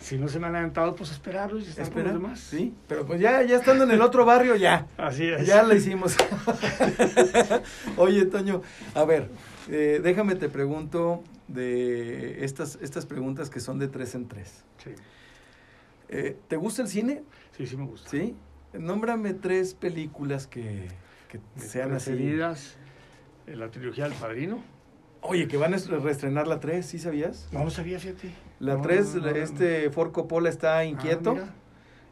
Si 0.00 0.18
no 0.18 0.26
se 0.26 0.40
me 0.40 0.48
han 0.48 0.56
adelantado, 0.56 0.96
pues 0.96 1.12
esperarlos 1.12 1.64
y 1.66 1.68
estar 1.70 1.84
Espera, 1.84 2.06
con 2.10 2.14
los 2.14 2.22
demás. 2.22 2.40
Sí, 2.40 2.74
pero 2.88 3.06
pues 3.06 3.20
ya, 3.20 3.42
ya 3.44 3.54
estando 3.56 3.84
en 3.84 3.92
el 3.92 4.02
otro 4.02 4.24
barrio, 4.24 4.56
ya. 4.56 4.88
Así 4.96 5.24
es. 5.24 5.46
Ya 5.46 5.62
la 5.62 5.76
hicimos. 5.76 6.16
Oye, 7.96 8.26
Toño, 8.26 8.62
a 8.94 9.04
ver, 9.04 9.28
eh, 9.70 10.00
déjame 10.02 10.34
te 10.34 10.48
pregunto 10.48 11.22
de 11.48 12.44
estas, 12.44 12.78
estas 12.82 13.06
preguntas 13.06 13.50
que 13.50 13.60
son 13.60 13.78
de 13.78 13.88
tres 13.88 14.14
en 14.14 14.26
tres. 14.28 14.64
Sí, 14.82 14.90
Eh, 16.08 16.36
¿Te 16.48 16.56
gusta 16.56 16.82
el 16.82 16.88
cine? 16.88 17.22
sí, 17.56 17.66
sí 17.66 17.76
me 17.76 17.84
gusta. 17.86 18.10
Sí. 18.10 18.34
Nómbrame 18.72 19.32
tres 19.34 19.74
películas 19.74 20.46
que, 20.48 20.88
que 21.54 21.60
sean 21.60 21.92
así. 21.92 22.12
eh, 22.12 23.56
la 23.56 23.70
trilogía 23.70 24.04
del 24.04 24.14
Padrino. 24.14 24.62
Oye, 25.20 25.48
que 25.48 25.56
van 25.56 25.72
a 25.74 25.78
reestrenar 25.78 26.46
la 26.46 26.60
3, 26.60 26.84
¿sí 26.84 26.98
sabías? 26.98 27.48
No 27.50 27.64
lo 27.64 27.70
sabía, 27.70 27.98
fíjate. 27.98 28.30
La 28.60 28.74
No, 28.76 28.82
3, 28.82 29.14
no, 29.16 29.20
no, 29.22 29.30
no. 29.30 29.36
este 29.36 29.90
Ford 29.90 30.12
Coppola 30.12 30.48
está 30.50 30.78
Ah, 30.78 30.84
inquieto 30.84 31.32
mira. 31.32 31.54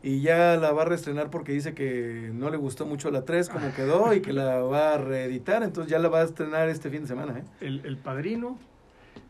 y 0.02 0.20
ya 0.22 0.56
la 0.56 0.72
va 0.72 0.82
a 0.82 0.84
reestrenar 0.86 1.28
porque 1.30 1.52
dice 1.52 1.74
que 1.74 2.30
no 2.32 2.48
le 2.50 2.56
gustó 2.56 2.86
mucho 2.86 3.10
la 3.10 3.24
3 3.26 3.48
como 3.50 3.72
quedó 3.74 4.14
y 4.14 4.22
que 4.22 4.32
la 4.32 4.60
va 4.62 4.94
a 4.94 4.98
reeditar, 4.98 5.62
entonces 5.62 5.90
ya 5.90 5.98
la 5.98 6.08
va 6.08 6.20
a 6.20 6.24
estrenar 6.24 6.68
este 6.70 6.88
fin 6.90 7.02
de 7.02 7.08
semana, 7.08 7.38
¿eh? 7.38 7.44
El, 7.60 7.84
el 7.84 7.98
Padrino, 7.98 8.58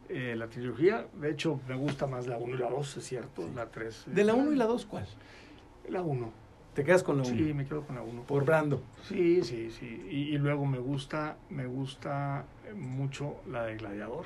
eh, 0.09 0.35
la 0.37 0.47
trilogía, 0.47 1.07
de 1.21 1.31
hecho 1.31 1.61
me 1.69 1.75
gusta 1.77 2.07
más 2.07 2.27
la 2.29 2.39
1 2.39 2.55
y 2.55 2.59
la 2.59 2.71
2, 2.71 2.97
es 2.99 3.05
cierto. 3.05 3.49
La 3.55 3.67
3. 3.71 4.05
De 4.07 4.23
la 4.25 4.35
1 4.35 4.53
y 4.53 4.57
la 4.57 4.67
2, 4.67 4.87
¿cuál? 4.87 5.07
La 5.89 6.03
1. 6.03 6.33
Te 6.75 6.85
quedas 6.85 7.03
con 7.03 7.19
la 7.19 7.23
1. 7.29 7.37
Sí, 7.37 7.53
me 7.55 7.67
quedo 7.67 7.83
con 7.83 7.97
la 7.97 8.03
1. 8.03 8.23
Por 8.23 8.45
Brando. 8.45 8.83
Sí, 9.07 9.43
sí, 9.43 9.71
sí. 9.71 10.07
Y, 10.11 10.35
y 10.35 10.39
luego 10.39 10.65
me 10.65 10.79
gusta, 10.79 11.37
me 11.51 11.67
gusta 11.67 12.45
mucho 12.75 13.37
la 13.51 13.65
de 13.65 13.77
Gladiador. 13.77 14.25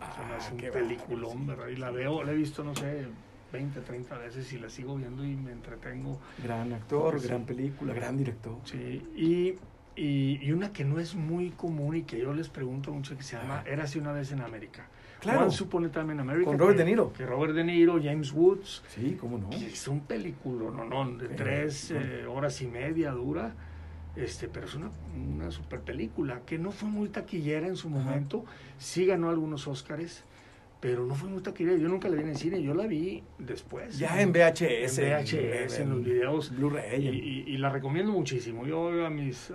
Ah, 0.00 0.36
hace 0.36 0.52
un 0.52 0.58
qué 0.58 0.70
peliculón, 0.70 1.46
¿verdad? 1.46 1.66
Y 1.68 1.76
la 1.76 1.90
veo, 1.90 2.22
la 2.22 2.32
he 2.32 2.34
visto, 2.36 2.62
no 2.64 2.74
sé, 2.74 3.06
20, 3.52 3.80
30 3.80 4.16
veces 4.18 4.52
y 4.52 4.58
la 4.58 4.70
sigo 4.70 4.94
viendo 4.96 5.24
y 5.24 5.34
me 5.34 5.50
entretengo. 5.52 6.18
Gran 6.42 6.72
actor, 6.72 7.20
Sí. 7.20 7.26
gran 7.28 7.44
película, 7.44 7.92
gran 7.92 8.16
director. 8.16 8.54
Sí, 8.64 9.02
y, 9.16 9.54
y, 10.00 10.38
y 10.40 10.52
una 10.52 10.72
que 10.72 10.84
no 10.84 11.00
es 11.00 11.16
muy 11.16 11.50
común 11.50 11.96
y 11.96 12.02
que 12.04 12.18
yo 12.18 12.32
les 12.32 12.48
pregunto 12.48 12.92
mucho 12.92 13.16
que 13.16 13.22
se 13.24 13.36
llama. 13.36 13.62
Érase 13.66 13.98
una 13.98 14.12
vez 14.12 14.30
en 14.32 14.40
América. 14.42 14.86
Claro. 15.20 15.42
Once 15.44 15.62
Upon 15.62 15.84
a 15.84 15.90
Time 15.90 16.12
in 16.14 16.20
America. 16.20 16.46
Con 16.46 16.58
Robert 16.58 16.76
que- 16.78 16.84
De 16.84 16.90
Niro. 16.90 17.12
Que 17.12 17.26
Robert 17.26 17.54
De 17.54 17.64
Niro, 17.64 17.98
James 18.02 18.32
Woods. 18.32 18.82
Sí, 18.88 19.16
cómo 19.20 19.38
no. 19.38 19.50
que 19.50 19.66
es 19.66 19.86
un 19.88 20.00
película, 20.00 20.70
no, 20.70 20.84
no, 20.84 21.10
de 21.18 21.28
Sí, 21.28 21.34
tres 21.36 21.90
no. 21.90 22.00
eh, 22.00 22.26
horas 22.26 22.60
y 22.62 22.66
media 22.66 23.10
dura. 23.12 23.54
Este, 24.16 24.48
pero 24.48 24.66
es 24.66 24.74
una, 24.74 24.90
una 25.14 25.50
super 25.52 25.80
película 25.80 26.40
que 26.44 26.58
no 26.58 26.72
fue 26.72 26.88
muy 26.88 27.08
taquillera 27.08 27.66
en 27.68 27.76
su 27.76 27.88
momento. 27.88 28.44
Sí 28.78 29.06
ganó 29.06 29.30
algunos 29.30 29.68
Óscares, 29.68 30.24
pero 30.80 31.06
no 31.06 31.14
fue 31.14 31.28
muy 31.28 31.42
taquillera. 31.42 31.76
Yo 31.76 31.88
nunca 31.88 32.08
la 32.08 32.16
vi 32.16 32.22
en 32.22 32.28
el 32.30 32.36
cine, 32.36 32.60
yo 32.60 32.74
la 32.74 32.86
vi 32.88 33.22
después. 33.38 33.98
Ya 33.98 34.20
en 34.20 34.32
VHS. 34.32 34.98
En 34.98 35.10
VHS, 35.22 35.78
en 35.82 35.90
los 35.90 36.02
videos. 36.04 36.50
Blu-ray. 36.56 37.06
Y, 37.06 37.08
y- 37.08 37.54
y 37.54 37.58
la 37.58 37.70
recomiendo 37.70 38.10
muchísimo. 38.10 38.66
Yo 38.66 39.06
a 39.06 39.10
mis, 39.10 39.52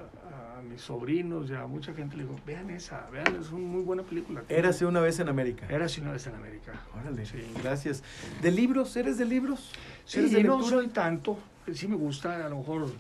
mis 0.66 0.82
sobrinos 0.82 1.50
y 1.50 1.54
a 1.54 1.66
mucha 1.68 1.94
gente 1.94 2.18
le 2.18 2.24
digo, 2.24 2.36
vean 2.46 2.70
esa, 2.70 3.08
vean, 3.12 3.36
es 3.40 3.52
una 3.52 3.66
muy 3.68 3.82
buena 3.84 4.04
película. 4.04 4.44
Érase 4.50 4.86
una 4.86 5.00
vez 5.00 5.20
en 5.20 5.30
América. 5.30 5.66
Érase 5.70 6.02
una 6.02 6.12
vez 6.12 6.26
en 6.28 6.36
América. 6.36 6.74
Órale, 7.00 7.26
Sí. 7.26 7.38
gracias. 7.64 8.04
¿De 8.42 8.52
libros? 8.52 8.96
¿Eres 8.98 9.18
de 9.18 9.26
libros? 9.26 9.72
Sí, 10.06 10.20
¿Eres 10.20 10.32
de 10.34 10.44
no 10.44 10.58
lectura? 10.58 10.78
soy 10.78 10.88
tanto. 10.90 11.38
Sí 11.74 11.88
me 11.88 11.96
gusta, 11.96 12.46
a 12.46 12.50
lo 12.50 12.58
mejor 12.58 12.92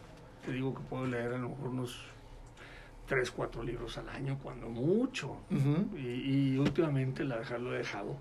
te 0.45 0.51
digo 0.51 0.73
que 0.73 0.81
puedo 0.89 1.05
leer 1.05 1.33
a 1.33 1.37
lo 1.37 1.49
mejor 1.49 1.69
unos 1.69 1.99
tres, 3.07 3.29
cuatro 3.31 3.61
libros 3.63 3.97
al 3.97 4.09
año, 4.09 4.39
cuando 4.41 4.67
mucho. 4.69 5.37
Y, 5.95 6.53
y 6.53 6.57
últimamente 6.57 7.23
la 7.23 7.37
lo 7.59 7.75
he 7.75 7.79
dejado. 7.79 8.15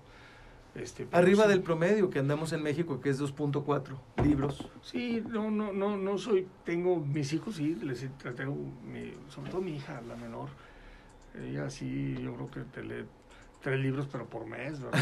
Este, 0.75 1.07
Arriba 1.13 1.43
sí- 1.43 1.49
del 1.49 1.61
promedio 1.61 2.09
que 2.09 2.19
andamos 2.19 2.51
en 2.53 2.61
México, 2.61 2.99
que 2.99 3.09
es 3.09 3.17
2.4 3.19 3.97
libros. 4.23 4.67
Sí, 4.81 5.23
no, 5.27 5.49
no, 5.49 5.71
no, 5.71 5.95
no 5.97 6.17
soy, 6.17 6.47
tengo 6.65 6.97
mis 6.97 7.31
hijos, 7.33 7.55
sí, 7.55 7.75
les 7.75 8.05
tengo, 8.35 8.55
mi, 8.83 9.13
sobre 9.29 9.51
todo 9.51 9.61
mi 9.61 9.75
hija, 9.77 10.01
la 10.01 10.15
menor, 10.17 10.49
ella 11.41 11.69
sí, 11.69 12.15
yo 12.21 12.33
creo 12.35 12.51
que 12.51 12.59
te 12.71 12.83
lee 12.83 13.05
tres 13.61 13.79
libros, 13.79 14.07
pero 14.11 14.25
por 14.27 14.45
mes, 14.45 14.81
¿verdad? 14.81 14.99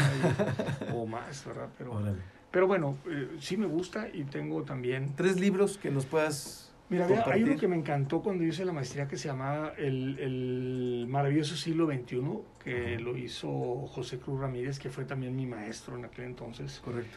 Y- 0.88 0.92
o 0.96 1.06
más, 1.06 1.44
¿verdad? 1.44 1.68
Pero, 1.76 1.92
Órale. 1.94 2.18
pero 2.50 2.66
bueno, 2.68 2.96
eh, 3.06 3.36
sí 3.40 3.56
me 3.56 3.66
gusta 3.66 4.08
y 4.12 4.24
tengo 4.24 4.62
también 4.62 5.14
Tres 5.16 5.38
libros 5.40 5.76
que 5.76 5.90
nos 5.90 6.06
puedas 6.06 6.72
Mira, 6.90 7.06
había- 7.06 7.24
hay 7.26 7.42
uno 7.42 7.56
que 7.56 7.66
me 7.66 7.76
encantó 7.76 8.20
cuando 8.22 8.44
hice 8.44 8.64
la 8.64 8.72
maestría 8.72 9.08
que 9.08 9.16
se 9.16 9.28
llamaba 9.28 9.72
El, 9.78 10.18
el 10.18 11.06
maravilloso 11.08 11.56
siglo 11.56 11.86
XXI, 11.86 12.20
que 12.62 12.98
lo 12.98 13.16
hizo 13.16 13.86
José 13.88 14.18
Cruz 14.18 14.40
Ramírez, 14.40 14.78
que 14.78 14.90
fue 14.90 15.04
también 15.04 15.34
mi 15.34 15.46
maestro 15.46 15.96
en 15.96 16.04
aquel 16.04 16.26
entonces. 16.26 16.80
Correcto. 16.84 17.16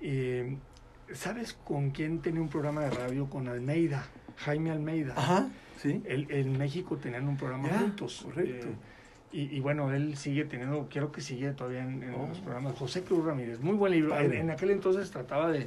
Eh, 0.00 0.56
¿Sabes 1.12 1.54
con 1.54 1.90
quién 1.90 2.20
tenía 2.20 2.40
un 2.42 2.48
programa 2.48 2.82
de 2.82 2.90
radio? 2.90 3.30
Con 3.30 3.48
Almeida, 3.48 4.06
Jaime 4.38 4.70
Almeida. 4.70 5.14
Ajá, 5.16 5.48
sí. 5.78 6.02
Él- 6.04 6.26
en 6.30 6.58
México 6.58 6.96
tenían 6.96 7.26
un 7.28 7.36
programa 7.36 7.68
juntos. 7.70 8.22
correcto. 8.24 8.66
eh, 8.68 8.72
y, 9.32 9.56
y 9.56 9.60
bueno, 9.60 9.92
él 9.92 10.16
sigue 10.16 10.44
teniendo, 10.44 10.88
creo 10.90 11.10
que 11.12 11.20
sigue 11.20 11.50
todavía 11.52 11.82
en, 11.82 12.02
en 12.02 12.14
Oh. 12.14 12.26
los 12.28 12.38
programas. 12.40 12.74
José 12.74 13.02
Cruz 13.02 13.24
Ramírez, 13.24 13.60
muy 13.60 13.74
buen 13.76 13.92
libro. 13.92 14.18
En, 14.18 14.32
en 14.32 14.50
aquel 14.50 14.70
entonces 14.70 15.10
trataba 15.10 15.50
de 15.50 15.66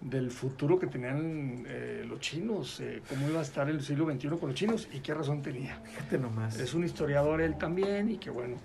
del 0.00 0.30
futuro 0.30 0.78
que 0.78 0.86
tenían 0.86 1.64
eh, 1.66 2.04
los 2.08 2.20
chinos, 2.20 2.80
eh, 2.80 3.02
cómo 3.08 3.28
iba 3.28 3.40
a 3.40 3.42
estar 3.42 3.68
el 3.68 3.82
siglo 3.82 4.10
XXI 4.10 4.28
con 4.28 4.48
los 4.50 4.54
chinos 4.54 4.88
y 4.92 5.00
qué 5.00 5.12
razón 5.12 5.42
tenía. 5.42 5.80
Fíjate 5.84 6.18
nomás. 6.18 6.58
Es 6.58 6.74
un 6.74 6.84
historiador 6.84 7.40
él 7.40 7.58
también 7.58 8.10
y 8.10 8.18
que 8.18 8.30
bueno, 8.30 8.56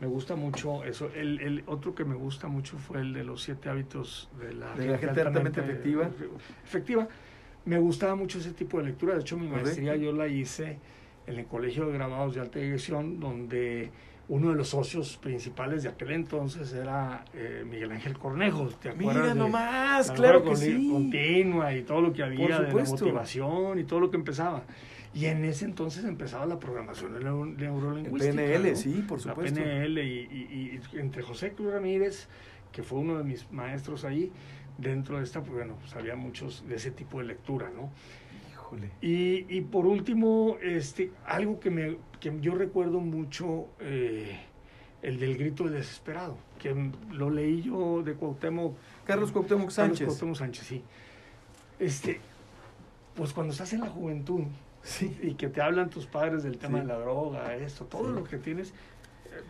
me 0.00 0.06
gusta 0.06 0.36
mucho 0.36 0.84
eso. 0.84 1.10
El, 1.14 1.40
el 1.40 1.64
otro 1.66 1.94
que 1.94 2.04
me 2.04 2.14
gusta 2.14 2.48
mucho 2.48 2.76
fue 2.76 3.00
el 3.00 3.14
de 3.14 3.24
los 3.24 3.42
siete 3.42 3.68
hábitos 3.70 4.28
de 4.38 4.52
la, 4.52 4.74
De 4.74 4.88
la 4.88 4.98
gente 4.98 5.20
altamente 5.22 5.60
efectiva. 5.60 6.10
Efectiva. 6.64 7.08
Me 7.64 7.78
gustaba 7.78 8.14
mucho 8.16 8.38
ese 8.38 8.52
tipo 8.52 8.78
de 8.78 8.84
lectura. 8.84 9.14
De 9.14 9.20
hecho, 9.20 9.36
mi 9.36 9.46
Correcto. 9.46 9.64
maestría 9.66 9.96
yo 9.96 10.12
la 10.12 10.26
hice 10.26 10.78
en 11.26 11.38
el 11.38 11.46
Colegio 11.46 11.86
de 11.86 11.92
Grabados 11.92 12.34
de 12.34 12.40
Alta 12.40 12.58
Dirección, 12.58 13.20
donde 13.20 13.90
uno 14.32 14.48
de 14.50 14.56
los 14.56 14.68
socios 14.68 15.18
principales 15.18 15.82
de 15.82 15.90
aquel 15.90 16.12
entonces 16.12 16.72
era 16.72 17.24
eh, 17.34 17.64
Miguel 17.68 17.92
Ángel 17.92 18.18
Cornejo. 18.18 18.68
¿Te 18.68 18.88
acuerdas? 18.88 19.14
Mira 19.22 19.26
de- 19.28 19.34
nomás, 19.34 20.08
la 20.08 20.14
claro 20.14 20.42
que 20.42 20.56
sí. 20.56 20.88
Continua 20.90 21.74
y 21.74 21.82
todo 21.82 22.00
lo 22.00 22.12
que 22.14 22.22
había 22.22 22.60
de 22.60 22.72
la 22.72 22.84
motivación 22.84 23.78
y 23.78 23.84
todo 23.84 24.00
lo 24.00 24.10
que 24.10 24.16
empezaba. 24.16 24.62
Y 25.14 25.26
en 25.26 25.44
ese 25.44 25.66
entonces 25.66 26.04
empezaba 26.06 26.46
la 26.46 26.58
programación 26.58 27.12
neuro- 27.12 27.44
El 27.44 27.56
neurolingüística. 27.58 28.34
PNL, 28.34 28.70
¿no? 28.70 28.76
sí, 28.76 29.04
por 29.06 29.18
La 29.26 29.32
supuesto. 29.34 29.60
PNL 29.60 30.02
y, 30.02 30.20
y- 30.30 30.80
y 30.94 30.98
entre 30.98 31.22
José 31.22 31.52
Cruz 31.52 31.70
Ramírez, 31.74 32.28
que 32.72 32.82
fue 32.82 33.00
uno 33.00 33.18
de 33.18 33.24
mis 33.24 33.50
maestros 33.52 34.06
ahí, 34.06 34.32
dentro 34.78 35.18
de 35.18 35.24
esta, 35.24 35.40
pues 35.42 35.52
bueno, 35.52 35.76
pues 35.78 35.94
había 35.94 36.16
muchos 36.16 36.66
de 36.66 36.76
ese 36.76 36.90
tipo 36.90 37.18
de 37.18 37.24
lectura, 37.26 37.70
¿no? 37.76 37.90
Híjole. 38.50 38.88
Y, 39.02 39.44
y 39.54 39.60
por 39.60 39.84
último, 39.84 40.56
este, 40.62 41.10
algo 41.26 41.60
que, 41.60 41.68
me, 41.68 41.98
que 42.22 42.32
yo 42.40 42.54
recuerdo 42.54 43.00
mucho, 43.00 43.66
eh, 43.80 44.38
el 45.02 45.18
del 45.18 45.36
grito 45.36 45.64
del 45.64 45.72
desesperado, 45.74 46.38
que 46.60 46.72
lo 47.10 47.30
leí 47.30 47.62
yo 47.62 48.02
de 48.04 48.14
Cuauhtémoc 48.14 48.76
Carlos 49.04 49.32
Cuauhtémoc 49.32 49.62
Carlos 49.62 49.74
Sánchez. 49.74 50.06
Cuauhtémoc 50.06 50.36
Sánchez, 50.36 50.64
sí. 50.64 50.84
Este, 51.80 52.20
pues 53.16 53.32
cuando 53.32 53.52
estás 53.52 53.72
en 53.72 53.80
la 53.80 53.88
juventud 53.88 54.42
Sí. 54.84 55.16
y 55.20 55.34
que 55.34 55.48
te 55.48 55.60
hablan 55.60 55.90
tus 55.90 56.06
padres 56.06 56.44
del 56.44 56.58
tema 56.58 56.78
Sí. 56.78 56.82
de 56.86 56.92
la 56.92 56.98
droga, 57.00 57.56
esto, 57.56 57.86
todo 57.86 58.08
Sí. 58.10 58.14
lo 58.14 58.22
que 58.22 58.38
tienes, 58.38 58.72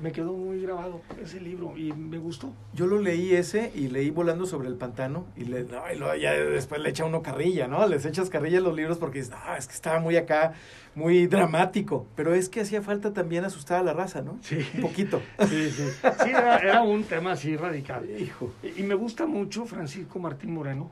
me 0.00 0.12
quedó 0.12 0.32
muy 0.32 0.60
grabado 0.62 1.00
ese 1.22 1.40
libro 1.40 1.76
y 1.76 1.92
me 1.92 2.18
gustó. 2.18 2.52
Yo 2.74 2.86
lo 2.86 2.98
leí 3.00 3.32
ese 3.34 3.70
y 3.74 3.88
leí 3.88 4.10
Volando 4.10 4.46
sobre 4.46 4.68
el 4.68 4.74
pantano 4.76 5.26
y, 5.36 5.44
le, 5.44 5.64
no, 5.64 5.82
y 5.92 5.98
luego 5.98 6.14
ya 6.16 6.32
después 6.32 6.80
le 6.80 6.90
echa 6.90 7.04
uno 7.04 7.22
carrilla, 7.22 7.68
¿no? 7.68 7.86
Les 7.86 8.04
echas 8.04 8.30
carrilla 8.30 8.58
a 8.58 8.60
los 8.62 8.74
libros 8.74 8.98
porque 8.98 9.18
dices, 9.18 9.32
no, 9.32 9.54
es 9.56 9.66
que 9.66 9.74
estaba 9.74 10.00
muy 10.00 10.16
acá, 10.16 10.54
muy 10.94 11.26
dramático. 11.26 12.06
Pero 12.16 12.34
es 12.34 12.48
que 12.48 12.60
hacía 12.60 12.82
falta 12.82 13.12
también 13.12 13.44
asustar 13.44 13.80
a 13.80 13.82
la 13.82 13.92
raza, 13.92 14.22
¿no? 14.22 14.38
Sí. 14.42 14.58
Un 14.74 14.80
poquito. 14.82 15.22
Sí, 15.48 15.70
sí. 15.70 15.84
Sí, 16.22 16.30
era, 16.30 16.58
era 16.58 16.82
un 16.82 17.04
tema 17.04 17.32
así 17.32 17.56
radical. 17.56 18.08
Hijo. 18.20 18.52
Y, 18.62 18.80
y 18.80 18.82
me 18.84 18.94
gusta 18.94 19.26
mucho 19.26 19.66
Francisco 19.66 20.18
Martín 20.18 20.52
Moreno, 20.54 20.90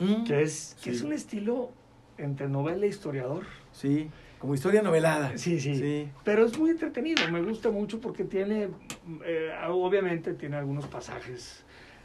Mm. 0.00 0.24
que 0.24 0.42
es, 0.42 0.76
que 0.82 0.90
es 0.90 1.02
un 1.02 1.12
estilo 1.12 1.70
entre 2.18 2.48
novela 2.48 2.84
e 2.84 2.88
historiador. 2.88 3.44
Sí, 3.72 4.10
como 4.44 4.54
historia 4.54 4.82
novelada. 4.82 5.38
Sí, 5.38 5.58
sí, 5.58 5.74
Sí. 5.74 6.08
Pero 6.22 6.44
es 6.44 6.58
muy 6.58 6.68
entretenido, 6.68 7.26
me 7.32 7.40
gusta 7.40 7.70
mucho 7.70 7.98
porque 7.98 8.24
tiene, 8.24 8.68
eh, 9.24 9.50
obviamente 9.68 10.34
tiene 10.34 10.56
algunos 10.56 10.86
pasajes 10.86 11.64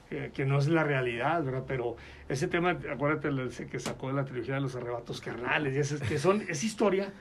eh, 0.10 0.32
que 0.34 0.46
no 0.46 0.58
es 0.58 0.70
la 0.70 0.86
realidad, 0.86 1.44
¿verdad? 1.44 1.66
Pero 1.68 1.98
ese 2.30 2.48
tema, 2.48 2.80
acuérdate 2.90 3.28
el 3.28 3.50
que 3.70 3.78
sacó 3.78 4.08
de 4.08 4.14
la 4.14 4.24
trilogía 4.24 4.56
de 4.56 4.62
los 4.62 4.74
arrebatos 4.78 5.20
carnales, 5.20 5.76
y 5.76 5.80
ese, 5.80 6.00
que 6.00 6.18
son, 6.18 6.42
es 6.48 6.64
historia, 6.64 7.12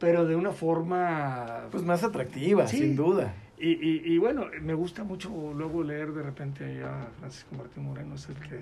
pero 0.00 0.24
de 0.24 0.36
una 0.36 0.52
forma... 0.52 1.66
Pues 1.70 1.82
más 1.84 2.02
atractiva, 2.02 2.66
Sí. 2.66 2.78
sin 2.78 2.96
duda. 2.96 3.34
Y, 3.58 3.72
y, 3.72 4.14
y 4.14 4.16
bueno, 4.16 4.46
me 4.62 4.72
gusta 4.72 5.04
mucho 5.04 5.28
luego 5.54 5.82
leer 5.82 6.12
de 6.12 6.22
repente 6.22 6.82
a 6.82 7.08
Francisco 7.18 7.54
Martín 7.56 7.84
Moreno, 7.84 8.14
es 8.14 8.26
el 8.30 8.36
que 8.36 8.60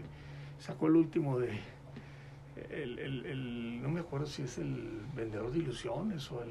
sacó 0.59 0.88
el 0.88 0.97
último 0.97 1.38
de... 1.38 1.51
El, 2.70 2.98
el, 2.98 3.26
el- 3.26 3.82
no 3.82 3.88
me 3.88 4.00
acuerdo 4.00 4.26
si 4.26 4.42
es 4.42 4.59
el 4.59 5.00
vendedor 5.16 5.50
de 5.52 5.59
ilusiones 5.59 6.30
o 6.30 6.42
el... 6.42 6.50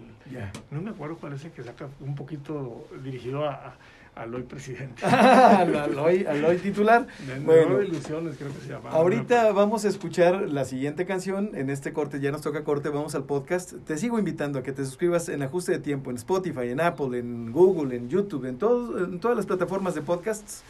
No 0.71 0.81
me 0.81 0.89
acuerdo 0.91 1.17
cuál 1.17 1.33
es 1.33 1.45
el 1.45 1.51
que 1.51 1.63
saca 1.63 1.87
un 2.01 2.15
poquito 2.15 2.87
dirigido 3.03 3.45
a, 3.45 3.53
a- 3.53 3.77
al 4.15 4.35
hoy 4.35 4.43
presidente. 4.43 5.03
al, 5.05 5.75
al 5.75 5.97
hoy, 5.97 6.23
al 6.25 6.43
hoy 6.45 6.57
titular. 6.57 7.07
Vendedor 7.27 7.45
Bueno, 7.65 7.77
de 7.79 7.85
ilusiones 7.87 8.37
creo 8.37 8.53
que 8.53 8.59
se 8.59 8.69
llama. 8.69 8.91
ahorita 8.91 9.51
vamos 9.53 9.85
a 9.85 9.87
escuchar 9.89 10.49
la 10.49 10.65
siguiente 10.65 11.05
canción. 11.07 11.49
En 11.55 11.69
este 11.71 11.93
corte, 11.93 12.19
ya 12.19 12.31
nos 12.31 12.41
toca 12.41 12.63
corte, 12.63 12.89
vamos 12.89 13.15
al 13.15 13.23
podcast. 13.23 13.73
Te 13.85 13.97
sigo 13.97 14.19
invitando 14.19 14.59
a 14.59 14.63
que 14.63 14.71
te 14.71 14.85
suscribas 14.85 15.29
en 15.29 15.41
Ajuste 15.41 15.71
de 15.71 15.79
Tiempo, 15.79 16.11
en 16.11 16.17
Spotify, 16.17 16.67
en 16.69 16.79
Apple, 16.81 17.17
en 17.17 17.51
Google, 17.51 17.95
en 17.95 18.07
YouTube, 18.09 18.45
en, 18.45 18.57
todos, 18.59 19.01
en 19.01 19.19
todas 19.19 19.35
las 19.35 19.47
plataformas 19.47 19.95
de 19.95 20.01
podcasts. 20.03 20.63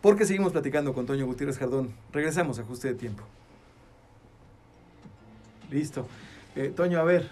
Porque 0.00 0.24
seguimos 0.26 0.50
platicando 0.50 0.94
con 0.94 1.06
Toño 1.06 1.26
Gutiérrez 1.26 1.58
Jardón. 1.58 1.90
Regresamos 2.12 2.58
a 2.58 2.62
Ajuste 2.62 2.88
de 2.88 2.94
Tiempo. 2.94 3.22
Listo. 5.72 6.06
Eh, 6.54 6.72
Toño, 6.74 7.00
a 7.00 7.04
ver. 7.04 7.28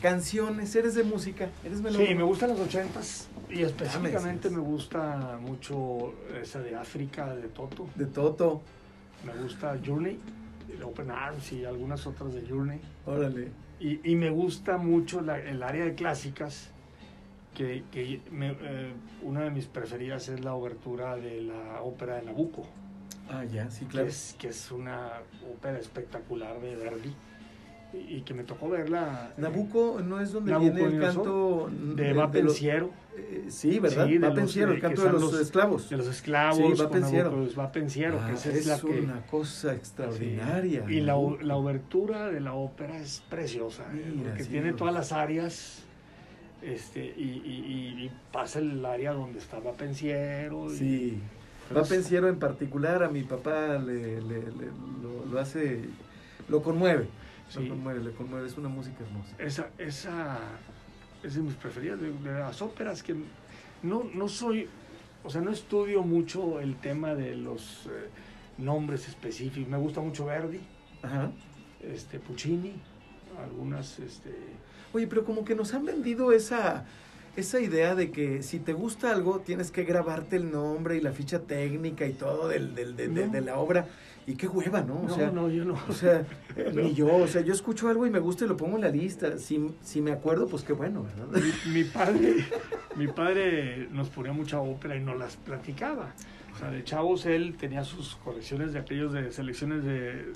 Canciones, 0.00 0.74
¿eres 0.76 0.94
de 0.94 1.02
música? 1.02 1.48
¿Eres 1.64 1.80
melómano? 1.80 2.08
Sí, 2.08 2.14
me 2.14 2.22
gustan 2.22 2.50
los 2.50 2.60
ochentas 2.60 3.28
y 3.50 3.62
específicamente 3.62 4.48
decías. 4.48 4.52
me 4.52 4.60
gusta 4.60 5.38
mucho 5.40 6.14
esa 6.40 6.60
de 6.60 6.76
África, 6.76 7.34
de 7.34 7.48
Toto. 7.48 7.88
De 7.96 8.06
Toto. 8.06 8.62
Me 9.26 9.34
gusta 9.42 9.76
Journey, 9.84 10.20
el 10.72 10.82
Open 10.84 11.10
Arms 11.10 11.50
y 11.52 11.64
algunas 11.64 12.06
otras 12.06 12.32
de 12.32 12.46
Journey. 12.48 12.80
Órale. 13.06 13.48
Y, 13.80 14.08
y 14.08 14.14
me 14.14 14.30
gusta 14.30 14.76
mucho 14.78 15.20
la- 15.20 15.40
el 15.40 15.62
área 15.64 15.84
de 15.84 15.94
clásicas, 15.96 16.70
que, 17.54 17.82
que 17.90 18.20
me- 18.30 18.56
eh, 18.60 18.92
una 19.22 19.40
de 19.40 19.50
mis 19.50 19.66
preferidas 19.66 20.28
es 20.28 20.44
la 20.44 20.54
obertura 20.54 21.16
de 21.16 21.42
la 21.42 21.82
ópera 21.82 22.16
de 22.16 22.22
Nabucco, 22.22 22.62
Ah, 23.30 23.44
ya, 23.44 23.68
sí, 23.70 23.84
que, 23.86 23.90
claro. 23.90 24.06
es, 24.08 24.36
que 24.38 24.48
es 24.48 24.70
una 24.70 25.10
ópera 25.52 25.78
espectacular 25.78 26.60
de 26.60 26.76
Verdi 26.76 27.12
y, 27.92 28.20
que 28.22 28.34
me 28.34 28.44
tocó 28.44 28.68
verla. 28.68 29.30
eh, 29.36 29.40
Nabucco 29.40 30.00
no 30.04 30.20
es 30.20 30.32
donde 30.32 30.50
Nabucco 30.52 30.74
viene 30.74 30.94
el 30.96 31.00
canto 31.00 31.70
de 31.72 32.12
Va 32.12 32.30
Pensiero, 32.30 32.90
eh, 33.16 33.46
sí, 33.48 33.78
¿verdad? 33.78 34.06
Sí, 34.06 34.18
va 34.18 34.34
Pensiero, 34.34 34.72
el 34.72 34.80
canto 34.80 35.04
de 35.04 35.12
los, 35.12 35.22
los- 35.22 35.40
esclavos. 35.40 35.88
de 35.88 35.96
los 35.96 36.06
esclavos, 36.06 36.56
Sí, 36.78 36.82
Va 36.82 36.90
Pensiero. 36.90 37.30
Nabucco, 37.30 37.54
Va 37.60 37.72
Pensiero, 37.72 38.20
Ah, 38.22 38.26
que 38.28 38.34
esa 38.34 38.48
es 38.50 38.56
es 38.56 38.66
la 38.66 38.78
que... 38.80 39.00
una 39.00 39.26
cosa 39.26 39.74
extraordinaria. 39.74 40.84
Sí. 40.86 40.94
Y 40.94 41.00
la, 41.00 41.14
la 41.42 41.56
obertura 41.56 42.28
de 42.30 42.40
la 42.40 42.52
ópera 42.52 42.98
es 42.98 43.22
preciosa, 43.30 43.84
¿eh? 43.94 44.12
Mira, 44.14 44.28
porque 44.30 44.44
sí, 44.44 44.50
tiene 44.50 44.72
todas 44.74 44.92
las 44.94 45.12
áreas 45.12 45.82
este, 46.62 47.04
y, 47.16 47.22
y- 47.44 48.04
y- 48.04 48.10
pasa 48.32 48.58
el 48.58 48.84
área 48.84 49.12
donde 49.12 49.38
estaba 49.38 49.72
Pensiero. 49.72 50.72
y- 50.72 50.76
Sí. 50.76 51.18
pero 51.68 51.80
Va 51.82 51.86
Pensiero 51.86 52.28
en 52.28 52.38
particular, 52.38 53.02
a 53.02 53.08
mi 53.08 53.22
papá 53.22 53.78
le, 53.78 54.20
le- 54.20 54.40
le- 54.42 54.72
lo, 55.02 55.24
lo 55.30 55.40
hace, 55.40 55.84
lo 56.48 56.62
conmueve. 56.62 57.06
Sí. 57.48 57.68
conmueve, 57.68 58.00
le 58.04 58.10
conmueve, 58.12 58.46
es 58.46 58.56
una 58.58 58.68
música 58.68 58.96
hermosa. 59.04 59.34
Esa, 59.38 59.70
esa 59.78 60.38
es 61.22 61.34
de 61.34 61.40
mis 61.42 61.54
preferidas, 61.54 62.00
de, 62.00 62.12
de 62.12 62.38
las 62.38 62.60
óperas 62.62 63.02
que 63.02 63.14
no, 63.82 64.04
no 64.14 64.28
soy, 64.28 64.68
o 65.24 65.30
sea, 65.30 65.40
no 65.40 65.50
estudio 65.50 66.02
mucho 66.02 66.60
el 66.60 66.76
tema 66.76 67.14
de 67.14 67.34
los 67.36 67.86
eh, 67.86 68.08
nombres 68.58 69.08
específicos. 69.08 69.68
Me 69.68 69.78
gusta 69.78 70.00
mucho 70.00 70.26
Verdi, 70.26 70.60
Ajá. 71.02 71.30
este, 71.82 72.18
Puccini, 72.18 72.74
algunas, 73.42 73.98
este, 73.98 74.34
Oye, 74.92 75.06
pero 75.06 75.24
como 75.24 75.44
que 75.44 75.54
nos 75.54 75.74
han 75.74 75.84
vendido 75.84 76.32
esa, 76.32 76.86
esa 77.36 77.60
idea 77.60 77.94
de 77.94 78.10
que 78.10 78.42
si 78.42 78.58
te 78.58 78.72
gusta 78.72 79.12
algo, 79.12 79.40
tienes 79.40 79.70
que 79.70 79.84
grabarte 79.84 80.36
el 80.36 80.50
nombre 80.50 80.96
y 80.96 81.00
la 81.00 81.12
ficha 81.12 81.40
técnica 81.40 82.06
y 82.06 82.14
todo 82.14 82.48
del, 82.48 82.74
del- 82.74 82.96
de, 82.96 83.08
de- 83.08 83.26
No. 83.26 83.32
de 83.32 83.40
la 83.42 83.58
obra. 83.58 83.86
Y 84.28 84.34
qué 84.36 84.46
hueva, 84.46 84.82
¿no? 84.82 85.00
O 85.00 85.08
no, 85.08 85.14
sea, 85.14 85.30
no, 85.30 85.48
yo 85.48 85.64
no. 85.64 85.74
O 85.88 85.92
sea, 85.92 86.20
eh, 86.56 86.70
No. 86.74 86.82
ni 86.82 86.92
yo, 86.94 87.06
o 87.16 87.26
sea, 87.26 87.40
yo 87.40 87.54
escucho 87.54 87.88
algo 87.88 88.06
y 88.06 88.10
me 88.10 88.18
gusta 88.18 88.44
y 88.44 88.48
lo 88.48 88.58
pongo 88.58 88.76
en 88.76 88.82
la 88.82 88.90
lista. 88.90 89.38
Si, 89.38 89.70
si 89.82 90.02
me 90.02 90.12
acuerdo, 90.12 90.46
pues 90.46 90.64
qué 90.64 90.74
bueno, 90.74 91.04
¿verdad? 91.04 91.42
mi, 91.66 91.72
mi 91.72 91.84
padre, 91.84 92.44
mi 92.96 93.06
padre 93.08 93.88
nos 93.90 94.10
ponía 94.10 94.32
mucha 94.32 94.60
ópera 94.60 94.96
y 94.96 95.00
nos 95.00 95.18
las 95.18 95.36
platicaba. 95.36 96.12
O 96.58 96.60
sea, 96.60 96.70
de 96.72 96.82
chavos 96.82 97.24
él 97.24 97.54
tenía 97.56 97.84
sus 97.84 98.16
colecciones 98.16 98.72
de 98.72 98.80
aquellos 98.80 99.12
de 99.12 99.30
selecciones 99.30 99.84
de, 99.84 100.32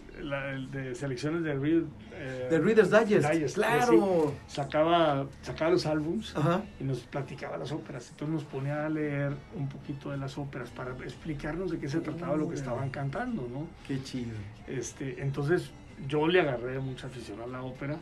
de 0.70 0.95
selecciones 0.95 1.43
de 1.43 1.53
Reed, 1.55 1.83
eh, 2.14 2.47
The 2.49 2.61
Reader's 2.61 2.93
Digest, 2.93 3.29
Digest, 3.29 3.57
claro. 3.57 4.33
sí. 4.47 4.55
sacaba, 4.55 5.27
sacaba 5.41 5.73
los 5.73 5.85
álbums 5.85 6.33
y 6.79 6.85
nos 6.85 7.01
platicaba 7.01 7.57
las 7.57 7.73
óperas. 7.73 8.09
Entonces 8.11 8.35
nos 8.35 8.45
ponía 8.45 8.87
a 8.87 8.89
leer 8.89 9.33
un 9.57 9.68
poquito 9.68 10.12
de 10.12 10.16
las 10.16 10.39
óperas 10.39 10.70
para 10.70 10.93
explicarnos 10.93 11.73
de 11.73 11.81
qué 11.81 11.89
se 11.89 11.99
trataba 11.99 12.37
lo 12.37 12.49
que 12.49 12.55
estaban 12.55 12.91
cantando, 12.91 13.49
¿no? 13.53 13.66
Qué 13.89 14.01
chido. 14.05 14.31
Este, 14.68 15.20
entonces 15.20 15.73
yo 16.07 16.29
le 16.29 16.41
agarré 16.41 16.79
mucha 16.79 17.09
afición 17.09 17.41
a 17.41 17.49
la 17.49 17.64
ópera. 17.64 17.99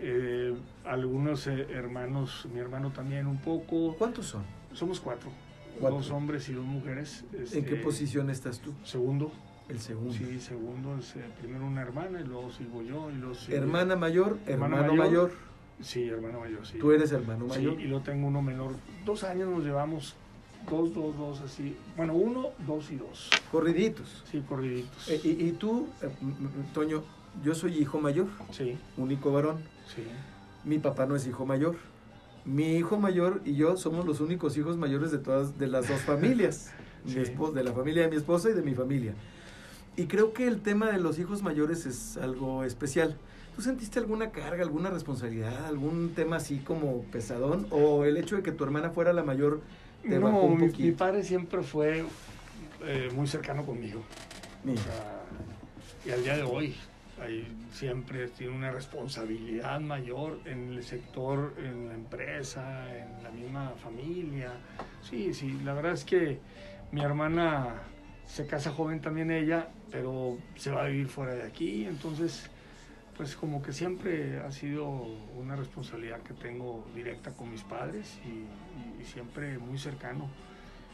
Eh, 0.00 0.52
algunos 0.84 1.46
eh, 1.46 1.68
hermanos, 1.70 2.48
mi 2.52 2.58
hermano 2.58 2.90
también 2.90 3.28
un 3.28 3.38
poco. 3.38 3.94
¿Cuántos 3.96 4.26
son? 4.26 4.42
Somos 4.72 4.98
cuatro. 4.98 5.30
Cuatro. 5.80 5.98
Dos 5.98 6.10
hombres 6.10 6.48
y 6.48 6.52
dos 6.52 6.64
mujeres. 6.64 7.24
¿En 7.32 7.42
este, 7.42 7.64
qué 7.64 7.76
posición 7.76 8.30
estás 8.30 8.60
tú? 8.60 8.72
Segundo. 8.84 9.32
El 9.68 9.80
segundo. 9.80 10.12
Sí, 10.12 10.40
segundo. 10.40 10.96
es, 10.98 11.16
eh, 11.16 11.24
primero 11.40 11.66
una 11.66 11.82
hermana 11.82 12.20
y 12.20 12.24
luego 12.24 12.50
sigo 12.52 12.82
yo. 12.82 13.10
Y 13.10 13.14
luego 13.14 13.34
sigo- 13.34 13.56
Hermana 13.56 13.96
mayor, 13.96 14.38
hermano 14.46 14.76
mayor. 14.76 14.96
mayor. 14.96 15.32
Sí, 15.80 16.04
hermano 16.08 16.40
mayor, 16.40 16.66
sí. 16.66 16.78
Tú 16.78 16.92
eres 16.92 17.10
hermano 17.12 17.46
Sí, 17.50 17.58
mayor. 17.58 17.80
y 17.80 17.84
luego 17.84 18.04
tengo 18.04 18.28
uno 18.28 18.42
menor. 18.42 18.72
Dos 19.04 19.24
años 19.24 19.48
nos 19.48 19.64
llevamos. 19.64 20.14
Dos, 20.70 20.94
dos, 20.94 21.16
dos, 21.18 21.40
así. 21.40 21.76
Bueno, 21.96 22.14
uno, 22.14 22.50
dos 22.66 22.90
y 22.90 22.96
dos. 22.96 23.28
Corriditos. 23.50 24.22
Sí, 24.30 24.42
corriditos. 24.48 25.08
Eh, 25.10 25.20
y, 25.24 25.28
y 25.48 25.52
tú, 25.52 25.88
eh, 26.00 26.08
Toño, 26.72 27.02
yo 27.42 27.54
soy 27.54 27.76
hijo 27.78 28.00
mayor, 28.00 28.28
Sí, 28.50 28.78
único 28.96 29.32
varón. 29.32 29.58
sí. 29.94 30.04
Mi 30.64 30.78
papá 30.78 31.04
no 31.04 31.16
es 31.16 31.26
hijo 31.26 31.44
mayor. 31.44 31.76
Mi 32.44 32.76
hijo 32.76 32.98
mayor 32.98 33.40
y 33.44 33.54
yo 33.54 33.76
somos 33.76 34.04
los 34.06 34.20
únicos 34.20 34.56
hijos 34.56 34.76
mayores 34.76 35.10
de 35.10 35.18
todas 35.18 35.58
de 35.58 35.66
las 35.66 35.88
dos 35.88 36.00
familias, 36.02 36.72
Sí. 37.06 37.20
de 37.54 37.64
la 37.64 37.72
familia 37.72 38.02
de 38.04 38.08
mi 38.08 38.16
esposa 38.16 38.48
y 38.50 38.54
de 38.54 38.62
mi 38.62 38.74
familia. 38.74 39.14
Y 39.96 40.06
creo 40.06 40.32
que 40.32 40.46
el 40.46 40.60
tema 40.62 40.90
de 40.90 40.98
los 40.98 41.18
hijos 41.18 41.42
mayores 41.42 41.84
es 41.86 42.16
algo 42.16 42.64
especial. 42.64 43.16
¿Tú 43.54 43.62
sentiste 43.62 43.98
alguna 43.98 44.30
carga, 44.30 44.62
alguna 44.62 44.90
responsabilidad, 44.90 45.66
algún 45.66 46.12
tema 46.14 46.36
así 46.36 46.58
como 46.58 47.02
pesadón 47.12 47.66
o 47.70 48.04
el 48.04 48.16
hecho 48.16 48.36
de 48.36 48.42
que 48.42 48.52
tu 48.52 48.64
hermana 48.64 48.90
fuera 48.90 49.12
la 49.12 49.22
mayor 49.22 49.60
te 50.02 50.18
bajó 50.18 50.40
un 50.42 50.60
mi, 50.60 50.68
mi 50.76 50.90
padre 50.92 51.22
siempre 51.22 51.62
fue 51.62 52.04
eh, 52.84 53.10
muy 53.14 53.26
cercano 53.28 53.64
conmigo. 53.64 54.02
Mira, 54.64 54.80
O 54.80 54.84
sea, 54.84 55.22
y 56.06 56.10
al 56.10 56.22
día 56.24 56.36
de 56.36 56.42
hoy, 56.42 56.74
siempre 57.70 58.28
tiene 58.28 58.54
una 58.54 58.70
responsabilidad 58.70 59.80
mayor 59.80 60.40
en 60.44 60.70
el 60.72 60.82
sector, 60.82 61.54
en 61.58 61.88
la 61.88 61.94
empresa, 61.94 62.86
en 62.96 63.22
la 63.22 63.30
misma 63.30 63.70
familia. 63.82 64.52
Sí, 65.02 65.34
sí, 65.34 65.60
la 65.64 65.74
verdad 65.74 65.92
es 65.92 66.04
que 66.04 66.40
mi 66.92 67.02
hermana 67.02 67.82
se 68.26 68.46
casa 68.46 68.70
joven 68.70 69.00
también 69.00 69.30
ella, 69.30 69.68
pero 69.90 70.38
se 70.56 70.70
va 70.70 70.84
a 70.84 70.86
vivir 70.88 71.08
fuera 71.08 71.34
de 71.34 71.42
aquí, 71.42 71.84
entonces 71.84 72.50
pues 73.16 73.36
como 73.36 73.62
que 73.62 73.72
siempre 73.72 74.40
ha 74.40 74.50
sido 74.50 74.88
una 75.38 75.54
responsabilidad 75.54 76.20
que 76.22 76.34
tengo 76.34 76.84
directa 76.94 77.32
con 77.32 77.50
mis 77.50 77.62
padres 77.62 78.18
y, 78.24 78.44
siempre 79.04 79.58
muy 79.58 79.76
cercano 79.76 80.30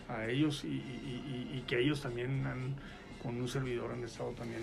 a 0.09 0.27
ellos 0.27 0.65
y, 0.65 0.69
y- 0.69 1.65
que 1.69 1.79
ellos 1.79 2.03
también 2.03 2.45
han, 2.45 2.75
con 3.23 3.41
un 3.41 3.47
servidor 3.47 3.93
han 3.93 4.03
estado 4.03 4.31
también 4.33 4.61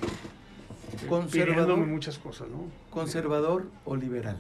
Conservador. 1.09 1.77
muchas 1.79 2.17
cosas, 2.17 2.47
¿no? 2.49 2.65
¿conservador 2.89 3.67
o 3.85 3.95
liberal? 3.95 4.37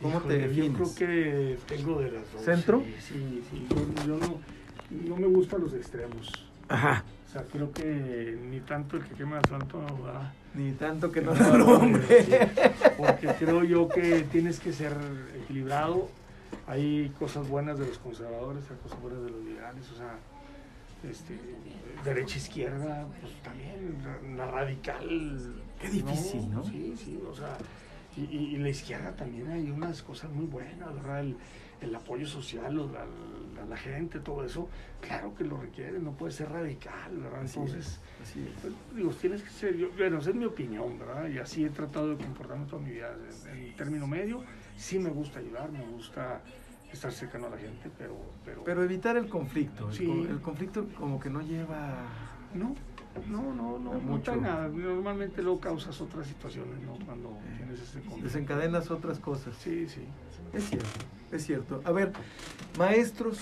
¿Cómo 0.00 0.20
te 0.20 0.36
Híjole, 0.36 0.54
Yo 0.54 0.62
defines? 0.64 0.94
creo 0.94 0.94
que 0.94 1.58
tengo 1.66 2.00
de 2.00 2.10
las 2.12 2.32
dos. 2.32 2.42
¿Centro? 2.42 2.82
Sí, 3.00 3.42
sí. 3.50 3.66
Yo, 3.70 4.04
yo 4.06 4.18
no, 4.18 4.40
no 5.08 5.16
me 5.16 5.26
gustan 5.26 5.62
los 5.62 5.72
extremos. 5.74 6.30
Ajá. 6.68 7.04
O 7.26 7.32
sea, 7.32 7.42
creo 7.44 7.72
que 7.72 8.38
ni 8.50 8.60
tanto 8.60 8.96
el 8.96 9.04
que 9.04 9.14
quema 9.14 9.40
va 9.50 10.32
Ni 10.54 10.72
tanto 10.72 11.10
que 11.10 11.22
no 11.22 11.32
alumbre. 11.32 12.22
sí, 12.24 12.32
porque 12.96 13.28
creo 13.38 13.64
yo 13.64 13.88
que 13.88 14.22
tienes 14.30 14.60
que 14.60 14.72
ser 14.72 14.96
equilibrado. 15.42 16.08
Hay 16.66 17.12
cosas 17.18 17.48
buenas 17.48 17.78
de 17.78 17.86
los 17.86 17.98
conservadores, 17.98 18.64
hay 18.70 18.76
cosas 18.82 19.00
buenas 19.00 19.22
de 19.22 19.30
los 19.30 19.44
liberales, 19.44 19.90
o 19.92 19.96
sea, 19.96 20.14
este, 21.10 21.38
derecha 22.04 22.36
izquierda, 22.38 23.06
pues 23.20 23.32
también 23.42 24.36
la 24.36 24.50
radical. 24.50 25.54
Qué 25.80 25.88
difícil, 25.90 26.50
¿no? 26.50 26.64
Sí, 26.64 26.94
sí, 26.96 27.18
o 27.28 27.34
sea, 27.34 27.56
y, 28.16 28.22
y- 28.24 28.54
y 28.54 28.56
la 28.58 28.68
izquierda 28.70 29.14
también 29.14 29.48
hay 29.50 29.70
unas 29.70 30.02
cosas 30.02 30.30
muy 30.30 30.46
buenas, 30.46 30.94
¿verdad? 30.94 31.20
El, 31.20 31.36
el 31.82 31.94
apoyo 31.94 32.26
social, 32.26 32.74
los- 32.74 32.90
la, 32.90 33.04
la- 33.56 33.66
la 33.68 33.76
gente, 33.76 34.20
todo 34.20 34.44
eso, 34.44 34.68
claro 35.00 35.34
que 35.34 35.44
lo 35.44 35.58
requiere, 35.58 35.98
no 35.98 36.12
puede 36.12 36.32
ser 36.32 36.48
radical, 36.50 37.16
¿verdad? 37.18 37.42
Así 37.42 37.58
Entonces, 37.58 37.86
es, 37.86 38.00
así 38.28 38.40
es. 38.42 38.60
pues, 38.62 38.72
digo, 38.94 39.10
tienes 39.10 39.42
que 39.42 39.50
ser, 39.50 39.76
yo, 39.76 39.88
bueno, 39.96 40.18
esa 40.18 40.30
es 40.30 40.36
mi 40.36 40.44
opinión, 40.46 40.98
¿verdad? 40.98 41.28
Y 41.28 41.38
así 41.38 41.64
he 41.64 41.70
tratado 41.70 42.10
de 42.10 42.16
comportarme 42.24 42.64
toda 42.66 42.80
mi 42.80 42.90
vida, 42.92 43.14
en, 43.52 43.58
en 43.66 43.76
término 43.76 44.06
medio, 44.06 44.42
sí 44.76 44.98
me 44.98 45.10
gusta 45.10 45.38
ayudar, 45.40 45.70
me 45.70 45.84
gusta 45.84 46.40
estar 46.96 47.12
cercano 47.12 47.46
a 47.46 47.50
la 47.50 47.58
gente, 47.58 47.90
pero... 47.96 48.16
Pero, 48.44 48.64
Pero 48.64 48.82
evitar 48.82 49.16
el 49.16 49.28
conflicto. 49.28 49.88
el 49.88 49.94
Sí. 49.94 50.26
El, 50.28 50.40
conflicto 50.40 50.86
como 50.98 51.20
que 51.20 51.30
no 51.30 51.40
lleva... 51.42 51.94
no, 52.54 52.74
no, 53.28 53.54
no, 53.54 53.78
no, 53.78 53.92
Mucho. 53.94 54.36
nada. 54.36 54.68
Normalmente 54.68 55.42
luego 55.42 55.60
causas 55.60 55.98
otras 56.00 56.26
situaciones, 56.26 56.80
¿no? 56.82 56.98
Cuando 57.06 57.30
Eh, 57.30 57.54
tienes 57.58 57.80
ese 57.80 58.00
conflicto. 58.00 58.24
Desencadenas 58.24 58.90
otras 58.90 59.18
cosas. 59.18 59.54
Sí, 59.58 59.88
sí. 59.88 60.02
Es 60.52 60.68
cierto, 60.68 60.88
es 61.32 61.44
cierto. 61.46 61.80
A 61.84 61.92
ver, 61.92 62.12
maestros, 62.78 63.38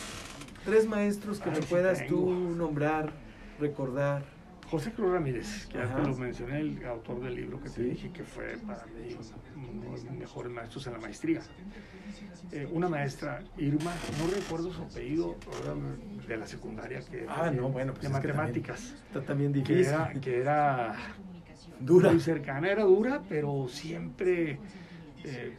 tres 0.65 0.87
maestros 0.89 1.41
que 1.41 1.51
Ay, 1.51 1.61
me 1.61 1.67
puedas 1.67 2.07
tú 2.07 2.31
nombrar, 2.57 3.13
recordar. 3.61 4.25
José 4.71 4.93
Cruz 4.93 5.13
Ramírez, 5.13 5.67
que 5.67 5.79
ya 5.79 5.95
te 5.95 6.03
lo 6.03 6.17
mencioné, 6.17 6.61
el 6.61 6.85
autor 6.87 7.21
del 7.23 7.35
libro 7.37 7.61
que 7.61 7.69
te 7.71 7.83
dije 7.83 8.11
que 8.11 8.25
fue 8.25 8.57
para 8.67 8.85
mí 8.87 9.15
uno 9.57 9.83
de 9.83 9.91
mis 10.11 10.11
mejores 10.19 10.53
maestros 10.53 10.87
en 10.87 10.93
la 10.95 10.99
maestría. 10.99 11.41
Eh, 12.53 12.69
una 12.73 12.89
maestra, 12.89 13.43
Irma, 13.59 13.93
no 14.19 14.27
recuerdo 14.35 14.73
su 14.73 14.83
apellido, 14.83 15.37
de 16.27 16.37
la 16.37 16.47
secundaria, 16.47 17.01
que 17.01 17.27
Ah, 17.29 17.51
no, 17.51 17.69
bueno, 17.69 17.93
pues 17.93 18.03
de 18.03 18.09
es 18.09 18.15
que 18.21 18.29
también 18.29 18.37
matemáticas, 18.37 18.95
Está 19.09 19.23
también 19.23 19.53
que, 19.65 19.81
era, 19.81 20.13
que 20.21 20.41
era 20.41 20.95
Dura. 21.81 22.11
muy 22.11 22.21
cercana, 22.21 22.69
era 22.71 22.85
dura, 22.85 23.23
pero 23.29 23.67
siempre 23.69 24.59
eh, 25.25 25.55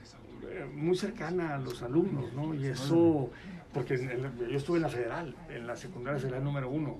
muy 0.73 0.95
cercana 0.95 1.55
a 1.55 1.57
los 1.57 1.81
alumnos, 1.83 2.33
¿no? 2.33 2.53
Y 2.53 2.65
eso, 2.67 3.29
porque 3.73 3.95
en 3.95 4.09
el- 4.11 4.49
yo 4.49 4.57
estuve 4.57 4.77
en 4.77 4.83
la 4.83 4.89
federal, 4.89 5.35
en 5.49 5.67
la 5.67 5.75
secundaria 5.75 6.19
federal 6.19 6.43
número 6.43 6.69
uno, 6.69 6.99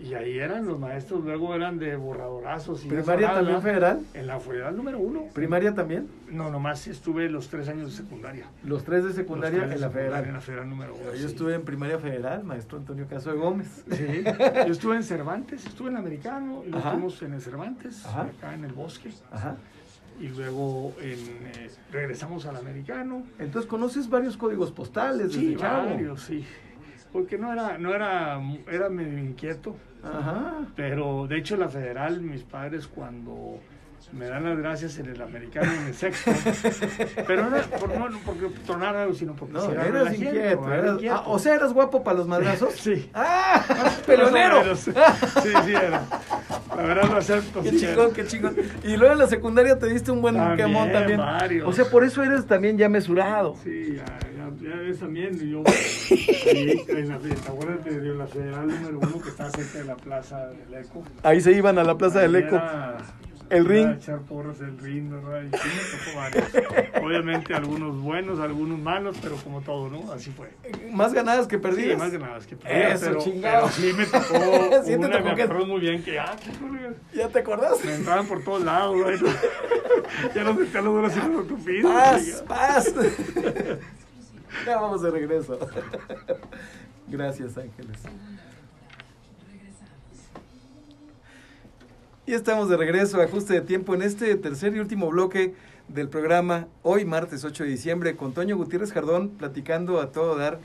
y 0.00 0.14
ahí 0.14 0.38
eran 0.38 0.66
los 0.66 0.78
maestros, 0.78 1.24
luego 1.24 1.54
eran 1.54 1.78
de 1.78 1.96
borradorazos. 1.96 2.84
Y 2.84 2.88
¿Primaria 2.88 3.26
eso, 3.26 3.34
también 3.36 3.58
nada. 3.58 3.60
federal? 3.60 4.00
En 4.14 4.26
la 4.26 4.38
federal 4.40 4.76
número 4.76 4.98
uno. 5.00 5.24
¿Primaria 5.34 5.74
también? 5.74 6.08
No, 6.30 6.50
nomás 6.50 6.86
estuve 6.86 7.28
los 7.28 7.48
tres 7.48 7.68
años 7.68 7.90
de 7.90 8.02
secundaria. 8.04 8.46
Los 8.64 8.84
tres 8.84 9.04
de 9.04 9.12
secundaria 9.12 9.58
tres 9.60 9.70
de 9.70 9.74
en 9.76 9.80
la 9.80 9.88
secundaria, 9.88 10.08
En 10.08 10.12
federal. 10.22 10.34
la 10.34 10.40
federal 10.40 10.68
número 10.70 10.94
uno. 10.94 11.12
Yo 11.12 11.18
sí. 11.18 11.24
estuve 11.26 11.54
en 11.54 11.62
primaria 11.62 11.98
federal, 11.98 12.44
maestro 12.44 12.78
Antonio 12.78 13.06
Caso 13.08 13.30
de 13.32 13.36
Gómez. 13.38 13.84
Sí, 13.90 14.24
yo 14.66 14.72
estuve 14.72 14.96
en 14.96 15.02
Cervantes, 15.02 15.66
estuve 15.66 15.90
en 15.90 15.96
Americano, 15.96 16.62
y 16.66 16.76
estuvimos 16.76 17.20
en 17.22 17.32
el 17.34 17.40
Cervantes, 17.40 18.04
Ajá. 18.06 18.22
acá 18.22 18.54
en 18.54 18.64
el 18.64 18.72
bosque. 18.72 19.10
Ajá. 19.32 19.56
y 20.20 20.28
luego 20.28 20.94
en, 21.00 21.18
eh, 21.46 21.70
regresamos 21.92 22.44
al 22.46 22.56
americano. 22.56 23.22
Entonces 23.38 23.68
conoces 23.68 24.08
varios 24.10 24.36
códigos 24.36 24.70
postales 24.72 25.28
desde 25.32 25.40
Sí, 25.40 25.56
chavo. 25.56 25.90
varios, 25.90 26.22
sí. 26.22 26.44
Porque 27.12 27.38
no 27.38 27.52
era, 27.52 27.78
no 27.78 27.94
era, 27.94 28.38
era 28.70 28.88
medio 28.90 29.16
inquieto, 29.18 29.76
Ajá. 30.02 30.66
pero 30.76 31.26
de 31.26 31.38
hecho 31.38 31.56
la 31.56 31.68
federal, 31.68 32.20
mis 32.20 32.42
padres 32.42 32.86
cuando 32.86 33.58
me 34.12 34.26
dan 34.26 34.44
las 34.44 34.56
gracias 34.58 34.98
en 34.98 35.06
el 35.06 35.20
americano 35.20 35.70
en 35.72 35.86
el 35.88 35.94
sexto, 35.94 36.30
pero 37.26 37.48
no 37.50 37.56
era 37.56 37.66
por, 37.66 37.94
no, 37.96 38.08
no 38.08 38.18
porque 38.24 38.46
tornara, 38.66 39.06
sino 39.14 39.34
porque 39.34 39.52
No, 39.54 39.70
eras 39.70 40.14
inquieto. 40.14 40.72
eras- 40.72 40.94
inquieto. 40.94 41.14
ah, 41.14 41.24
o 41.26 41.38
sea, 41.38 41.54
eras 41.54 41.72
guapo 41.72 42.02
para 42.02 42.16
los 42.18 42.26
madrazos. 42.26 42.72
Sí. 42.74 43.10
¡Ah! 43.14 43.62
Más 43.68 43.98
o 43.98 44.02
¡Peleonero! 44.06 44.60
menos. 44.62 44.78
Sí, 44.80 44.92
sí 45.64 45.72
era. 45.74 46.02
La 46.76 46.82
verdad 46.82 47.10
lo 47.10 47.16
acepto. 47.18 47.62
Qué 47.62 47.70
sí 47.70 47.80
chingón, 47.80 48.12
qué 48.12 48.26
chingón. 48.26 48.56
Y 48.84 48.96
luego 48.96 49.12
en 49.14 49.18
la 49.18 49.26
secundaria 49.26 49.78
te 49.78 49.86
diste 49.88 50.10
un 50.10 50.22
buen 50.22 50.36
También, 50.36 50.68
quemón 50.68 50.92
también. 50.92 51.18
varios. 51.18 51.68
O 51.68 51.72
sea, 51.72 51.84
por 51.86 52.04
eso 52.04 52.22
eres 52.22 52.46
también 52.46 52.78
ya 52.78 52.88
mesurado. 52.88 53.56
Sí, 53.62 53.96
ya, 53.96 54.04
ya, 54.04 54.70
ya 54.70 54.76
ves 54.76 54.98
también. 55.00 55.38
Yo, 55.50 55.62
ahí, 55.66 56.84
en 56.88 57.08
la, 57.08 57.18
¿te 57.18 57.32
acuerdas 57.48 57.84
de, 57.84 58.00
la 58.14 58.26
federal 58.26 58.66
número 58.68 58.98
uno 59.00 59.20
que 59.20 59.28
está 59.30 59.50
cerca 59.50 59.78
de 59.78 59.84
la 59.84 59.96
plaza 59.96 60.46
del 60.48 60.74
Eco? 60.84 61.02
Ahí 61.22 61.40
se 61.40 61.52
iban 61.52 61.78
a 61.78 61.84
la 61.84 61.96
plaza 61.98 62.20
del 62.20 62.34
Ahí 62.36 62.42
Eco. 62.42 62.56
era- 62.56 62.96
El 63.50 63.64
ring. 63.64 63.90
echar 63.96 64.20
porras 64.20 64.60
el 64.60 64.76
ring, 64.78 65.10
¿verdad? 65.10 65.42
Y 65.42 65.56
sí 65.56 65.68
me 65.68 65.98
tocó 65.98 66.18
varios. 66.18 67.04
Obviamente 67.04 67.54
algunos 67.54 67.98
buenos, 68.00 68.38
algunos 68.40 68.78
malos, 68.78 69.16
pero 69.22 69.36
como 69.36 69.60
todo, 69.62 69.88
¿no? 69.88 70.12
Así 70.12 70.30
fue. 70.30 70.50
Más 70.92 71.12
ganadas 71.14 71.46
que 71.46 71.56
Sí, 71.56 71.62
perdidas. 71.62 71.98
más 71.98 72.10
que 72.10 72.18
nada, 72.18 72.38
es 72.38 72.46
que 72.46 72.56
perdía, 72.56 72.88
Eso, 72.94 73.06
pero, 73.06 73.20
chingado. 73.20 73.68
pero 73.68 73.88
sí 73.88 73.92
me 73.96 74.04
tocó 74.06 74.82
Sí 74.84 74.90
te 74.90 74.96
una, 74.98 75.10
tocó 75.10 75.24
me 75.30 75.34
que- 75.34 75.42
acuerdo 75.42 75.66
muy 75.66 75.80
bien 75.80 76.02
que, 76.02 76.18
ah, 76.18 76.36
qué. 76.44 77.18
¿Ya 77.18 77.28
te 77.28 77.38
acordás? 77.38 77.82
me 77.84 77.94
entraban 77.94 78.26
por 78.26 78.44
todos 78.44 78.62
lados, 78.62 78.96
güey. 79.02 79.18
ya 80.34 80.44
no 80.44 80.54
se 80.56 80.64
los 80.82 80.84
duros 80.84 81.12
y 81.16 81.28
los 81.32 81.48
tupidos. 81.48 81.92
Paz, 81.92 82.44
paz. 82.46 82.94
ya 84.66 84.76
vamos 84.80 85.02
de 85.02 85.10
regreso. 85.10 85.58
Gracias, 87.06 87.56
Ángeles. 87.56 87.98
Y 92.28 92.34
estamos 92.34 92.68
de 92.68 92.76
regreso, 92.76 93.22
ajuste 93.22 93.54
de 93.54 93.62
tiempo, 93.62 93.94
en 93.94 94.02
este 94.02 94.36
tercer 94.36 94.76
y 94.76 94.80
último 94.80 95.08
bloque 95.08 95.54
del 95.88 96.10
programa, 96.10 96.68
hoy 96.82 97.06
martes 97.06 97.42
8 97.42 97.64
de 97.64 97.70
diciembre, 97.70 98.16
con 98.16 98.34
Toño 98.34 98.54
Gutiérrez 98.58 98.92
Jardón, 98.92 99.30
platicando 99.30 99.98
a 99.98 100.12
todo 100.12 100.36
dar. 100.36 100.60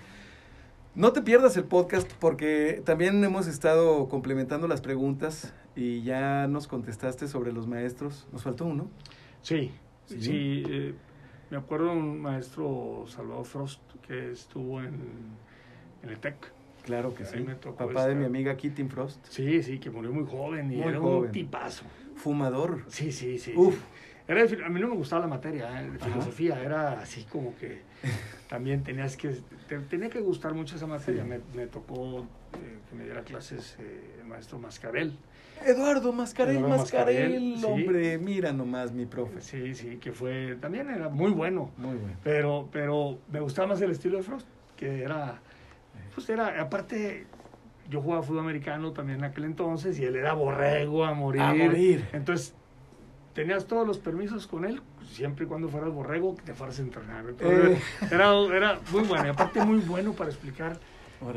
No 0.94 1.14
te 1.14 1.22
pierdas 1.22 1.56
el 1.56 1.64
podcast 1.64 2.12
porque 2.20 2.82
también 2.84 3.24
hemos 3.24 3.48
estado 3.48 4.10
complementando 4.10 4.68
las 4.68 4.82
preguntas 4.82 5.54
y 5.74 6.04
ya 6.04 6.48
nos 6.48 6.68
contestaste 6.68 7.30
sobre 7.30 7.54
los 7.54 7.66
maestros. 7.66 8.28
Nos 8.34 8.44
faltó 8.44 8.66
uno. 8.66 8.90
Sí, 9.42 9.72
Sí. 10.08 10.22
sí. 10.22 10.64
eh, 10.68 10.94
me 11.50 11.56
acuerdo 11.56 11.86
de 11.86 11.92
un 11.94 12.22
maestro, 12.22 13.06
Salvador 13.08 13.46
Frost, 13.46 13.80
que 14.06 14.34
estuvo 14.34 14.82
en, 14.82 15.00
en 16.04 16.10
el 16.10 16.20
TEC. 16.20 16.36
Claro 16.84 17.16
que 17.16 17.26
sí. 17.26 17.40
me 17.40 17.56
tocó 17.56 17.88
Papá 17.88 18.08
de 18.08 18.16
mi 18.16 18.26
amiga 18.26 18.56
Kitty 18.58 18.84
Frost. 18.86 19.26
Sí, 19.30 19.64
sí, 19.64 19.80
que 19.80 19.90
murió 19.90 20.12
muy 20.12 20.26
joven 20.26 20.72
y 20.72 20.78
Muy 20.78 20.90
era 20.90 21.00
joven. 21.00 21.26
un 21.28 21.32
tipazo. 21.32 21.86
Fumador. 22.16 22.84
Sí, 22.88 23.12
sí, 23.12 23.40
sí. 23.40 23.54
Uf. 23.56 23.76
sí. 23.76 23.82
Era 24.28 24.42
a 24.66 24.70
mí 24.70 24.80
no 24.80 24.88
me 24.88 24.96
gustaba 24.96 25.22
la 25.24 25.28
materia 25.28 25.66
¿eh? 25.82 25.92
Ajá. 26.00 26.06
filosofía, 26.10 26.62
era 26.64 27.02
así 27.02 27.24
como 27.26 27.56
que 27.58 27.82
también 28.50 28.82
tenías 28.84 29.18
que, 29.18 29.36
te- 29.68 29.80
tenía 29.80 30.10
que 30.10 30.22
gustar 30.22 30.54
mucho 30.54 30.76
esa 30.78 30.88
materia. 30.88 31.24
Sí. 31.24 31.30
Me, 31.30 31.40
me 31.56 31.68
tocó 31.68 32.20
eh, 32.20 32.78
que 32.90 32.96
me 32.96 33.04
diera 33.04 33.22
clases 33.24 33.76
eh, 33.80 34.16
el 34.22 34.28
maestro 34.28 34.60
Mascarel. 34.60 35.18
Eduardo 35.66 36.12
Mascarel, 36.14 36.58
Eduardo 36.58 36.78
Mascarel, 36.78 37.40
Mascarel, 37.40 37.56
sí. 37.60 37.66
hombre, 37.66 38.18
mira 38.18 38.52
nomás 38.54 38.92
mi 38.92 39.06
profe. 39.06 39.40
Sí, 39.42 39.76
sí, 39.76 39.98
que 39.98 40.12
fue, 40.12 40.58
también 40.60 40.90
era 40.90 41.10
muy 41.10 41.32
bueno. 41.32 41.72
Muy 41.78 41.96
bueno. 41.96 42.18
Pero, 42.24 42.70
pero 42.72 43.20
me 43.32 43.40
gustaba 43.40 43.70
más 43.70 43.82
el 43.82 43.92
estilo 43.92 44.18
de 44.18 44.24
Frost, 44.24 44.48
que 44.78 45.04
era, 45.04 45.42
pues 46.16 46.30
era, 46.30 46.62
aparte, 46.62 47.26
yo 47.90 48.02
jugaba 48.02 48.24
fútbol 48.24 48.40
americano 48.42 48.92
también 48.92 49.20
en 49.20 49.26
aquel 49.26 49.46
entonces 49.46 49.98
y 50.00 50.06
él 50.06 50.16
era 50.16 50.34
borrego 50.34 51.06
a 51.06 51.14
morir. 51.14 51.42
A 51.42 51.54
morir. 51.54 52.08
Entonces, 52.14 52.54
tenías 53.34 53.66
todos 53.66 53.88
los 53.88 53.98
permisos 53.98 54.46
con 54.48 54.64
él, 54.66 54.82
siempre 55.10 55.46
y 55.46 55.48
cuando 55.48 55.68
fueras 55.70 55.92
borrego, 55.92 56.36
que 56.36 56.44
te 56.44 56.54
fueras 56.54 56.80
a 56.80 56.82
entrenar. 56.84 57.26
Entonces, 57.28 57.78
Eh. 57.78 57.82
era, 58.12 58.32
era 58.56 58.80
muy 58.92 59.04
bueno, 59.04 59.26
y 59.26 59.30
aparte 59.30 59.64
muy 59.66 59.80
bueno 59.80 60.14
para 60.14 60.30
explicar 60.30 60.80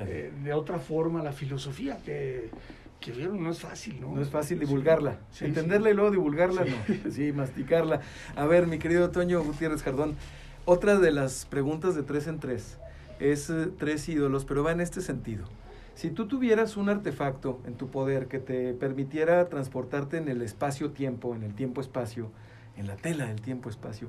eh, 0.07 0.33
de 0.43 0.53
otra 0.53 0.79
forma 0.79 1.23
la 1.23 1.33
filosofía, 1.33 1.99
que, 2.05 2.51
que 3.01 3.13
vieron, 3.13 3.43
no 3.43 3.51
es 3.51 3.61
fácil, 3.61 4.01
¿no? 4.01 4.13
No 4.15 4.21
es 4.21 4.29
fácil 4.29 4.59
divulgarla. 4.59 5.19
Sí, 5.31 5.45
Entenderla 5.45 5.87
sí. 5.89 5.93
y 5.93 5.95
luego 5.97 6.11
divulgarla, 6.11 6.65
no. 6.65 7.11
Sí, 7.11 7.33
masticarla. 7.33 8.01
A 8.35 8.47
ver, 8.47 8.67
mi 8.67 8.79
querido 8.79 9.11
Toño 9.11 9.43
Gutiérrez 9.43 9.83
Jardón, 9.83 10.17
otra 10.65 10.99
de 10.99 11.13
las 11.13 11.47
preguntas 11.47 11.95
de 11.95 12.03
tres 12.03 12.27
en 12.27 12.41
tres 12.41 12.79
es 13.21 13.51
eh, 13.51 13.69
tres 13.79 14.09
ídolos, 14.09 14.45
pero 14.45 14.63
va 14.63 14.73
en 14.73 14.81
este 14.81 15.01
sentido. 15.01 15.45
Si 15.95 16.11
tú 16.11 16.27
tuvieras 16.27 16.77
un 16.77 16.91
artefacto 16.91 17.59
en 17.67 17.75
tu 17.75 17.89
poder 17.89 18.27
que 18.29 18.39
te 18.39 18.75
permitiera 18.75 19.49
transportarte 19.49 20.19
en 20.19 20.29
el 20.29 20.43
espacio-tiempo, 20.43 21.35
en 21.35 21.43
el 21.43 21.55
tiempo-espacio, 21.55 22.31
en 22.77 22.87
la 22.87 22.97
tela 22.97 23.27
del 23.27 23.41
tiempo-espacio, 23.41 24.09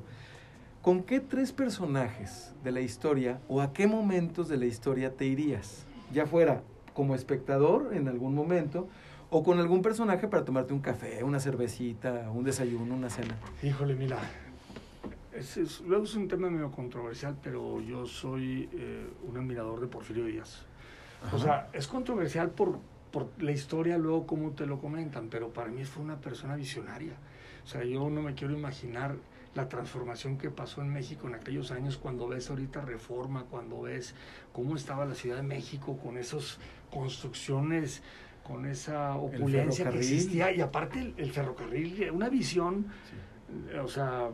¿con 0.82 1.03
qué 1.03 1.22
tres 1.22 1.53
personajes 1.53 2.53
de 2.64 2.72
la 2.72 2.82
historia 2.82 3.39
o 3.47 3.62
a 3.62 3.72
qué 3.72 3.88
momentos 3.88 4.49
de 4.49 4.58
la 4.58 4.66
historia 4.66 5.14
te 5.14 5.26
irías? 5.26 5.86
Ya 6.12 6.26
fuera 6.26 6.62
como 6.93 7.16
espectador 7.16 7.91
en 7.93 8.10
algún 8.10 8.36
momento 8.36 8.89
o 9.30 9.43
con 9.43 9.60
algún 9.60 9.82
personaje 9.82 10.28
para 10.28 10.43
tomarte 10.43 10.74
un 10.74 10.82
café, 10.82 11.24
una 11.24 11.39
cervecita, 11.39 12.30
un 12.34 12.43
desayuno, 12.43 12.95
una 12.95 13.10
cena. 13.10 13.38
Híjole, 13.64 13.95
mira, 13.95 14.18
es, 15.38 15.81
luego 15.81 16.03
es 16.03 16.15
un 16.15 16.27
tema 16.27 16.49
medio 16.49 16.71
controversial, 16.71 17.38
pero 17.41 17.79
yo 17.81 18.05
soy 18.05 18.69
eh, 18.73 19.07
un 19.27 19.38
admirador 19.38 19.79
de 19.79 19.88
Porfirio 19.88 20.25
Díaz. 20.25 20.65
O 21.31 21.39
sea, 21.39 21.69
es 21.73 21.88
controversial 21.88 22.51
por, 22.51 22.79
por 23.11 23.29
la 23.41 23.51
historia, 23.51 23.97
luego 23.97 24.27
cómo 24.27 24.51
te 24.51 24.65
lo 24.65 24.79
comentan, 24.79 25.29
pero 25.29 25.51
para 25.51 25.69
mí 25.69 25.83
fue 25.83 26.03
una 26.03 26.19
persona 26.19 26.55
visionaria. 26.55 27.13
O 27.63 27.67
sea, 27.67 27.83
yo 27.83 28.09
no 28.09 28.21
me 28.21 28.33
quiero 28.33 28.53
imaginar 28.53 29.15
la 29.55 29.67
transformación 29.67 30.38
que 30.38 30.51
pasó 30.51 30.81
en 30.81 30.93
México 30.93 31.27
en 31.27 31.35
aquellos 31.35 31.71
años 31.71 31.97
cuando 31.97 32.27
ves 32.27 32.49
ahorita 32.49 32.81
reforma, 32.81 33.45
cuando 33.49 33.81
ves 33.81 34.13
cómo 34.53 34.75
estaba 34.75 35.05
la 35.05 35.15
Ciudad 35.15 35.38
de 35.38 35.43
México 35.43 35.97
con 35.97 36.17
esas 36.17 36.59
construcciones, 36.91 38.03
con 38.43 38.65
esa 38.65 39.15
opulencia 39.15 39.89
que 39.89 39.97
existía 39.97 40.51
y 40.51 40.61
aparte 40.61 40.99
el, 40.99 41.13
el 41.17 41.31
ferrocarril, 41.31 42.11
una 42.11 42.29
visión, 42.29 42.85
o 43.81 43.88
sea, 43.88 44.29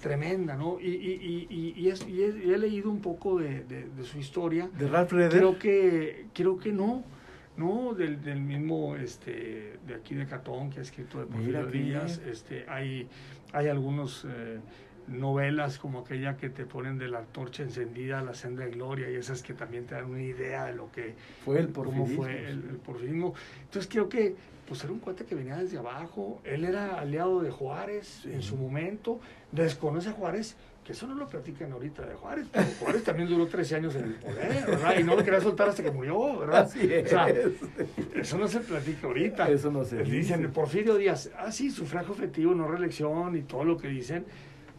tremenda, 0.00 0.56
¿no? 0.56 0.78
Y, 0.80 0.86
y, 0.88 1.46
y, 1.50 1.74
y, 1.76 1.80
y 1.80 1.88
es- 1.88 2.06
y 2.08 2.22
he, 2.22 2.58
leído 2.58 2.90
un 2.90 3.00
poco 3.00 3.38
de, 3.38 3.64
de- 3.64 3.88
de 3.88 4.04
su 4.04 4.18
historia. 4.18 4.68
De 4.78 4.88
Ralph 4.88 5.12
Reder. 5.12 5.30
Creo 5.30 5.58
que, 5.58 6.26
creo 6.32 6.58
que 6.58 6.72
no, 6.72 7.02
no, 7.56 7.94
del, 7.94 8.22
del 8.22 8.40
mismo, 8.40 8.96
este, 8.96 9.78
de 9.86 9.94
aquí 9.94 10.14
de 10.14 10.26
Catón, 10.26 10.70
que 10.70 10.78
ha 10.78 10.82
escrito 10.82 11.18
de 11.20 11.26
Porfirio 11.26 11.66
Díaz, 11.66 12.20
este, 12.26 12.64
hay, 12.68 13.08
hay 13.52 13.68
algunos, 13.68 14.24
eh, 14.28 14.60
novelas 15.08 15.78
como 15.78 16.00
aquella 16.00 16.36
que 16.36 16.50
te 16.50 16.66
ponen 16.66 16.98
de 16.98 17.08
la 17.08 17.22
torcha 17.22 17.62
encendida 17.62 18.18
a 18.18 18.22
la 18.22 18.34
senda 18.34 18.64
de 18.66 18.72
gloria 18.72 19.10
y 19.10 19.14
esas 19.14 19.42
que 19.42 19.54
también 19.54 19.86
te 19.86 19.94
dan 19.94 20.04
una 20.04 20.20
idea 20.22 20.66
de 20.66 20.74
lo 20.74 20.92
que 20.92 21.14
fue 21.46 21.60
el 21.60 21.72
cómo 21.72 21.84
porfirismo. 21.92 22.22
fue 22.22 22.38
el, 22.50 22.58
el 22.68 22.76
porfirismo. 22.76 23.34
Entonces 23.62 23.90
creo 23.90 24.08
que 24.10 24.36
pues 24.68 24.84
era 24.84 24.92
un 24.92 24.98
cuate 24.98 25.24
que 25.24 25.34
venía 25.34 25.56
desde 25.56 25.78
abajo, 25.78 26.42
él 26.44 26.62
era 26.66 27.00
aliado 27.00 27.40
de 27.40 27.50
Juárez 27.50 28.26
en 28.26 28.42
su 28.42 28.54
momento, 28.58 29.18
desconoce 29.52 30.10
a 30.10 30.12
Juárez, 30.12 30.56
que 30.84 30.92
eso 30.92 31.06
no 31.06 31.14
lo 31.14 31.26
platican 31.28 31.70
ahorita 31.72 32.04
de 32.06 32.14
Juárez, 32.14 32.46
pero 32.52 32.64
Juárez 32.80 33.04
también 33.04 33.28
duró 33.28 33.46
13 33.46 33.76
años 33.76 33.94
en 33.94 34.04
el 34.04 34.14
poder, 34.14 34.64
¿verdad? 34.66 34.98
Y 34.98 35.04
no 35.04 35.16
lo 35.16 35.24
quería 35.24 35.40
soltar 35.40 35.68
hasta 35.68 35.82
que 35.82 35.90
murió, 35.90 36.38
¿verdad? 36.38 36.62
Así 36.62 36.80
es. 36.92 37.06
O 37.06 37.08
sea, 37.08 37.26
eso 38.14 38.38
no 38.38 38.48
se 38.48 38.60
platica 38.60 39.06
ahorita. 39.06 39.50
Eso 39.50 39.70
no 39.70 39.84
se 39.84 40.02
Dicen, 40.02 40.40
dice. 40.40 40.48
Porfirio 40.52 40.96
Díaz, 40.96 41.30
ah, 41.38 41.52
sí, 41.52 41.70
sufragio 41.70 42.14
efectivo, 42.14 42.54
no 42.54 42.66
reelección 42.68 43.36
y 43.36 43.42
todo 43.42 43.64
lo 43.64 43.76
que 43.76 43.88
dicen. 43.88 44.24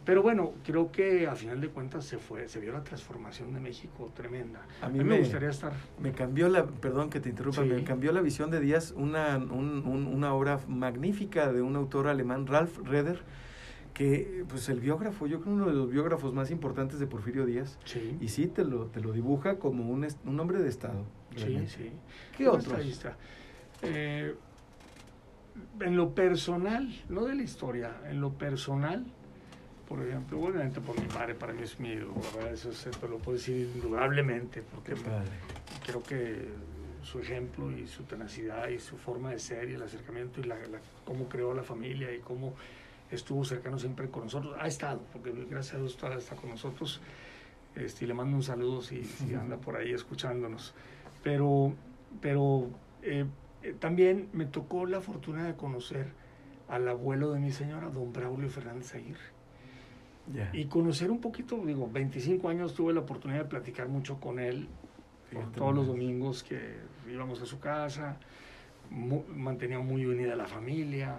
Pero 0.04 0.22
bueno, 0.22 0.54
creo 0.64 0.90
que 0.90 1.28
a 1.28 1.34
final 1.36 1.60
de 1.60 1.68
cuentas 1.68 2.04
se 2.06 2.18
fue, 2.18 2.48
se 2.48 2.58
vio 2.58 2.72
la 2.72 2.82
transformación 2.82 3.52
de 3.52 3.60
México 3.60 4.10
tremenda. 4.16 4.60
A 4.80 4.86
A 4.86 4.88
mí 4.88 4.98
mí, 4.98 5.04
me, 5.04 5.10
me- 5.10 5.18
gustaría 5.20 5.50
estar. 5.50 5.72
Me 6.02 6.10
cambió 6.12 6.48
la, 6.48 6.64
perdón 6.66 7.10
que 7.10 7.20
te 7.20 7.28
interrumpa, 7.28 7.62
Sí. 7.62 7.68
me 7.68 7.84
cambió 7.84 8.10
la 8.10 8.22
visión 8.22 8.50
de 8.50 8.60
Díaz 8.60 8.92
una, 8.96 9.36
un- 9.36 9.84
un- 9.86 10.06
una 10.06 10.32
obra 10.34 10.58
magnífica 10.66 11.52
de 11.52 11.60
un 11.62 11.76
autor 11.76 12.08
alemán, 12.08 12.46
Ralph 12.46 12.78
Reder, 12.78 13.20
que 13.94 14.44
pues 14.48 14.68
el 14.68 14.80
biógrafo, 14.80 15.26
yo 15.26 15.40
creo 15.40 15.52
uno 15.54 15.66
de 15.66 15.74
los 15.74 15.90
biógrafos 15.90 16.32
más 16.32 16.50
importantes 16.50 16.98
de 16.98 17.06
Porfirio 17.06 17.44
Díaz, 17.46 17.78
Sí, 17.84 18.16
y 18.20 18.28
sí 18.28 18.46
te 18.46 18.64
lo, 18.64 18.86
te 18.86 19.00
lo 19.00 19.12
dibuja 19.12 19.58
como 19.58 19.88
un, 19.90 20.06
un 20.24 20.40
hombre 20.40 20.58
de 20.58 20.68
Estado. 20.68 21.04
sí, 21.34 21.40
realmente. 21.42 21.70
sí. 21.70 21.90
¿Qué 22.36 22.44
Como 22.44 22.58
otros? 22.58 22.72
estadista. 22.74 23.16
Eh, 23.82 24.34
en 25.80 25.96
lo 25.96 26.14
personal, 26.14 26.88
no 27.08 27.24
de 27.24 27.34
la 27.34 27.42
historia, 27.42 27.96
en 28.08 28.20
lo 28.20 28.32
personal, 28.32 29.04
por 29.88 30.02
ejemplo, 30.06 30.40
obviamente 30.40 30.80
por 30.80 30.98
mi 31.00 31.06
padre, 31.08 31.34
para 31.34 31.52
mí 31.52 31.62
es 31.62 31.80
mi 31.80 31.90
ídolo, 31.90 32.14
¿verdad? 32.34 32.52
Eso 32.52 32.72
se 32.72 32.90
lo 33.08 33.18
puedo 33.18 33.36
decir 33.36 33.68
indudablemente, 33.74 34.62
porque 34.62 34.94
creo 35.84 36.02
que 36.02 36.48
su 37.02 37.18
ejemplo 37.18 37.70
y 37.72 37.86
su 37.86 38.04
tenacidad 38.04 38.68
y 38.68 38.78
su 38.78 38.96
forma 38.96 39.30
de 39.30 39.38
ser 39.38 39.68
y 39.70 39.74
el 39.74 39.82
acercamiento 39.82 40.40
y 40.40 40.44
la, 40.44 40.56
la- 40.56 40.80
cómo 41.04 41.28
creó 41.28 41.54
la 41.54 41.62
familia 41.64 42.14
y 42.14 42.18
cómo 42.20 42.54
estuvo 43.10 43.44
cercano 43.44 43.78
siempre 43.78 44.08
con 44.08 44.24
nosotros, 44.24 44.56
ha 44.58 44.66
estado, 44.66 45.00
porque 45.12 45.32
gracias 45.48 45.74
a 45.74 45.78
Dios 45.78 45.96
todavía 45.96 46.18
está 46.18 46.36
con 46.36 46.50
nosotros, 46.50 47.00
este, 47.74 48.04
y 48.04 48.08
le 48.08 48.14
mando 48.14 48.36
un 48.36 48.42
saludo 48.42 48.82
si, 48.82 49.04
si 49.04 49.34
anda 49.34 49.56
por 49.56 49.76
ahí 49.76 49.92
escuchándonos. 49.92 50.74
Pero, 51.22 51.72
pero 52.20 52.68
eh, 53.02 53.26
eh, 53.62 53.74
también 53.78 54.28
me 54.32 54.46
tocó 54.46 54.86
la 54.86 55.00
fortuna 55.00 55.44
de 55.46 55.54
conocer 55.54 56.08
al 56.68 56.88
abuelo 56.88 57.32
de 57.32 57.40
mi 57.40 57.50
señora, 57.52 57.88
don 57.90 58.12
Braulio 58.12 58.48
Fernández 58.48 58.94
Aguirre. 58.94 59.40
Ya. 60.32 60.50
Y 60.52 60.66
conocer 60.66 61.10
un 61.10 61.20
poquito, 61.20 61.56
digo, 61.64 61.88
25 61.92 62.48
años 62.48 62.74
tuve 62.74 62.92
la 62.92 63.00
oportunidad 63.00 63.40
de 63.40 63.48
platicar 63.48 63.88
mucho 63.88 64.20
con 64.20 64.38
él, 64.38 64.68
por 65.32 65.50
todos 65.52 65.74
los 65.74 65.86
domingos 65.86 66.42
que 66.44 66.76
íbamos 67.10 67.40
a 67.42 67.46
su 67.46 67.58
casa, 67.60 68.16
mu- 68.90 69.24
mantenía 69.34 69.78
muy 69.80 70.06
unida 70.06 70.34
la 70.36 70.46
familia, 70.46 71.16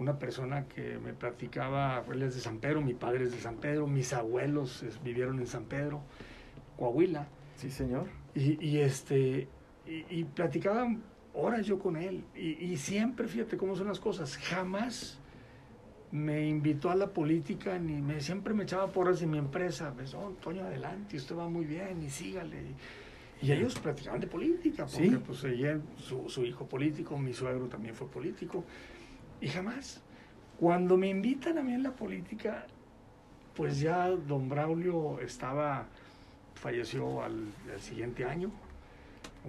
una 0.00 0.18
persona 0.18 0.64
que 0.66 0.98
me 0.98 1.12
platicaba, 1.12 2.02
él 2.10 2.22
es 2.22 2.34
de 2.34 2.40
San 2.40 2.58
Pedro, 2.58 2.80
mi 2.80 2.94
padre 2.94 3.24
es 3.24 3.32
de 3.32 3.38
San 3.38 3.56
Pedro, 3.56 3.86
mis 3.86 4.12
abuelos 4.14 4.82
es- 4.82 5.00
vivieron 5.02 5.38
en 5.38 5.46
San 5.46 5.64
Pedro, 5.64 6.00
Coahuila, 6.78 7.28
Sí, 7.56 7.70
señor. 7.70 8.06
y, 8.34 8.64
y, 8.66 8.78
este, 8.78 9.46
y, 9.86 10.06
y 10.08 10.24
platicaba 10.24 10.88
horas 11.34 11.66
yo 11.66 11.78
con 11.78 11.96
él, 11.96 12.24
y, 12.34 12.52
y 12.64 12.76
siempre, 12.78 13.28
fíjate 13.28 13.58
cómo 13.58 13.76
son 13.76 13.88
las 13.88 14.00
cosas, 14.00 14.38
jamás 14.38 15.18
me 16.10 16.48
invitó 16.48 16.90
a 16.90 16.96
la 16.96 17.08
política, 17.08 17.78
ni 17.78 18.00
me, 18.00 18.20
siempre 18.22 18.54
me 18.54 18.62
echaba 18.64 18.86
porras 18.88 19.20
en 19.22 19.30
mi 19.30 19.38
empresa, 19.38 19.92
pues, 19.94 20.14
oh, 20.14 20.28
Antonio, 20.28 20.64
adelante, 20.64 21.16
usted 21.18 21.36
va 21.36 21.48
muy 21.48 21.66
bien, 21.66 22.02
y 22.02 22.08
sígale. 22.10 22.56
Y 23.42 23.52
ellos 23.52 23.78
platicaban 23.78 24.20
de 24.20 24.26
política, 24.26 24.84
porque 24.86 25.10
Sí. 25.10 25.16
pues 25.26 25.44
ella, 25.44 25.78
su, 25.96 26.28
su 26.28 26.44
hijo 26.44 26.66
político, 26.66 27.16
mi 27.18 27.32
suegro 27.32 27.66
también 27.68 27.94
fue 27.94 28.06
político, 28.08 28.64
y 29.40 29.48
jamás. 29.48 30.00
Cuando 30.58 30.96
me 30.96 31.08
invitan 31.08 31.58
a 31.58 31.62
mí 31.62 31.72
en 31.72 31.82
la 31.82 31.92
política, 31.92 32.66
pues 33.56 33.80
ya 33.80 34.08
don 34.08 34.48
Braulio 34.48 35.18
estaba, 35.20 35.86
falleció 36.54 37.22
al, 37.22 37.46
al 37.72 37.80
siguiente 37.80 38.24
año, 38.24 38.50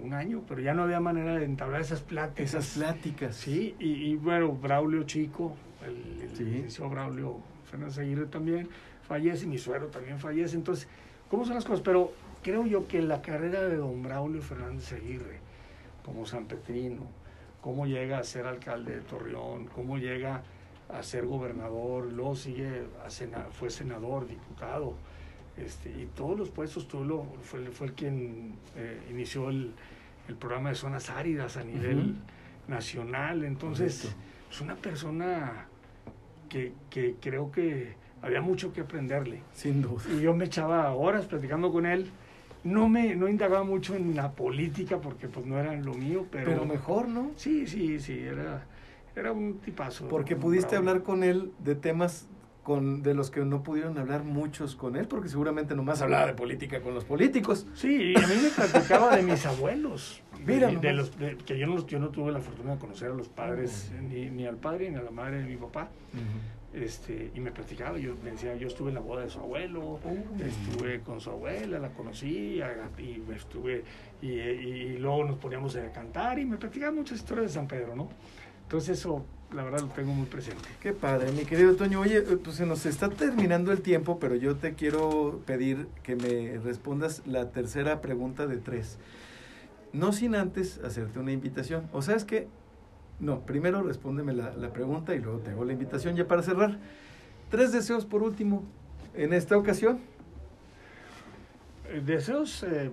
un 0.02 0.14
año, 0.14 0.42
pero 0.48 0.60
ya 0.62 0.72
no 0.72 0.84
había 0.84 1.00
manera 1.00 1.36
de 1.36 1.44
entablar 1.44 1.82
esas 1.82 2.00
pláticas. 2.00 2.54
Esas 2.54 2.74
pláticas. 2.78 3.36
Sí, 3.36 3.74
y, 3.78 3.90
y 4.10 4.16
bueno, 4.16 4.52
Braulio 4.52 5.02
Chico, 5.04 5.54
el, 5.84 6.22
el 6.22 6.36
Sí. 6.36 6.44
licenciado 6.44 6.88
Braulio 6.90 7.36
Fernández 7.70 7.98
Aguirre 7.98 8.26
también 8.26 8.68
fallece, 9.06 9.46
mi 9.46 9.58
suegro 9.58 9.88
también 9.88 10.18
fallece. 10.18 10.56
Entonces, 10.56 10.88
¿cómo 11.30 11.44
son 11.44 11.56
las 11.56 11.64
cosas? 11.66 11.82
Pero 11.82 12.12
creo 12.42 12.64
yo 12.64 12.88
que 12.88 13.02
la 13.02 13.20
carrera 13.20 13.62
de 13.64 13.76
don 13.76 14.02
Braulio 14.02 14.40
Fernández 14.40 14.90
Aguirre, 14.94 15.40
como 16.06 16.24
San 16.24 16.46
Petrino, 16.46 17.02
cómo 17.62 17.86
llega 17.86 18.18
a 18.18 18.24
ser 18.24 18.46
alcalde 18.46 18.96
de 18.96 19.00
Torreón, 19.02 19.66
cómo 19.68 19.96
llega 19.96 20.42
a 20.90 21.02
ser 21.02 21.24
gobernador, 21.24 22.12
luego 22.12 22.34
sigue 22.36 22.82
a 23.06 23.08
sena- 23.08 23.46
fue 23.50 23.70
senador, 23.70 24.26
diputado, 24.26 24.94
este, 25.56 25.88
y 25.90 26.06
todos 26.14 26.38
los 26.38 26.50
puestos 26.50 26.86
tuvo, 26.88 27.04
lo- 27.04 27.24
fue, 27.42 27.64
fue 27.70 27.86
el 27.86 27.92
quien 27.94 28.56
eh, 28.76 29.00
inició 29.10 29.48
el, 29.48 29.72
el 30.28 30.34
programa 30.36 30.68
de 30.70 30.74
zonas 30.74 31.08
áridas 31.08 31.56
a 31.56 31.62
nivel 31.64 32.16
nacional. 32.68 33.44
Entonces, 33.44 34.02
Correcto. 34.02 34.22
es 34.50 34.60
una 34.60 34.74
persona 34.74 35.66
que, 36.48 36.72
que 36.90 37.14
creo 37.20 37.50
que 37.52 37.94
había 38.20 38.40
mucho 38.40 38.72
que 38.72 38.80
aprenderle. 38.82 39.40
Sin 39.52 39.82
duda. 39.82 40.02
Y 40.12 40.20
yo 40.20 40.34
me 40.34 40.46
echaba 40.46 40.92
horas 40.94 41.26
platicando 41.26 41.70
con 41.72 41.86
él. 41.86 42.10
No 42.64 42.88
me 42.88 43.14
no 43.16 43.28
indagaba 43.28 43.64
mucho 43.64 43.94
en 43.96 44.14
la 44.14 44.32
política 44.32 45.00
porque 45.00 45.28
pues 45.28 45.46
no 45.46 45.58
era 45.58 45.72
lo 45.74 45.94
mío, 45.94 46.26
pero, 46.30 46.46
Pero 46.46 46.64
mejor, 46.64 47.08
¿no? 47.08 47.30
Sí, 47.36 47.66
sí, 47.66 47.98
sí, 47.98 48.18
era, 48.20 48.64
era 49.16 49.32
un 49.32 49.58
tipazo. 49.58 50.08
Porque 50.08 50.36
pudiste 50.36 50.76
bravo. 50.76 50.88
hablar 50.90 51.02
con 51.02 51.24
él 51.24 51.52
de 51.58 51.74
temas 51.74 52.28
con, 52.62 53.02
de 53.02 53.14
los 53.14 53.32
que 53.32 53.44
no 53.44 53.64
pudieron 53.64 53.98
hablar 53.98 54.22
muchos 54.22 54.76
con 54.76 54.94
él, 54.94 55.08
porque 55.08 55.28
seguramente 55.28 55.74
nomás 55.74 56.00
hablaba 56.00 56.26
de 56.28 56.34
política 56.34 56.80
con 56.80 56.94
los 56.94 57.04
políticos. 57.04 57.66
Sí, 57.74 58.12
y 58.12 58.16
a 58.16 58.26
mí 58.26 58.34
me 58.40 58.50
platicaba 58.50 59.16
de 59.16 59.24
mis 59.24 59.44
abuelos. 59.46 60.22
Mira 60.46 60.70
de, 60.70 60.92
los, 60.92 61.18
de- 61.18 61.36
que 61.38 61.58
yo 61.58 61.66
no, 61.66 61.84
yo 61.86 61.98
no 61.98 62.10
tuve 62.10 62.30
la 62.30 62.40
fortuna 62.40 62.74
de 62.74 62.78
conocer 62.78 63.10
a 63.10 63.14
los 63.14 63.28
padres, 63.28 63.90
ni, 64.08 64.30
ni 64.30 64.46
al 64.46 64.56
padre 64.56 64.90
ni 64.90 64.96
a 64.96 65.02
la 65.02 65.10
madre 65.10 65.38
de 65.42 65.48
mi 65.48 65.56
papá. 65.56 65.88
Este, 66.74 67.30
y 67.34 67.40
me 67.40 67.52
platicaba, 67.52 67.98
yo 67.98 68.14
me 68.24 68.30
decía, 68.30 68.56
yo 68.56 68.66
estuve 68.66 68.88
en 68.88 68.94
la 68.94 69.02
boda 69.02 69.24
de 69.24 69.30
su 69.30 69.38
abuelo, 69.40 70.00
estuve 70.38 71.00
con 71.02 71.20
su 71.20 71.30
abuela, 71.30 71.78
la 71.78 71.90
conocí, 71.90 72.62
y 72.98 73.22
estuve, 73.34 73.84
y, 74.22 74.28
y 74.28 74.96
luego 74.96 75.24
nos 75.24 75.38
poníamos 75.38 75.76
a 75.76 75.92
cantar 75.92 76.38
y 76.38 76.46
me 76.46 76.56
platicaba 76.56 76.90
muchas 76.92 77.18
historias 77.18 77.48
de 77.48 77.52
San 77.52 77.68
Pedro, 77.68 77.94
¿no? 77.94 78.08
Entonces 78.62 79.00
eso, 79.00 79.22
la 79.54 79.64
verdad, 79.64 79.80
lo 79.80 79.88
tengo 79.88 80.14
muy 80.14 80.24
presente. 80.24 80.66
Qué 80.80 80.94
padre, 80.94 81.30
mi 81.32 81.44
querido 81.44 81.74
Toño. 81.74 82.00
Oye, 82.00 82.18
eh, 82.18 82.38
pues 82.42 82.56
se 82.56 82.64
nos 82.64 82.86
está 82.86 83.10
terminando 83.10 83.70
el 83.70 83.82
tiempo, 83.82 84.18
pero 84.18 84.34
yo 84.34 84.56
te 84.56 84.72
quiero 84.72 85.42
pedir 85.44 85.88
que 86.02 86.16
me 86.16 86.58
respondas 86.58 87.20
la 87.26 87.50
tercera 87.50 88.00
pregunta 88.00 88.46
de 88.46 88.56
tres. 88.56 88.98
No 89.92 90.14
sin 90.14 90.34
antes 90.34 90.80
hacerte 90.82 91.18
una 91.18 91.32
invitación. 91.32 91.86
¿O 91.92 92.00
sabes 92.00 92.24
qué? 92.24 92.48
No, 93.22 93.40
primero 93.40 93.82
respóndeme 93.82 94.32
la, 94.34 94.50
la 94.56 94.72
pregunta 94.72 95.14
y 95.14 95.20
luego 95.20 95.38
te 95.38 95.50
hago 95.52 95.64
la 95.64 95.72
invitación 95.72 96.16
ya 96.16 96.26
para 96.26 96.42
cerrar. 96.42 96.76
Tres 97.50 97.72
deseos 97.72 98.04
por 98.04 98.22
último 98.22 98.64
en 99.14 99.32
esta 99.32 99.56
ocasión. 99.56 100.00
Eh, 101.88 102.02
Deseos, 102.04 102.64
eh, 102.64 102.90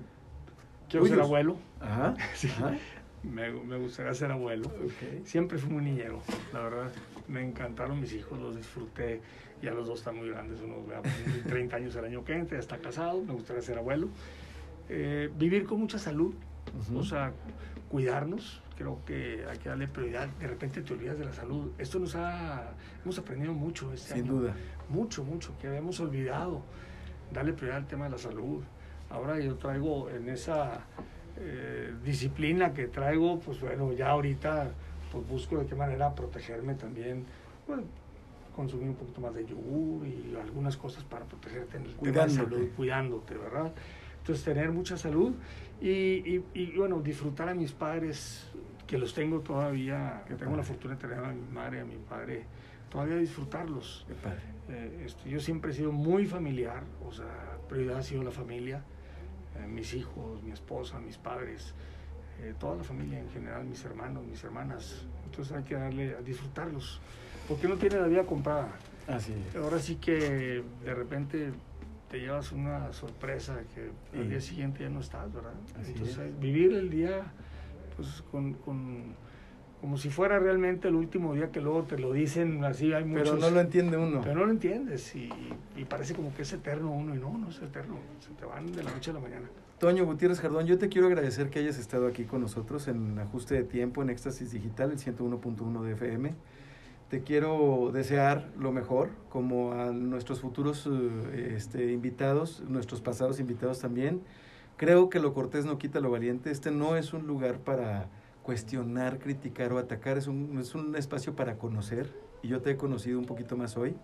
quiero 0.87 1.05
ser 1.07 1.19
abuelo, 1.19 1.57
Ajá. 1.81 2.15
Sí. 2.35 2.47
ajá, 2.47 2.75
me, 3.23 3.51
me 3.51 3.77
gustaría 3.77 4.13
ser 4.13 4.31
abuelo. 4.31 4.67
ok. 4.67 5.25
Siempre 5.25 5.57
fui 5.57 5.71
muy 5.71 5.83
niñero, 5.83 6.21
la 6.53 6.61
verdad. 6.61 6.91
Me 7.27 7.41
encantaron 7.43 7.99
mis 7.99 8.13
hijos, 8.13 8.39
los 8.39 8.55
disfruté. 8.55 9.21
Ya 9.63 9.71
los 9.73 9.87
dos 9.87 9.99
están 9.99 10.15
muy 10.15 10.29
grandes, 10.29 10.61
uno 10.61 10.75
va 10.89 10.99
a 10.99 11.01
cumplir 11.01 11.43
30 11.45 11.75
años 11.75 11.95
el 11.95 12.05
año 12.05 12.23
que 12.23 12.33
entra, 12.33 12.55
ya 12.55 12.61
está 12.61 12.77
casado, 12.77 13.21
me 13.21 13.33
gustaría 13.33 13.61
ser 13.61 13.77
abuelo. 13.77 14.07
Eh, 14.87 15.29
vivir 15.37 15.65
con 15.65 15.79
mucha 15.81 15.99
salud, 15.99 16.33
Ujú. 16.87 16.99
o 16.99 17.03
sea, 17.03 17.33
cuidarnos. 17.89 18.61
Creo 18.79 19.01
que 19.05 19.45
hay 19.45 19.57
que 19.57 19.67
darle 19.67 19.89
prioridad. 19.89 20.29
De 20.39 20.47
repente 20.47 20.81
te 20.81 20.93
olvidas 20.93 21.19
de 21.19 21.25
la 21.25 21.33
salud. 21.33 21.73
Esto 21.77 21.99
nos 21.99 22.15
ha, 22.15 22.71
hemos 23.03 23.19
aprendido 23.19 23.53
mucho 23.53 23.91
este 23.91 24.13
Sin 24.13 24.23
año. 24.23 24.31
duda. 24.35 24.53
Mucho, 24.87 25.21
mucho, 25.25 25.51
que 25.59 25.67
habíamos 25.67 25.99
olvidado. 25.99 26.61
Darle 27.33 27.51
prioridad 27.51 27.79
al 27.79 27.87
tema 27.87 28.05
de 28.05 28.11
la 28.11 28.17
salud. 28.17 28.63
Ahora 29.09 29.37
yo 29.41 29.55
traigo 29.55 30.09
en 30.09 30.29
esa 30.29 30.79
eh, 31.37 31.93
disciplina 32.05 32.73
que 32.73 32.87
traigo, 32.87 33.41
pues 33.41 33.59
bueno, 33.59 33.91
ya 33.91 34.11
ahorita 34.11 34.71
pues 35.11 35.27
busco 35.27 35.57
de 35.57 35.65
qué 35.65 35.75
manera 35.75 36.15
protegerme 36.15 36.75
también. 36.75 37.25
Bueno, 37.67 37.83
consumir 38.55 38.87
un 38.87 38.95
poquito 38.95 39.19
más 39.19 39.33
de 39.33 39.45
yogur 39.45 40.07
y 40.07 40.37
algunas 40.41 40.77
cosas 40.77 41.03
para 41.03 41.25
protegerte 41.25 41.75
en 41.75 41.83
el 41.83 41.95
tema 41.95 42.05
de 42.05 42.11
Cuidándote. 42.13 42.49
salud, 42.55 42.69
cuidándote, 42.77 43.33
¿verdad? 43.35 43.73
Entonces 44.29 44.45
tener 44.45 44.71
mucha 44.71 44.95
salud 44.95 45.33
y, 45.81 45.89
y, 45.89 46.45
y, 46.53 46.77
bueno, 46.77 47.01
disfrutar 47.01 47.49
a 47.49 47.55
mis 47.55 47.71
padres, 47.71 48.45
que 48.85 48.95
los 48.95 49.11
tengo 49.15 49.39
todavía, 49.39 50.21
que 50.27 50.35
Qué 50.35 50.39
tengo 50.39 50.51
la 50.51 50.57
padre. 50.57 50.67
fortuna 50.67 50.93
de 50.93 51.01
tener 51.01 51.17
a 51.17 51.33
mi 51.33 51.47
madre 51.51 51.79
a 51.79 51.85
mi 51.85 51.95
padre 51.95 52.45
todavía 52.91 53.15
disfrutarlos. 53.15 54.05
Eh, 54.69 55.03
este, 55.03 55.31
yo 55.31 55.39
siempre 55.39 55.71
he 55.71 55.73
sido 55.73 55.91
muy 55.91 56.27
familiar, 56.27 56.83
o 57.03 57.11
sea, 57.11 57.57
prioridad 57.67 57.97
ha 57.97 58.03
sido 58.03 58.21
la 58.21 58.29
familia, 58.29 58.83
eh, 59.57 59.65
mis 59.65 59.95
hijos, 59.95 60.43
mi 60.43 60.51
esposa, 60.51 60.99
mis 60.99 61.17
padres, 61.17 61.73
eh, 62.43 62.53
toda 62.59 62.75
la 62.75 62.83
familia 62.83 63.19
en 63.19 63.31
general, 63.31 63.65
mis 63.65 63.83
hermanos, 63.83 64.27
mis 64.27 64.43
hermanas. 64.43 65.07
Entonces 65.25 65.57
hay 65.57 65.63
que 65.63 65.73
darle 65.73 66.15
a 66.15 66.21
disfrutarlos, 66.21 67.01
porque 67.47 67.67
no 67.67 67.77
tiene 67.77 67.99
la 67.99 68.05
vida 68.05 68.23
comprada. 68.25 68.69
Así 69.07 69.33
Ahora 69.55 69.79
sí 69.79 69.95
que 69.95 70.63
de 70.85 70.93
repente 70.93 71.51
te 72.09 72.19
llevas 72.19 72.51
una 72.51 72.91
sorpresa 72.91 73.59
que 73.73 73.91
al 74.17 74.29
día 74.29 74.41
siguiente 74.41 74.83
ya 74.83 74.89
no 74.89 74.99
estás, 74.99 75.31
¿verdad? 75.33 75.53
Entonces 75.85 76.39
vivir 76.39 76.73
el 76.73 76.89
día 76.89 77.31
pues 77.95 78.23
con, 78.31 78.53
con 78.53 79.15
como 79.81 79.97
si 79.97 80.09
fuera 80.09 80.39
realmente 80.39 80.89
el 80.89 80.95
último 80.95 81.33
día 81.33 81.51
que 81.51 81.61
luego 81.61 81.83
te 81.83 81.97
lo 81.97 82.11
dicen 82.11 82.63
así 82.65 82.91
hay 82.91 83.05
muchos, 83.05 83.29
pero 83.29 83.39
no 83.39 83.49
lo 83.49 83.61
entiende 83.61 83.97
uno. 83.97 84.21
Pero 84.21 84.39
no 84.39 84.45
lo 84.45 84.51
entiendes 84.51 85.15
y, 85.15 85.29
y, 85.77 85.85
parece 85.85 86.13
como 86.13 86.33
que 86.35 86.41
es 86.41 86.51
eterno 86.51 86.91
uno 86.91 87.15
y 87.15 87.19
no 87.19 87.37
no 87.37 87.49
es 87.49 87.61
eterno 87.61 87.97
se 88.19 88.31
te 88.33 88.45
van 88.45 88.71
de 88.71 88.83
la 88.83 88.91
noche 88.91 89.11
a 89.11 89.13
la 89.13 89.19
mañana. 89.19 89.47
Toño 89.79 90.05
Gutiérrez 90.05 90.41
Jardón 90.41 90.65
yo 90.65 90.77
te 90.77 90.89
quiero 90.89 91.07
agradecer 91.07 91.49
que 91.49 91.59
hayas 91.59 91.77
estado 91.77 92.07
aquí 92.07 92.25
con 92.25 92.41
nosotros 92.41 92.87
en 92.89 93.17
ajuste 93.19 93.55
de 93.55 93.63
tiempo 93.63 94.01
en 94.01 94.09
Éxtasis 94.09 94.51
Digital 94.51 94.91
el 94.91 94.97
101.1 94.97 95.81
de 95.83 95.93
FM 95.93 96.33
te 97.09 97.21
quiero 97.21 97.91
desear 97.93 98.49
lo 98.57 98.71
mejor 98.71 99.09
como 99.29 99.73
a 99.73 99.91
nuestros 99.91 100.41
futuros 100.41 100.87
eh, 100.87 101.53
este, 101.55 101.91
invitados 101.91 102.63
nuestros 102.67 103.01
pasados 103.01 103.39
invitados 103.39 103.79
también 103.79 104.21
creo 104.77 105.09
que 105.09 105.19
lo 105.19 105.33
cortés 105.33 105.65
no 105.65 105.77
quita 105.77 105.99
lo 105.99 106.11
valiente 106.11 106.51
este 106.51 106.71
no 106.71 106.95
es 106.95 107.13
un 107.13 107.27
lugar 107.27 107.59
para 107.59 108.09
cuestionar, 108.49 109.19
criticar 109.19 109.71
o 109.73 109.77
atacar, 109.77 110.17
es 110.17 110.25
un, 110.25 110.57
es 110.59 110.73
un 110.73 110.95
espacio 110.95 111.35
para 111.35 111.59
conocer, 111.59 112.11
y 112.41 112.47
yo 112.47 112.61
te 112.61 112.71
he 112.71 112.77
conocido 112.77 113.19
un 113.19 113.25
poquito 113.25 113.55
más 113.55 113.77
hoy, 113.77 113.95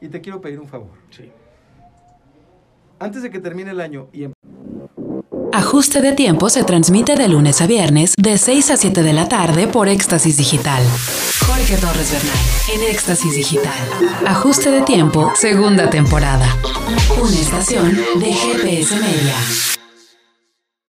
y 0.00 0.06
te 0.06 0.20
quiero 0.20 0.40
pedir 0.40 0.60
un 0.60 0.68
favor. 0.68 0.92
Sí. 1.10 1.32
Antes 3.00 3.22
de 3.24 3.30
que 3.30 3.40
termine 3.40 3.72
el 3.72 3.80
año 3.80 4.06
y... 4.12 4.22
Em- 4.22 4.32
Ajuste 5.52 6.00
de 6.00 6.12
tiempo 6.12 6.48
se 6.50 6.62
transmite 6.62 7.16
de 7.16 7.26
lunes 7.26 7.60
a 7.60 7.66
viernes 7.66 8.14
de 8.16 8.38
6 8.38 8.70
a 8.70 8.76
7 8.76 9.02
de 9.02 9.12
la 9.12 9.28
tarde 9.28 9.66
por 9.66 9.88
Éxtasis 9.88 10.36
Digital. 10.36 10.84
Jorge 11.60 11.76
Torres 11.76 12.10
Bernal 12.10 12.36
en 12.72 12.90
Éxtasis 12.90 13.34
Digital. 13.34 13.74
Ajuste 14.26 14.70
de 14.70 14.80
tiempo, 14.80 15.30
segunda 15.34 15.90
temporada. 15.90 16.46
Una 17.20 17.38
estación 17.38 18.00
de 18.18 18.32
GPS 18.32 18.94
Media. 18.96 19.69